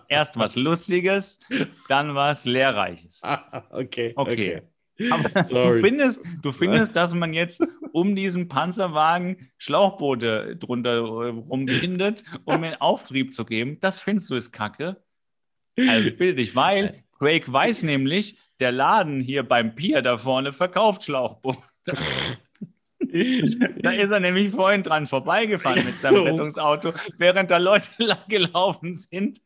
[0.07, 1.39] Erst was Lustiges,
[1.89, 3.21] dann was Lehrreiches.
[3.71, 4.15] okay, okay.
[4.15, 4.61] okay.
[5.49, 12.61] du findest, du findest, dass man jetzt um diesen Panzerwagen Schlauchboote drunter äh, rumbindet, um
[12.61, 13.79] den Auftrieb zu geben.
[13.81, 15.03] Das findest du ist Kacke.
[15.77, 21.03] Also bitte dich, weil Craig weiß nämlich, der Laden hier beim Pier da vorne verkauft
[21.03, 21.59] Schlauchboote.
[23.81, 28.95] da ist er nämlich vorhin dran vorbeigefahren mit seinem Rettungsauto, während da Leute lang gelaufen
[28.95, 29.41] sind,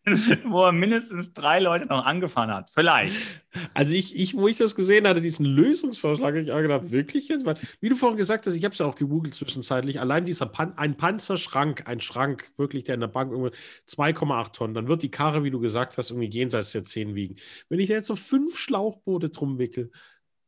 [0.45, 2.69] wo er mindestens drei Leute noch angefahren hat.
[2.69, 3.41] Vielleicht.
[3.73, 7.29] Also ich, ich wo ich das gesehen hatte, diesen Lösungsvorschlag, habe ich auch gedacht, wirklich
[7.29, 7.45] jetzt?
[7.45, 10.45] Weil, wie du vorhin gesagt hast, ich habe es ja auch gegoogelt zwischenzeitlich, allein dieser
[10.45, 13.55] Pan ein Panzerschrank, ein Schrank, wirklich, der in der Bank irgendwie
[13.87, 17.35] 2,8 Tonnen, dann wird die Karre, wie du gesagt hast, irgendwie jenseits der 10 wiegen.
[17.69, 19.91] Wenn ich da jetzt so fünf Schlauchboote drum wickel,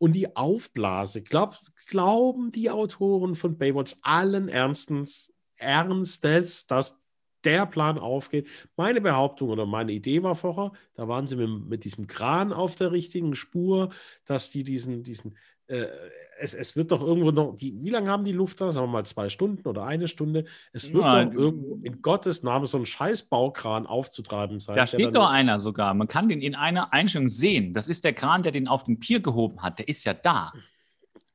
[0.01, 1.21] und die aufblase.
[1.21, 7.00] Glaub, glauben die Autoren von Baywatch allen Ernstens, Ernstes, dass
[7.45, 8.47] der Plan aufgeht.
[8.75, 12.75] Meine Behauptung oder meine Idee war vorher, da waren sie mit, mit diesem Kran auf
[12.75, 13.89] der richtigen Spur,
[14.25, 15.35] dass die diesen, diesen
[15.71, 15.87] äh,
[16.37, 18.71] es, es wird doch irgendwo noch, die, wie lange haben die Luft da?
[18.71, 20.45] Sagen wir mal zwei Stunden oder eine Stunde.
[20.73, 21.31] Es wird Nein.
[21.31, 24.75] doch irgendwo in Gottes Namen so ein scheiß Baukran aufzutreiben sein.
[24.75, 25.93] Da steht doch einer sogar.
[25.93, 27.73] Man kann den in einer Einstellung sehen.
[27.73, 29.79] Das ist der Kran, der den auf den Pier gehoben hat.
[29.79, 30.51] Der ist ja da.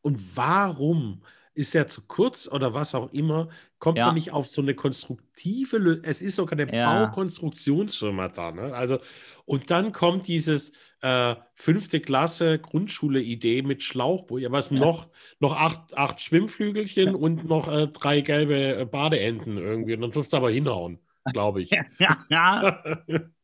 [0.02, 1.22] Und warum
[1.56, 4.06] ist er zu kurz oder was auch immer, kommt ja.
[4.06, 6.04] man nicht auf so eine konstruktive Lösung.
[6.04, 7.06] Es ist sogar eine ja.
[7.06, 8.52] Baukonstruktionsfirma da.
[8.52, 8.74] Ne?
[8.74, 8.98] Also,
[9.46, 14.42] und dann kommt dieses äh, fünfte Klasse Grundschule-Idee mit Schlauchboot.
[14.42, 14.78] Ja, was ja.
[14.78, 15.08] noch?
[15.40, 19.94] Noch acht, acht Schwimmflügelchen und noch äh, drei gelbe äh, Badeenten irgendwie.
[19.94, 20.98] Und dann dürft es aber hinhauen,
[21.32, 21.70] glaube ich.
[22.28, 22.82] ja,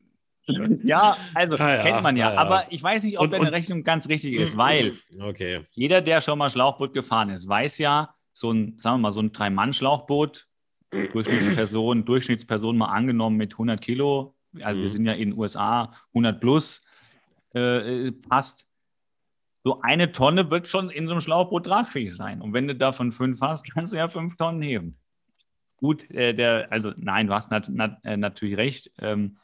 [0.82, 1.16] ja.
[1.34, 2.30] Also ah, ja, kennt man ja.
[2.30, 2.40] Ah, ja.
[2.40, 5.66] Aber ich weiß nicht, ob und, deine und, Rechnung ganz richtig ist, weil okay.
[5.72, 9.20] jeder, der schon mal Schlauchboot gefahren ist, weiß ja, so ein, sagen wir mal, so
[9.20, 10.46] ein Drei-Mann-Schlauchboot,
[10.90, 14.82] Durchschnittsperson, Durchschnittsperson mal angenommen mit 100 Kilo, also mhm.
[14.82, 16.84] wir sind ja in den USA 100 plus,
[17.54, 18.66] äh, passt.
[19.64, 22.40] So eine Tonne wird schon in so einem Schlauchboot tragfähig sein.
[22.40, 24.98] Und wenn du davon fünf hast, kannst du ja fünf Tonnen heben.
[25.76, 28.90] Gut, äh, der, also nein, du hast nat nat äh, natürlich recht.
[28.98, 29.36] Ähm,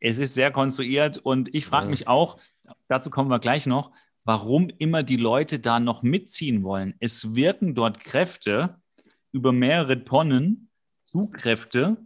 [0.00, 1.90] es ist sehr konstruiert und ich frage ja.
[1.90, 2.38] mich auch,
[2.88, 3.92] dazu kommen wir gleich noch,
[4.24, 6.94] warum immer die Leute da noch mitziehen wollen.
[7.00, 8.76] Es wirken dort Kräfte
[9.32, 10.70] über mehrere Tonnen,
[11.02, 11.96] Zugkräfte,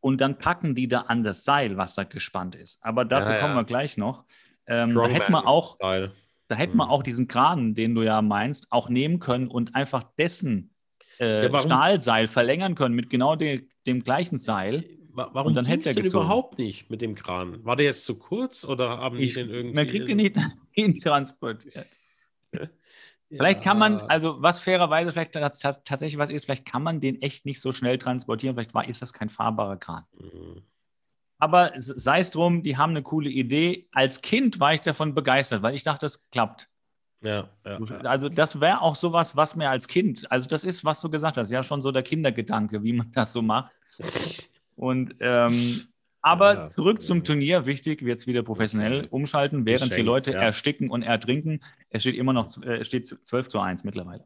[0.00, 2.84] und dann packen die da an das Seil, was da gespannt ist.
[2.84, 4.24] Aber dazu ja, kommen wir gleich noch.
[4.66, 6.10] Ähm, da hätten wir auch, da
[6.56, 6.90] hätten wir mhm.
[6.90, 10.74] auch diesen Kran, den du ja meinst, auch nehmen können und einfach dessen
[11.20, 14.84] äh, ja, Stahlseil verlängern können mit genau de dem gleichen Seil.
[15.14, 17.64] Warum und dann hätte er denn überhaupt nicht mit dem Kran?
[17.64, 19.74] War der jetzt zu kurz oder haben ich, die den irgendwie.
[19.74, 20.36] Man kriegt ihn nicht
[20.70, 21.88] hin transportiert.
[22.52, 22.60] ja.
[23.28, 27.46] Vielleicht kann man, also was fairerweise vielleicht tatsächlich was ist, vielleicht kann man den echt
[27.46, 28.54] nicht so schnell transportieren.
[28.54, 30.04] Vielleicht war, ist das kein fahrbarer Kran.
[30.18, 30.62] Mhm.
[31.38, 33.88] Aber sei es drum, die haben eine coole Idee.
[33.90, 36.68] Als Kind war ich davon begeistert, weil ich dachte, das klappt.
[37.22, 41.00] Ja, ja, also das wäre auch sowas, was mir als Kind, also das ist, was
[41.00, 43.72] du gesagt hast, ja schon so der Kindergedanke, wie man das so macht.
[44.76, 45.82] Und ähm,
[46.22, 50.40] aber ja, zurück zum Turnier, wichtig, jetzt wieder professionell umschalten, während Geschenkt, die Leute ja.
[50.40, 51.60] ersticken und ertrinken.
[51.90, 54.24] Es steht immer noch, äh, es steht 12 zu 1 mittlerweile.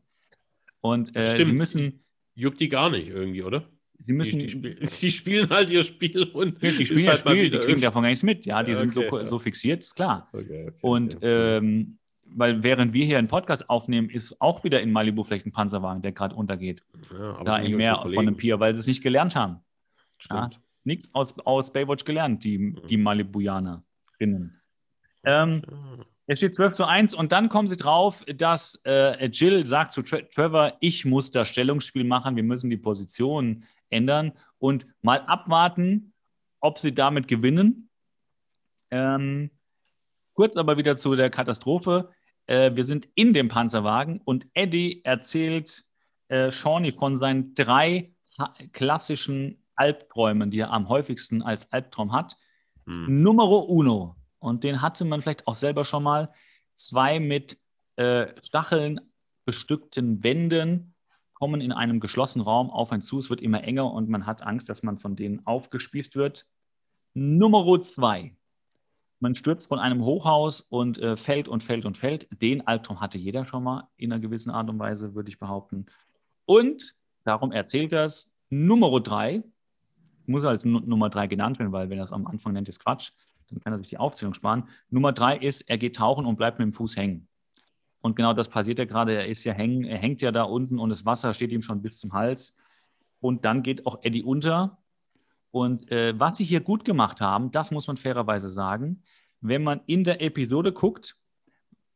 [0.80, 2.02] Und äh, sie müssen.
[2.34, 3.64] Juckt die gar nicht irgendwie, oder?
[3.98, 4.38] Sie müssen.
[4.38, 6.62] Die, die, die spielen halt ihr Spiel und.
[6.62, 8.44] Die spielen ihr halt Spiel, die kriegen davon gar nichts mit.
[8.44, 10.28] Ja, die ja, okay, sind so, so fixiert, ist klar.
[10.34, 11.96] Okay, okay, und ähm,
[12.26, 16.02] weil während wir hier einen Podcast aufnehmen, ist auch wieder in Malibu vielleicht ein Panzerwagen,
[16.02, 16.82] der gerade untergeht.
[17.10, 19.60] Ja, da im Meer von einem Pier, weil sie es nicht gelernt haben.
[20.30, 20.50] Ja,
[20.84, 22.86] Nichts aus, aus Baywatch gelernt, die, mhm.
[22.88, 24.60] die Malibuianerinnen.
[25.24, 25.62] Ähm,
[26.28, 30.02] es steht 12 zu 1 und dann kommen sie drauf, dass äh, Jill sagt zu
[30.02, 36.12] Tra Trevor, ich muss das Stellungsspiel machen, wir müssen die Position ändern und mal abwarten,
[36.60, 37.90] ob sie damit gewinnen.
[38.92, 39.50] Ähm,
[40.34, 42.10] kurz aber wieder zu der Katastrophe.
[42.46, 45.84] Äh, wir sind in dem Panzerwagen und Eddie erzählt
[46.28, 48.12] äh, Shawnee von seinen drei
[48.72, 52.36] klassischen Albträumen, die er am häufigsten als Albtraum hat.
[52.86, 53.22] Hm.
[53.22, 54.16] Numero uno.
[54.38, 56.32] Und den hatte man vielleicht auch selber schon mal.
[56.74, 57.58] Zwei mit
[57.96, 59.00] äh, Stacheln
[59.44, 60.94] bestückten Wänden
[61.32, 63.18] kommen in einem geschlossenen Raum auf einen zu.
[63.18, 66.46] Es wird immer enger und man hat Angst, dass man von denen aufgespießt wird.
[67.14, 68.34] Numero zwei.
[69.20, 72.28] Man stürzt von einem Hochhaus und äh, fällt und fällt und fällt.
[72.42, 75.86] Den Albtraum hatte jeder schon mal in einer gewissen Art und Weise, würde ich behaupten.
[76.44, 76.94] Und
[77.24, 79.42] darum erzählt das Numero drei
[80.28, 83.12] muss als Nummer drei genannt werden, weil wenn er es am Anfang nennt, ist Quatsch.
[83.48, 84.68] Dann kann er sich die Aufzählung sparen.
[84.90, 87.28] Nummer drei ist, er geht tauchen und bleibt mit dem Fuß hängen.
[88.00, 89.14] Und genau das passiert ja gerade.
[89.14, 91.82] Er ist ja hängen, er hängt ja da unten und das Wasser steht ihm schon
[91.82, 92.56] bis zum Hals.
[93.20, 94.78] Und dann geht auch Eddie unter.
[95.50, 99.02] Und äh, was sie hier gut gemacht haben, das muss man fairerweise sagen,
[99.40, 101.16] wenn man in der Episode guckt,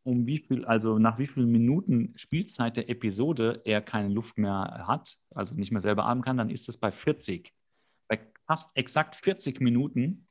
[0.02, 4.84] um wie viel, also nach wie vielen Minuten Spielzeit der Episode er keine Luft mehr
[4.86, 7.52] hat, also nicht mehr selber atmen kann, dann ist es bei 40.
[8.50, 10.26] Fast exakt 40 Minuten.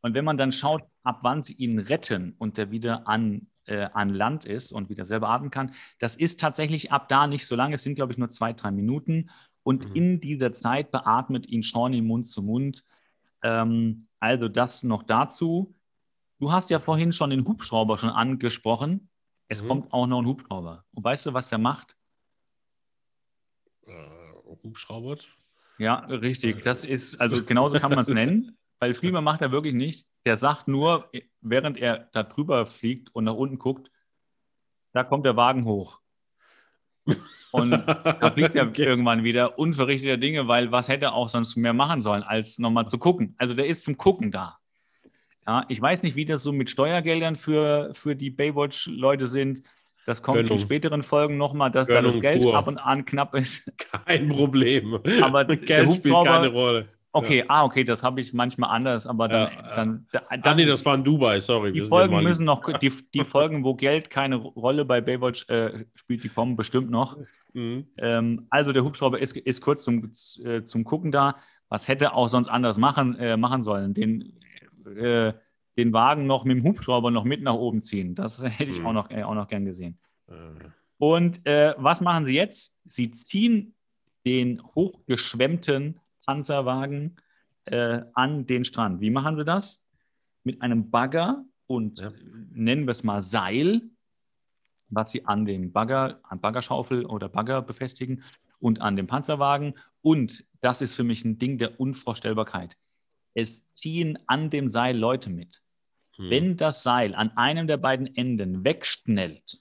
[0.00, 3.90] Und wenn man dann schaut, ab wann sie ihn retten und der wieder an, äh,
[3.92, 7.54] an Land ist und wieder selber atmen kann, das ist tatsächlich ab da nicht so
[7.54, 7.74] lange.
[7.74, 9.28] Es sind, glaube ich, nur zwei, drei Minuten.
[9.62, 9.94] Und mhm.
[9.94, 12.82] in dieser Zeit beatmet ihn Shawnee Mund zu Mund.
[13.42, 15.74] Ähm, also das noch dazu.
[16.38, 19.10] Du hast ja vorhin schon den Hubschrauber schon angesprochen.
[19.48, 19.68] Es mhm.
[19.68, 20.86] kommt auch noch ein Hubschrauber.
[20.94, 21.94] Und weißt du, was der macht?
[23.86, 23.92] Äh,
[24.64, 25.18] Hubschrauber?
[25.78, 26.62] Ja, richtig.
[26.62, 30.06] Das ist, also genauso kann man es nennen, weil mehr macht er wirklich nicht.
[30.24, 33.90] Der sagt nur, während er da drüber fliegt und nach unten guckt,
[34.92, 36.00] da kommt der Wagen hoch.
[37.52, 38.84] Und da fliegt er okay.
[38.84, 42.86] irgendwann wieder unverrichteter Dinge, weil was hätte er auch sonst mehr machen sollen, als nochmal
[42.86, 43.34] zu gucken.
[43.38, 44.58] Also der ist zum Gucken da.
[45.46, 49.62] Ja, ich weiß nicht, wie das so mit Steuergeldern für, für die Baywatch-Leute sind.
[50.06, 50.52] Das kommt Gönnung.
[50.52, 52.56] in späteren Folgen nochmal, dass Gönnung da das Geld pur.
[52.56, 53.70] ab und an knapp ist.
[54.06, 55.00] Kein Problem.
[55.20, 56.88] Aber Geld spielt keine Rolle.
[57.16, 57.44] Okay, ja.
[57.48, 59.50] ah, okay, das habe ich manchmal anders, aber dann.
[59.50, 61.72] Ja, dann, dann, dann ah, nee, das war in Dubai, sorry.
[61.72, 66.24] Die Folgen müssen noch, die, die Folgen, wo Geld keine Rolle bei Baywatch äh, spielt,
[66.24, 67.16] die kommen bestimmt noch.
[67.54, 67.86] Mhm.
[67.96, 70.12] Ähm, also der Hubschrauber ist, ist kurz zum,
[70.44, 71.36] äh, zum Gucken da.
[71.70, 73.94] Was hätte auch sonst anders machen, äh, machen sollen?
[73.94, 74.38] Den
[74.84, 75.32] äh,
[75.76, 78.14] den Wagen noch mit dem Hubschrauber noch mit nach oben ziehen.
[78.14, 78.86] Das hätte ich mhm.
[78.86, 79.98] auch, noch, äh, auch noch gern gesehen.
[80.28, 80.72] Mhm.
[80.98, 82.74] Und äh, was machen sie jetzt?
[82.84, 83.74] Sie ziehen
[84.24, 87.16] den hochgeschwemmten Panzerwagen
[87.66, 89.00] äh, an den Strand.
[89.00, 89.82] Wie machen sie das?
[90.42, 92.12] Mit einem Bagger und ja.
[92.52, 93.82] nennen wir es mal Seil,
[94.88, 98.22] was sie an dem Bagger, an Baggerschaufel oder Bagger befestigen
[98.58, 99.74] und an dem Panzerwagen.
[100.00, 102.76] Und das ist für mich ein Ding der Unvorstellbarkeit
[103.36, 105.62] es ziehen an dem Seil Leute mit.
[106.16, 106.30] Hm.
[106.30, 109.60] Wenn das Seil an einem der beiden Enden wegschnellt,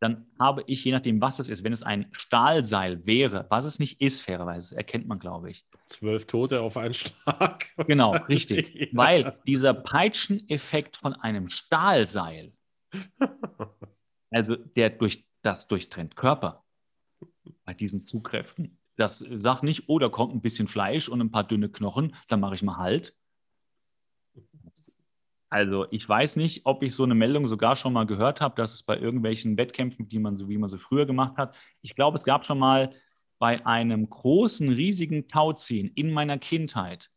[0.00, 3.78] dann habe ich, je nachdem, was es ist, wenn es ein Stahlseil wäre, was es
[3.78, 5.66] nicht ist, fairerweise, erkennt man, glaube ich.
[5.84, 7.66] Zwölf Tote auf einen Schlag.
[7.86, 8.74] Genau, richtig.
[8.74, 8.86] ja.
[8.92, 12.52] Weil dieser Peitscheneffekt von einem Stahlseil,
[14.30, 16.64] also der durch das durchtrennt Körper
[17.64, 21.44] bei diesen Zugkräften, das sagt nicht, oh, da kommt ein bisschen Fleisch und ein paar
[21.44, 23.14] dünne Knochen, dann mache ich mal halt.
[25.50, 28.72] Also ich weiß nicht, ob ich so eine Meldung sogar schon mal gehört habe, dass
[28.72, 32.16] es bei irgendwelchen Wettkämpfen, die man so wie man so früher gemacht hat, ich glaube,
[32.16, 32.92] es gab schon mal
[33.40, 37.10] bei einem großen, riesigen Tauziehen in meiner Kindheit,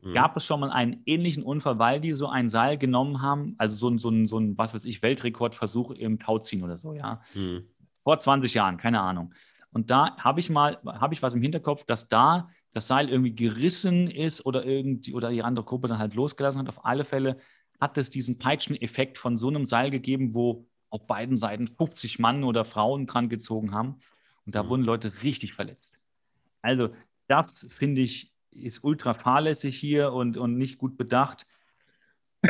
[0.00, 0.14] mhm.
[0.14, 3.74] gab es schon mal einen ähnlichen Unfall, weil die so ein Seil genommen haben, also
[3.74, 7.22] so ein, so ein, so ein was weiß ich, Weltrekordversuch im Tauziehen oder so, ja.
[7.34, 7.68] Mhm.
[8.04, 9.34] Vor 20 Jahren, keine Ahnung.
[9.72, 13.34] Und da habe ich mal, habe ich was im Hinterkopf, dass da das Seil irgendwie
[13.34, 16.68] gerissen ist oder irgendwie oder die andere Gruppe dann halt losgelassen hat.
[16.68, 17.38] Auf alle Fälle
[17.80, 22.44] hat es diesen Peitscheneffekt von so einem Seil gegeben, wo auf beiden Seiten 50 Mann
[22.44, 24.00] oder Frauen dran gezogen haben.
[24.46, 24.68] Und da mhm.
[24.68, 25.98] wurden Leute richtig verletzt.
[26.62, 26.90] Also,
[27.26, 31.44] das finde ich ist ultra fahrlässig hier und, und nicht gut bedacht.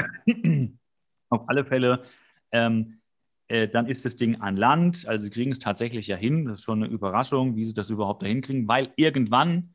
[1.30, 2.04] auf alle Fälle
[2.52, 3.00] ähm,
[3.48, 5.06] äh, dann ist das Ding an Land.
[5.06, 6.46] Also sie kriegen es tatsächlich ja hin.
[6.46, 9.74] Das ist schon eine Überraschung, wie sie das überhaupt dahin kriegen, weil irgendwann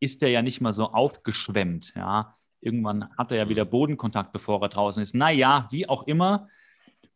[0.00, 1.92] ist der ja nicht mal so aufgeschwemmt.
[1.94, 5.14] Ja, irgendwann hat er ja wieder Bodenkontakt, bevor er draußen ist.
[5.14, 6.48] Naja, wie auch immer.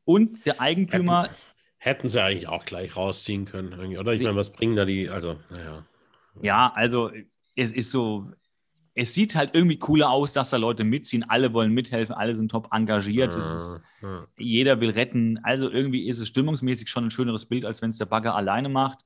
[0.04, 1.24] Und der Eigentümer.
[1.24, 1.34] Hätten,
[1.78, 4.12] hätten sie eigentlich auch gleich rausziehen können, oder?
[4.12, 5.84] Ich meine, was bringen da die, also, naja.
[6.42, 7.10] Ja, also
[7.54, 8.30] es ist so,
[8.94, 11.24] es sieht halt irgendwie cooler aus, dass da Leute mitziehen.
[11.28, 13.34] Alle wollen mithelfen, alle sind top engagiert.
[13.34, 14.26] Ist, ja.
[14.38, 15.40] Jeder will retten.
[15.42, 18.68] Also irgendwie ist es stimmungsmäßig schon ein schöneres Bild, als wenn es der Bagger alleine
[18.68, 19.04] macht.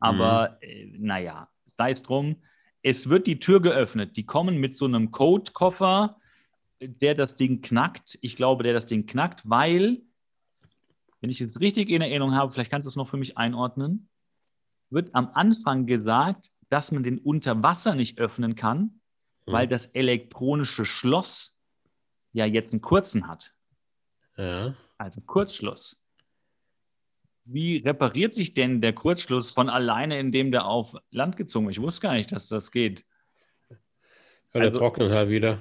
[0.00, 0.68] Aber mhm.
[0.68, 2.36] äh, naja, sei es drum.
[2.88, 4.16] Es wird die Tür geöffnet.
[4.16, 6.20] Die kommen mit so einem Code-Koffer,
[6.80, 8.16] der das Ding knackt.
[8.20, 10.02] Ich glaube, der das Ding knackt, weil,
[11.20, 14.08] wenn ich es richtig in Erinnerung habe, vielleicht kannst du es noch für mich einordnen,
[14.88, 19.00] wird am Anfang gesagt, dass man den unter Wasser nicht öffnen kann,
[19.46, 19.70] weil mhm.
[19.70, 21.58] das elektronische Schloss
[22.34, 23.52] ja jetzt einen kurzen hat.
[24.36, 24.74] Ja.
[24.96, 26.00] Also Kurzschluss.
[27.48, 31.76] Wie repariert sich denn der Kurzschluss von alleine, indem der auf Land gezogen wird?
[31.76, 33.04] Ich wusste gar nicht, dass das geht.
[33.70, 33.76] Ja,
[34.54, 35.58] der also, trocknet halt wieder.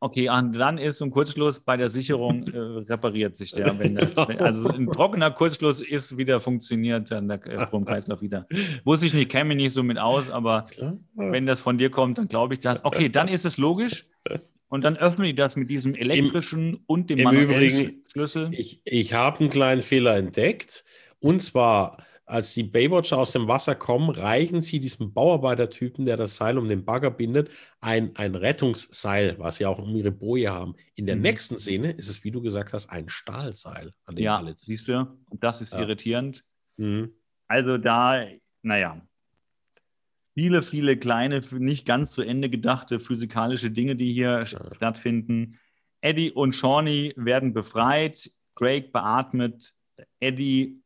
[0.00, 3.78] Okay, und dann ist so ein Kurzschluss bei der Sicherung äh, repariert sich der.
[3.78, 4.10] Wenn der
[4.40, 8.48] also ein trockener Kurzschluss ist wieder funktioniert, dann der äh, Stromkreislauf wieder.
[8.84, 10.66] Wusste ich nicht, kenne mich nicht so mit aus, aber
[11.14, 12.84] wenn das von dir kommt, dann glaube ich das.
[12.84, 14.06] Okay, dann ist es logisch.
[14.68, 18.48] Und dann öffnen die das mit diesem elektrischen Im, und dem manuellen Übrigen, Schlüssel.
[18.52, 20.82] Ich, ich habe einen kleinen Fehler entdeckt.
[21.22, 26.36] Und zwar als die Baywatcher aus dem Wasser kommen, reichen sie diesem Bauarbeitertypen, der das
[26.36, 27.50] Seil um den Bagger bindet,
[27.80, 30.74] ein, ein Rettungsseil, was sie auch um ihre Boje haben.
[30.94, 31.22] In der mhm.
[31.22, 33.92] nächsten Szene ist es, wie du gesagt hast, ein Stahlseil.
[34.04, 35.80] An dem ja, alle siehst du, und das ist ja.
[35.80, 36.44] irritierend.
[36.76, 37.12] Mhm.
[37.48, 38.24] Also da,
[38.62, 39.00] naja,
[40.34, 44.46] viele, viele kleine, nicht ganz zu Ende gedachte physikalische Dinge, die hier ja.
[44.46, 45.58] stattfinden.
[46.00, 48.30] Eddie und Shawnee werden befreit.
[48.54, 49.74] Craig beatmet
[50.20, 50.81] Eddie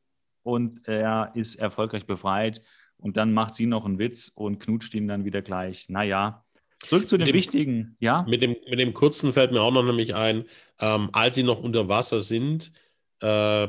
[0.47, 2.63] und er ist erfolgreich befreit.
[2.99, 5.89] Und dann macht sie noch einen Witz und knutscht ihn dann wieder gleich.
[5.89, 6.45] Naja,
[6.79, 8.25] zurück zu dem, dem Wichtigen, ja?
[8.29, 10.45] Mit dem, mit dem kurzen fällt mir auch noch nämlich ein,
[10.81, 12.71] ähm, als sie noch unter Wasser sind,
[13.23, 13.69] äh,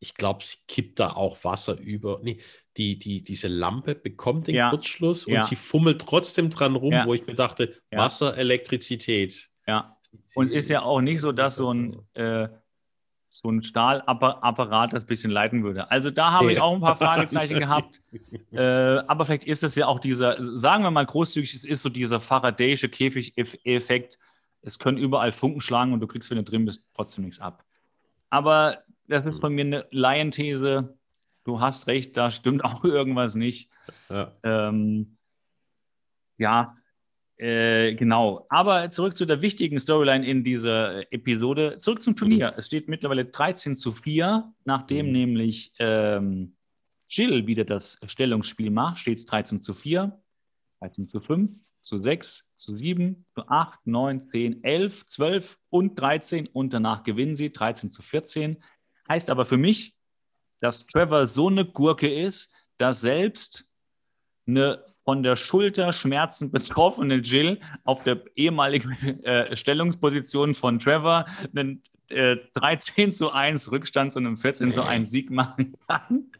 [0.00, 2.20] ich glaube, sie kippt da auch Wasser über.
[2.22, 2.38] Nee,
[2.76, 4.70] die, die, diese Lampe bekommt den ja.
[4.70, 5.42] Kurzschluss und ja.
[5.42, 7.06] sie fummelt trotzdem dran rum, ja.
[7.06, 9.50] wo ich mir dachte, Wasser, Elektrizität.
[9.66, 9.98] Ja.
[10.36, 12.48] Und es ist ja auch nicht so, dass so ein äh,
[13.40, 15.90] so ein Stahlapparat das ein bisschen leiten würde.
[15.92, 18.00] Also da habe ich auch ein paar Fragezeichen gehabt.
[18.50, 21.88] Äh, aber vielleicht ist es ja auch dieser, sagen wir mal großzügig, es ist so
[21.88, 24.18] dieser Faradayische Käfig-Effekt.
[24.62, 27.64] Es können überall Funken schlagen und du kriegst, wenn du drin bist, trotzdem nichts ab.
[28.28, 30.98] Aber das ist von mir eine Laienthese.
[31.44, 33.70] Du hast recht, da stimmt auch irgendwas nicht.
[34.08, 35.16] Ja, ähm,
[36.38, 36.76] ja
[37.38, 38.46] äh, genau.
[38.48, 41.78] Aber zurück zu der wichtigen Storyline in dieser Episode.
[41.78, 42.54] Zurück zum Turnier.
[42.56, 45.12] Es steht mittlerweile 13 zu 4, nachdem mhm.
[45.12, 46.56] nämlich ähm,
[47.06, 50.20] Jill wieder das Stellungsspiel macht, steht es 13 zu 4,
[50.80, 56.48] 13 zu 5, zu 6, zu 7, zu 8, 9, 10, 11, 12 und 13
[56.48, 58.62] und danach gewinnen sie 13 zu 14.
[59.08, 59.94] Heißt aber für mich,
[60.60, 63.68] dass Trevor so eine Gurke ist, dass selbst
[64.46, 68.92] eine von der Schulterschmerzen betroffene Jill auf der ehemaligen
[69.24, 71.24] äh, Stellungsposition von Trevor
[71.56, 76.30] einen äh, 13 zu 1 Rückstand zu einem 14 zu 1 Sieg machen kann.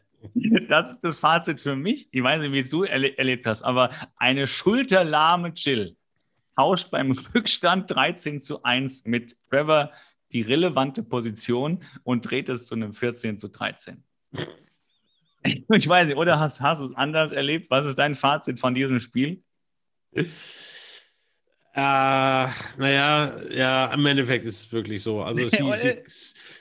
[0.67, 2.09] Das ist das Fazit für mich.
[2.11, 5.95] Ich weiß nicht, wie es du erle erlebt hast, aber eine schulterlahme Jill
[6.55, 9.89] tauscht beim Rückstand 13 zu 1 mit Trevor
[10.31, 14.03] die relevante Position und dreht es zu einem 14 zu 13.
[15.69, 17.69] Ich weiß nicht, oder hast, hast du es anders erlebt?
[17.69, 19.41] Was ist dein Fazit von diesem Spiel?
[20.11, 20.25] Äh,
[21.75, 25.21] naja, ja, im Endeffekt ist es wirklich so.
[25.21, 26.03] Also sie, sie,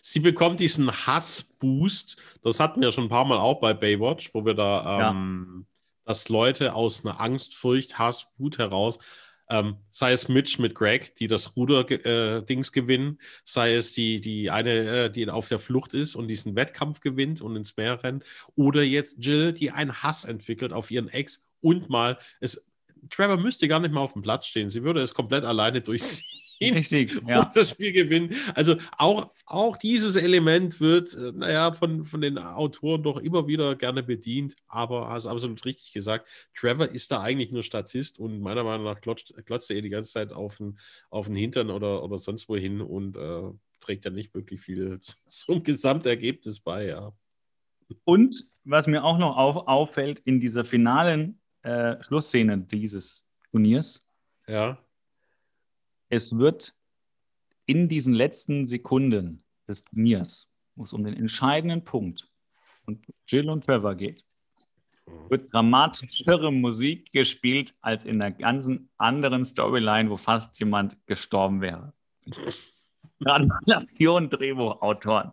[0.03, 2.19] sie, bekommt diesen Hassboost.
[2.43, 5.79] Das hatten wir schon ein paar Mal auch bei Baywatch, wo wir da, ähm, ja.
[6.05, 8.99] dass Leute aus einer Angst, Furcht, Hass, Wut heraus
[9.51, 14.51] ähm, sei es Mitch mit Greg, die das Ruder-Dings äh, gewinnen, sei es die, die
[14.51, 18.25] eine, äh, die auf der Flucht ist und diesen Wettkampf gewinnt und ins Meer rennt,
[18.57, 22.65] oder jetzt Jill, die einen Hass entwickelt auf ihren Ex und mal es.
[23.11, 24.71] Trevor müsste gar nicht mal auf dem Platz stehen.
[24.71, 26.27] Sie würde es komplett alleine durchziehen.
[26.61, 27.43] Richtig, ja.
[27.43, 28.35] und das Spiel gewinnen.
[28.55, 33.77] Also auch, auch dieses Element wird, äh, naja, von, von den Autoren doch immer wieder
[33.77, 38.65] gerne bedient, aber hast absolut richtig gesagt, Trevor ist da eigentlich nur Statist und meiner
[38.65, 40.79] Meinung nach klotzt, klotzt er die ganze Zeit auf den,
[41.11, 45.63] auf den Hintern oder, oder sonst wohin und äh, trägt ja nicht wirklich viel zum
[45.63, 47.13] Gesamtergebnis bei, ja.
[48.05, 54.05] Und was mir auch noch auf, auffällt in dieser finalen äh, Schlussszene dieses Turniers,
[54.47, 54.79] ja
[56.09, 56.75] es wird
[57.67, 62.29] in diesen letzten Sekunden des Turniers, wo es um den entscheidenden Punkt
[62.87, 64.25] und Jill und Trevor geht,
[65.29, 71.93] wird dramatischere Musik gespielt als in der ganzen anderen Storyline, wo fast jemand gestorben wäre.
[73.21, 75.33] Gratulation, Drehbuchautoren.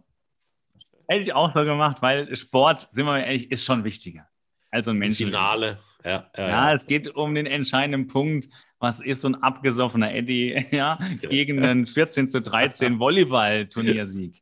[1.07, 4.27] Hätte ich auch so gemacht, weil Sport, sind wir ehrlich, ist schon wichtiger
[4.71, 5.17] als ein Mensch.
[5.17, 5.79] Finale.
[6.05, 8.47] Ja, ja, ja, es geht um den entscheidenden Punkt
[8.79, 14.41] was ist so ein abgesoffener Eddie ja, gegen einen 14 zu 13 Volleyball-Turniersieg?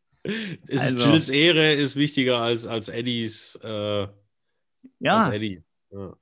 [0.69, 3.59] Also, Jills Ehre ist wichtiger als, als Eddies.
[3.63, 4.07] Äh,
[4.99, 5.17] ja.
[5.17, 5.63] Als Eddie.
[5.91, 6.15] Ja.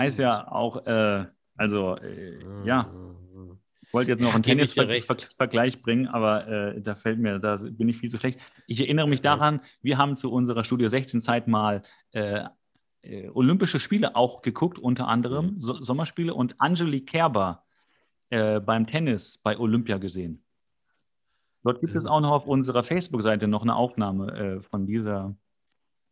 [0.00, 1.26] Heißt ja auch, äh,
[1.56, 2.92] also, äh, ja.
[3.82, 7.98] Ich wollte jetzt noch einen Tennis-Vergleich bringen, aber äh, da fällt mir, da bin ich
[7.98, 8.40] viel zu schlecht.
[8.66, 11.82] Ich erinnere mich daran, wir haben zu unserer Studio 16-Zeit mal
[13.04, 15.60] äh, Olympische Spiele auch geguckt, unter anderem mhm.
[15.60, 17.64] so Sommerspiele und Angelique Kerber
[18.30, 20.42] äh, beim Tennis bei Olympia gesehen.
[21.62, 25.34] Dort gibt es auch noch auf unserer Facebook-Seite noch eine Aufnahme äh, von dieser,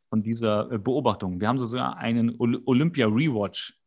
[0.08, 1.40] von dieser äh, Beobachtung.
[1.40, 3.78] Wir haben sogar einen Olympia Rewatch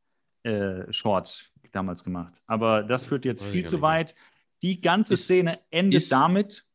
[0.43, 2.39] äh, Short damals gemacht.
[2.45, 4.15] Aber das führt jetzt viel zu weit.
[4.61, 6.65] Die ganze Szene endet ist, damit,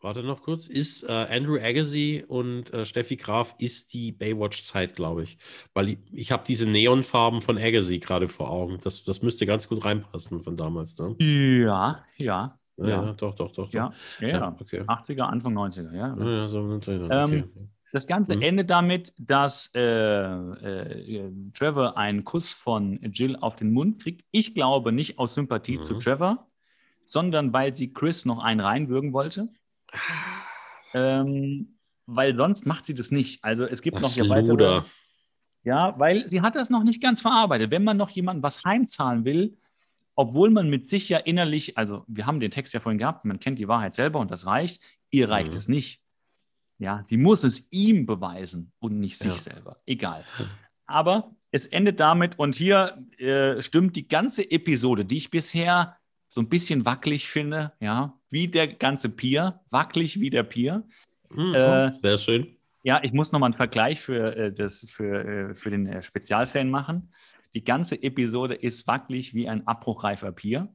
[0.00, 5.24] warte noch kurz, ist äh, Andrew Agassi und äh, Steffi Graf ist die Baywatch-Zeit, glaube
[5.24, 5.38] ich.
[5.74, 8.78] Weil ich, ich habe diese Neonfarben von Agassi gerade vor Augen.
[8.82, 10.96] Das, das müsste ganz gut reinpassen von damals.
[10.98, 11.16] Ne?
[11.18, 12.58] Ja, ja.
[12.78, 13.72] Ja, ja, doch, doch, doch.
[13.72, 14.56] Ja, ja, ja.
[14.60, 14.82] Okay.
[14.82, 16.16] 80er, Anfang 90er, ja.
[16.16, 17.08] ja, ja so, okay.
[17.10, 17.50] ähm,
[17.92, 18.42] Das Ganze mhm.
[18.42, 24.24] endet damit, dass äh, äh, Trevor einen Kuss von Jill auf den Mund kriegt.
[24.30, 25.82] Ich glaube nicht aus Sympathie mhm.
[25.82, 26.46] zu Trevor,
[27.04, 29.48] sondern weil sie Chris noch einen reinwürgen wollte.
[30.94, 33.44] Ähm, weil sonst macht sie das nicht.
[33.44, 34.82] Also es gibt das noch hier weitere.
[35.64, 37.70] Ja, weil sie hat das noch nicht ganz verarbeitet.
[37.70, 39.58] Wenn man noch jemandem was heimzahlen will,
[40.14, 43.38] obwohl man mit sich ja innerlich, also wir haben den Text ja vorhin gehabt, man
[43.38, 45.58] kennt die Wahrheit selber und das reicht, ihr reicht mhm.
[45.58, 46.02] es nicht.
[46.78, 49.36] Ja, sie muss es ihm beweisen und nicht sich ja.
[49.36, 49.78] selber.
[49.84, 50.24] Egal.
[50.86, 55.96] Aber es endet damit und hier äh, stimmt die ganze Episode, die ich bisher
[56.28, 60.84] so ein bisschen wackelig finde, ja, wie der ganze Pier, wackelig wie der Pier.
[61.30, 62.56] Mhm, äh, sehr schön.
[62.84, 66.70] Ja, ich muss nochmal einen Vergleich für, äh, das, für, äh, für den äh, Spezialfan
[66.70, 67.12] machen.
[67.54, 70.68] Die ganze Episode ist wackelig wie ein abbruchreifer Pier.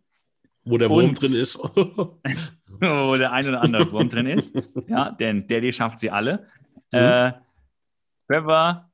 [0.65, 1.57] Wo der Wurm und, drin ist.
[1.59, 4.55] wo der ein oder andere Wurm drin ist.
[4.87, 6.47] Ja, denn Daddy schafft sie alle.
[6.91, 6.99] Mhm.
[6.99, 7.33] Äh,
[8.27, 8.89] Trevor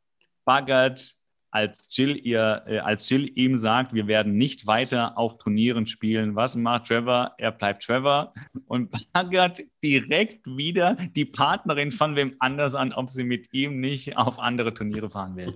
[0.46, 1.16] baggert,
[1.52, 6.36] als Jill, ihr, äh, als Jill ihm sagt, wir werden nicht weiter auf Turnieren spielen.
[6.36, 7.34] Was macht Trevor?
[7.38, 8.34] Er bleibt Trevor
[8.66, 14.18] und baggert direkt wieder die Partnerin von wem anders an, ob sie mit ihm nicht
[14.18, 15.56] auf andere Turniere fahren will.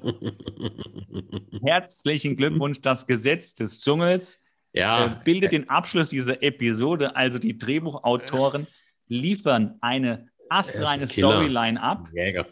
[1.63, 4.43] Herzlichen Glückwunsch, das Gesetz des Dschungels
[4.73, 5.05] ja.
[5.05, 7.15] äh, bildet den Abschluss dieser Episode.
[7.15, 8.67] Also die Drehbuchautoren
[9.07, 12.47] liefern eine astreine Storyline ab Jäger.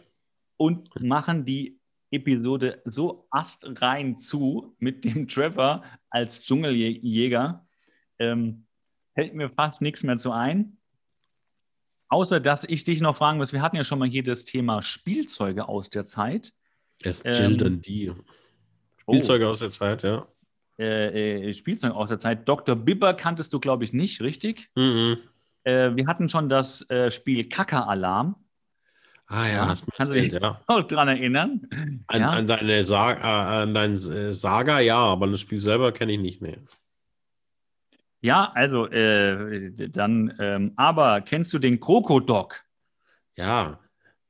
[0.56, 1.78] und machen die
[2.12, 7.66] Episode so astrein zu mit dem Trevor als Dschungeljäger.
[8.18, 8.66] Ähm,
[9.14, 10.76] fällt mir fast nichts mehr zu ein.
[12.08, 14.82] Außer, dass ich dich noch fragen muss, wir hatten ja schon mal hier das Thema
[14.82, 16.52] Spielzeuge aus der Zeit.
[17.02, 18.12] Es ähm, die.
[18.98, 19.48] Spielzeuge oh.
[19.48, 20.26] aus der Zeit, ja.
[20.78, 22.48] Äh, äh, Spielzeug aus der Zeit.
[22.48, 22.76] Dr.
[22.76, 24.70] Bibber kanntest du, glaube ich, nicht, richtig?
[24.74, 25.18] Mhm.
[25.64, 28.36] Äh, wir hatten schon das äh, Spiel Kaka-Alarm.
[29.32, 30.58] Ah ja, das kannst du dich ja.
[30.66, 31.68] auch dran erinnern?
[32.06, 32.28] An, ja?
[32.28, 36.20] an deine Saga, äh, an dein äh, Saga, ja, aber das Spiel selber kenne ich
[36.20, 36.58] nicht mehr.
[38.20, 42.60] Ja, also dann, ähm, aber kennst du den Krokodok?
[43.34, 43.80] Ja.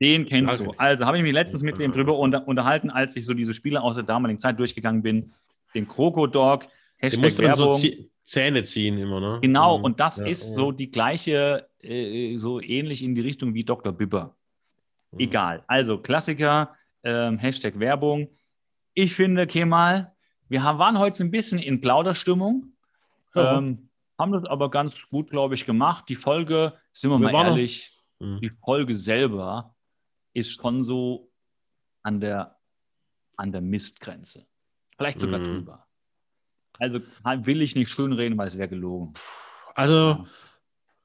[0.01, 0.73] Den kennst ja, du.
[0.77, 3.81] Also habe ich mich letztens mit wem drüber unter, unterhalten, als ich so diese Spiele
[3.81, 5.31] aus der damaligen Zeit durchgegangen bin
[5.73, 6.67] den Krokodog,
[6.97, 7.73] Hashtag musst Werbung.
[7.73, 7.89] so
[8.21, 9.39] Zähne ziehen immer, ne?
[9.41, 9.83] Genau, mhm.
[9.83, 13.91] und das ja, ist so die gleiche, äh, so ähnlich in die Richtung wie Dr.
[13.91, 14.35] Bibber.
[15.13, 15.19] Mhm.
[15.19, 15.63] Egal.
[15.67, 18.29] Also Klassiker, ähm, Hashtag Werbung.
[18.93, 20.13] Ich finde, Kemal,
[20.49, 22.73] wir haben, waren heute ein bisschen in Plauderstimmung.
[23.35, 23.57] Ja.
[23.57, 26.05] Ähm, haben das aber ganz gut, glaube ich, gemacht.
[26.09, 28.39] Die Folge, sind wir, wir mal ehrlich, mhm.
[28.41, 29.75] die Folge selber
[30.33, 31.31] ist schon so
[32.03, 32.57] an der,
[33.37, 34.45] an der Mistgrenze.
[34.97, 35.43] Vielleicht sogar mm.
[35.43, 35.87] drüber.
[36.79, 36.99] Also
[37.45, 39.13] will ich nicht schönreden, weil es wäre gelogen.
[39.75, 40.25] Also, ja.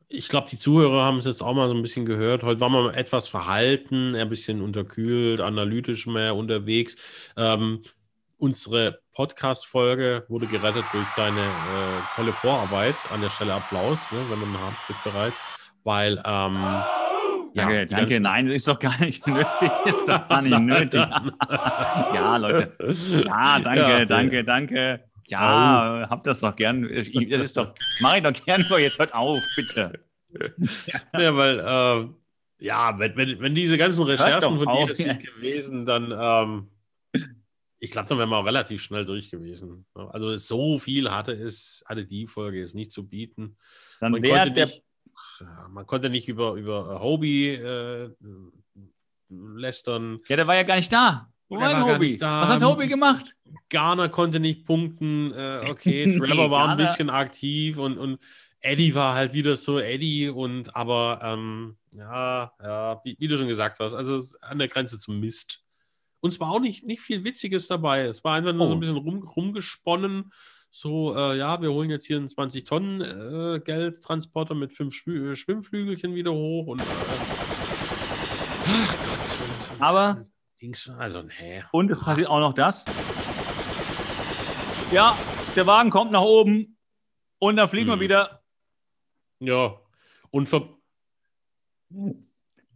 [0.09, 2.43] Ich glaube, die Zuhörer haben es jetzt auch mal so ein bisschen gehört.
[2.43, 6.97] Heute war man etwas verhalten, ein bisschen unterkühlt, analytisch mehr unterwegs.
[7.36, 7.82] Ähm,
[8.39, 12.94] unsere Podcast-Folge wurde gerettet durch deine äh, tolle Vorarbeit.
[13.12, 15.32] An der Stelle Applaus, ne, wenn man hat, bereit.
[15.85, 16.82] Weil ähm,
[17.55, 18.20] Danke, danke.
[18.20, 19.70] Nein, ist doch gar nicht nötig.
[19.86, 21.01] Ist doch gar nicht nötig.
[22.14, 22.76] ja, Leute.
[23.26, 24.43] Ja, danke, ja, danke, ja.
[24.43, 25.07] danke.
[25.28, 26.10] Ja, oh.
[26.10, 26.82] hab das doch gern.
[26.82, 30.05] Das ist doch, mach ich doch gern, aber jetzt hört auf, bitte.
[31.18, 32.09] ja, weil, äh,
[32.64, 36.68] ja, wenn, wenn, wenn diese ganzen Recherchen von dir das nicht gewesen, dann, ähm,
[37.78, 39.86] ich glaube, dann wären wir auch relativ schnell durch gewesen.
[39.94, 43.56] Also so viel hatte es, hatte die Folge jetzt nicht zu bieten.
[44.00, 44.82] Dann wäre der, nicht,
[45.70, 48.10] man konnte nicht über, über äh, Hobie äh,
[49.28, 50.20] lästern.
[50.28, 51.32] Ja, der war ja gar nicht da.
[51.49, 52.20] War, war Hobie?
[52.20, 53.35] Was hat Hobie gemacht?
[53.70, 55.33] Garner konnte nicht punkten.
[55.33, 58.19] Äh, okay, Trevor war ein bisschen aktiv und, und
[58.61, 63.49] Eddie war halt wieder so Eddie und aber ähm, ja, ja wie, wie, du schon
[63.49, 65.62] gesagt hast, also an der Grenze zum Mist.
[66.20, 68.03] Und es war auch nicht, nicht viel Witziges dabei.
[68.03, 68.69] Es war einfach nur oh.
[68.69, 70.33] so ein bisschen rum, rumgesponnen
[70.70, 75.35] so, äh, ja, wir holen jetzt hier einen 20 Tonnen äh, Geldtransporter mit fünf Schw
[75.35, 76.85] Schwimmflügelchen wieder hoch und äh,
[78.66, 80.25] ach Gott, aber
[80.97, 81.62] also, nee.
[81.72, 82.85] und es passiert auch noch das.
[84.93, 85.16] Ja,
[85.55, 86.76] der Wagen kommt nach oben
[87.39, 87.98] und da fliegen hm.
[87.98, 88.43] wir wieder.
[89.40, 89.78] Ja,
[90.30, 90.68] und ver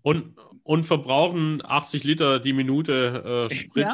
[0.02, 3.86] und, und verbrauchen 80 Liter die Minute äh, Sprit.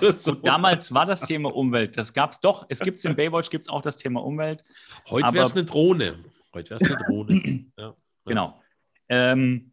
[0.00, 0.12] Ja.
[0.12, 0.32] so.
[0.32, 1.96] Damals war das Thema Umwelt.
[1.96, 2.66] Das gab es doch.
[2.68, 4.62] Es gibt es in Baywatch gibt es auch das Thema Umwelt.
[5.08, 6.18] Heute wäre es eine Drohne.
[6.54, 7.64] Heute wäre es eine Drohne.
[7.78, 7.94] ja.
[8.24, 8.62] Genau.
[9.08, 9.72] Ähm,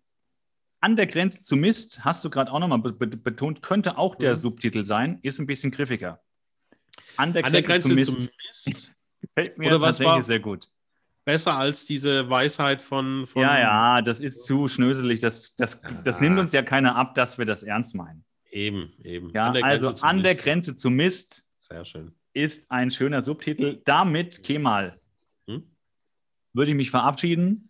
[0.84, 4.32] an der Grenze zu Mist, hast du gerade auch nochmal be betont, könnte auch der
[4.32, 4.36] mhm.
[4.36, 6.22] Subtitel sein, ist ein bisschen griffiger.
[7.16, 8.12] An der, an Grenze, der Grenze, zu Mist.
[8.12, 8.92] Zu Mist.
[9.22, 10.70] Gefällt mir Oder tatsächlich war, sehr gut.
[11.24, 13.42] besser als diese Weisheit von, von.
[13.42, 15.22] Ja, ja, das ist zu schnöselig.
[15.22, 18.26] Das, das, das nimmt uns ja keiner ab, dass wir das ernst meinen.
[18.52, 19.32] Eben, eben.
[19.34, 20.26] Ja, an also an Mist.
[20.26, 21.46] der Grenze zu Mist.
[21.62, 22.14] Sehr schön.
[22.34, 23.82] Ist ein schöner Subtitel.
[23.86, 25.00] Damit, Kemal,
[25.48, 25.64] hm?
[26.52, 27.70] würde ich mich verabschieden.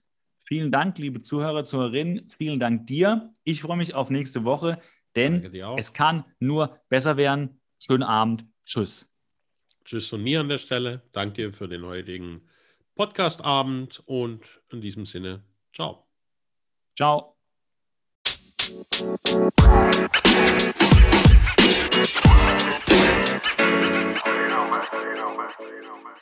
[0.54, 2.30] Vielen Dank, liebe Zuhörer, Zuhörerinnen.
[2.38, 3.34] Vielen Dank dir.
[3.44, 4.80] Ich freue mich auf nächste Woche,
[5.16, 5.44] denn
[5.80, 7.60] es kann nur besser werden.
[7.80, 8.46] Schönen Abend.
[8.64, 9.12] Tschüss.
[9.84, 11.02] Tschüss von mir an der Stelle.
[11.12, 12.48] Danke dir für den heutigen
[12.94, 15.44] Podcast-Abend und in diesem Sinne,
[15.74, 16.06] ciao.
[16.96, 17.36] Ciao.
[18.70, 18.70] You
[24.50, 24.86] know, man.
[24.94, 25.50] You know, man.
[25.60, 26.14] You know, man.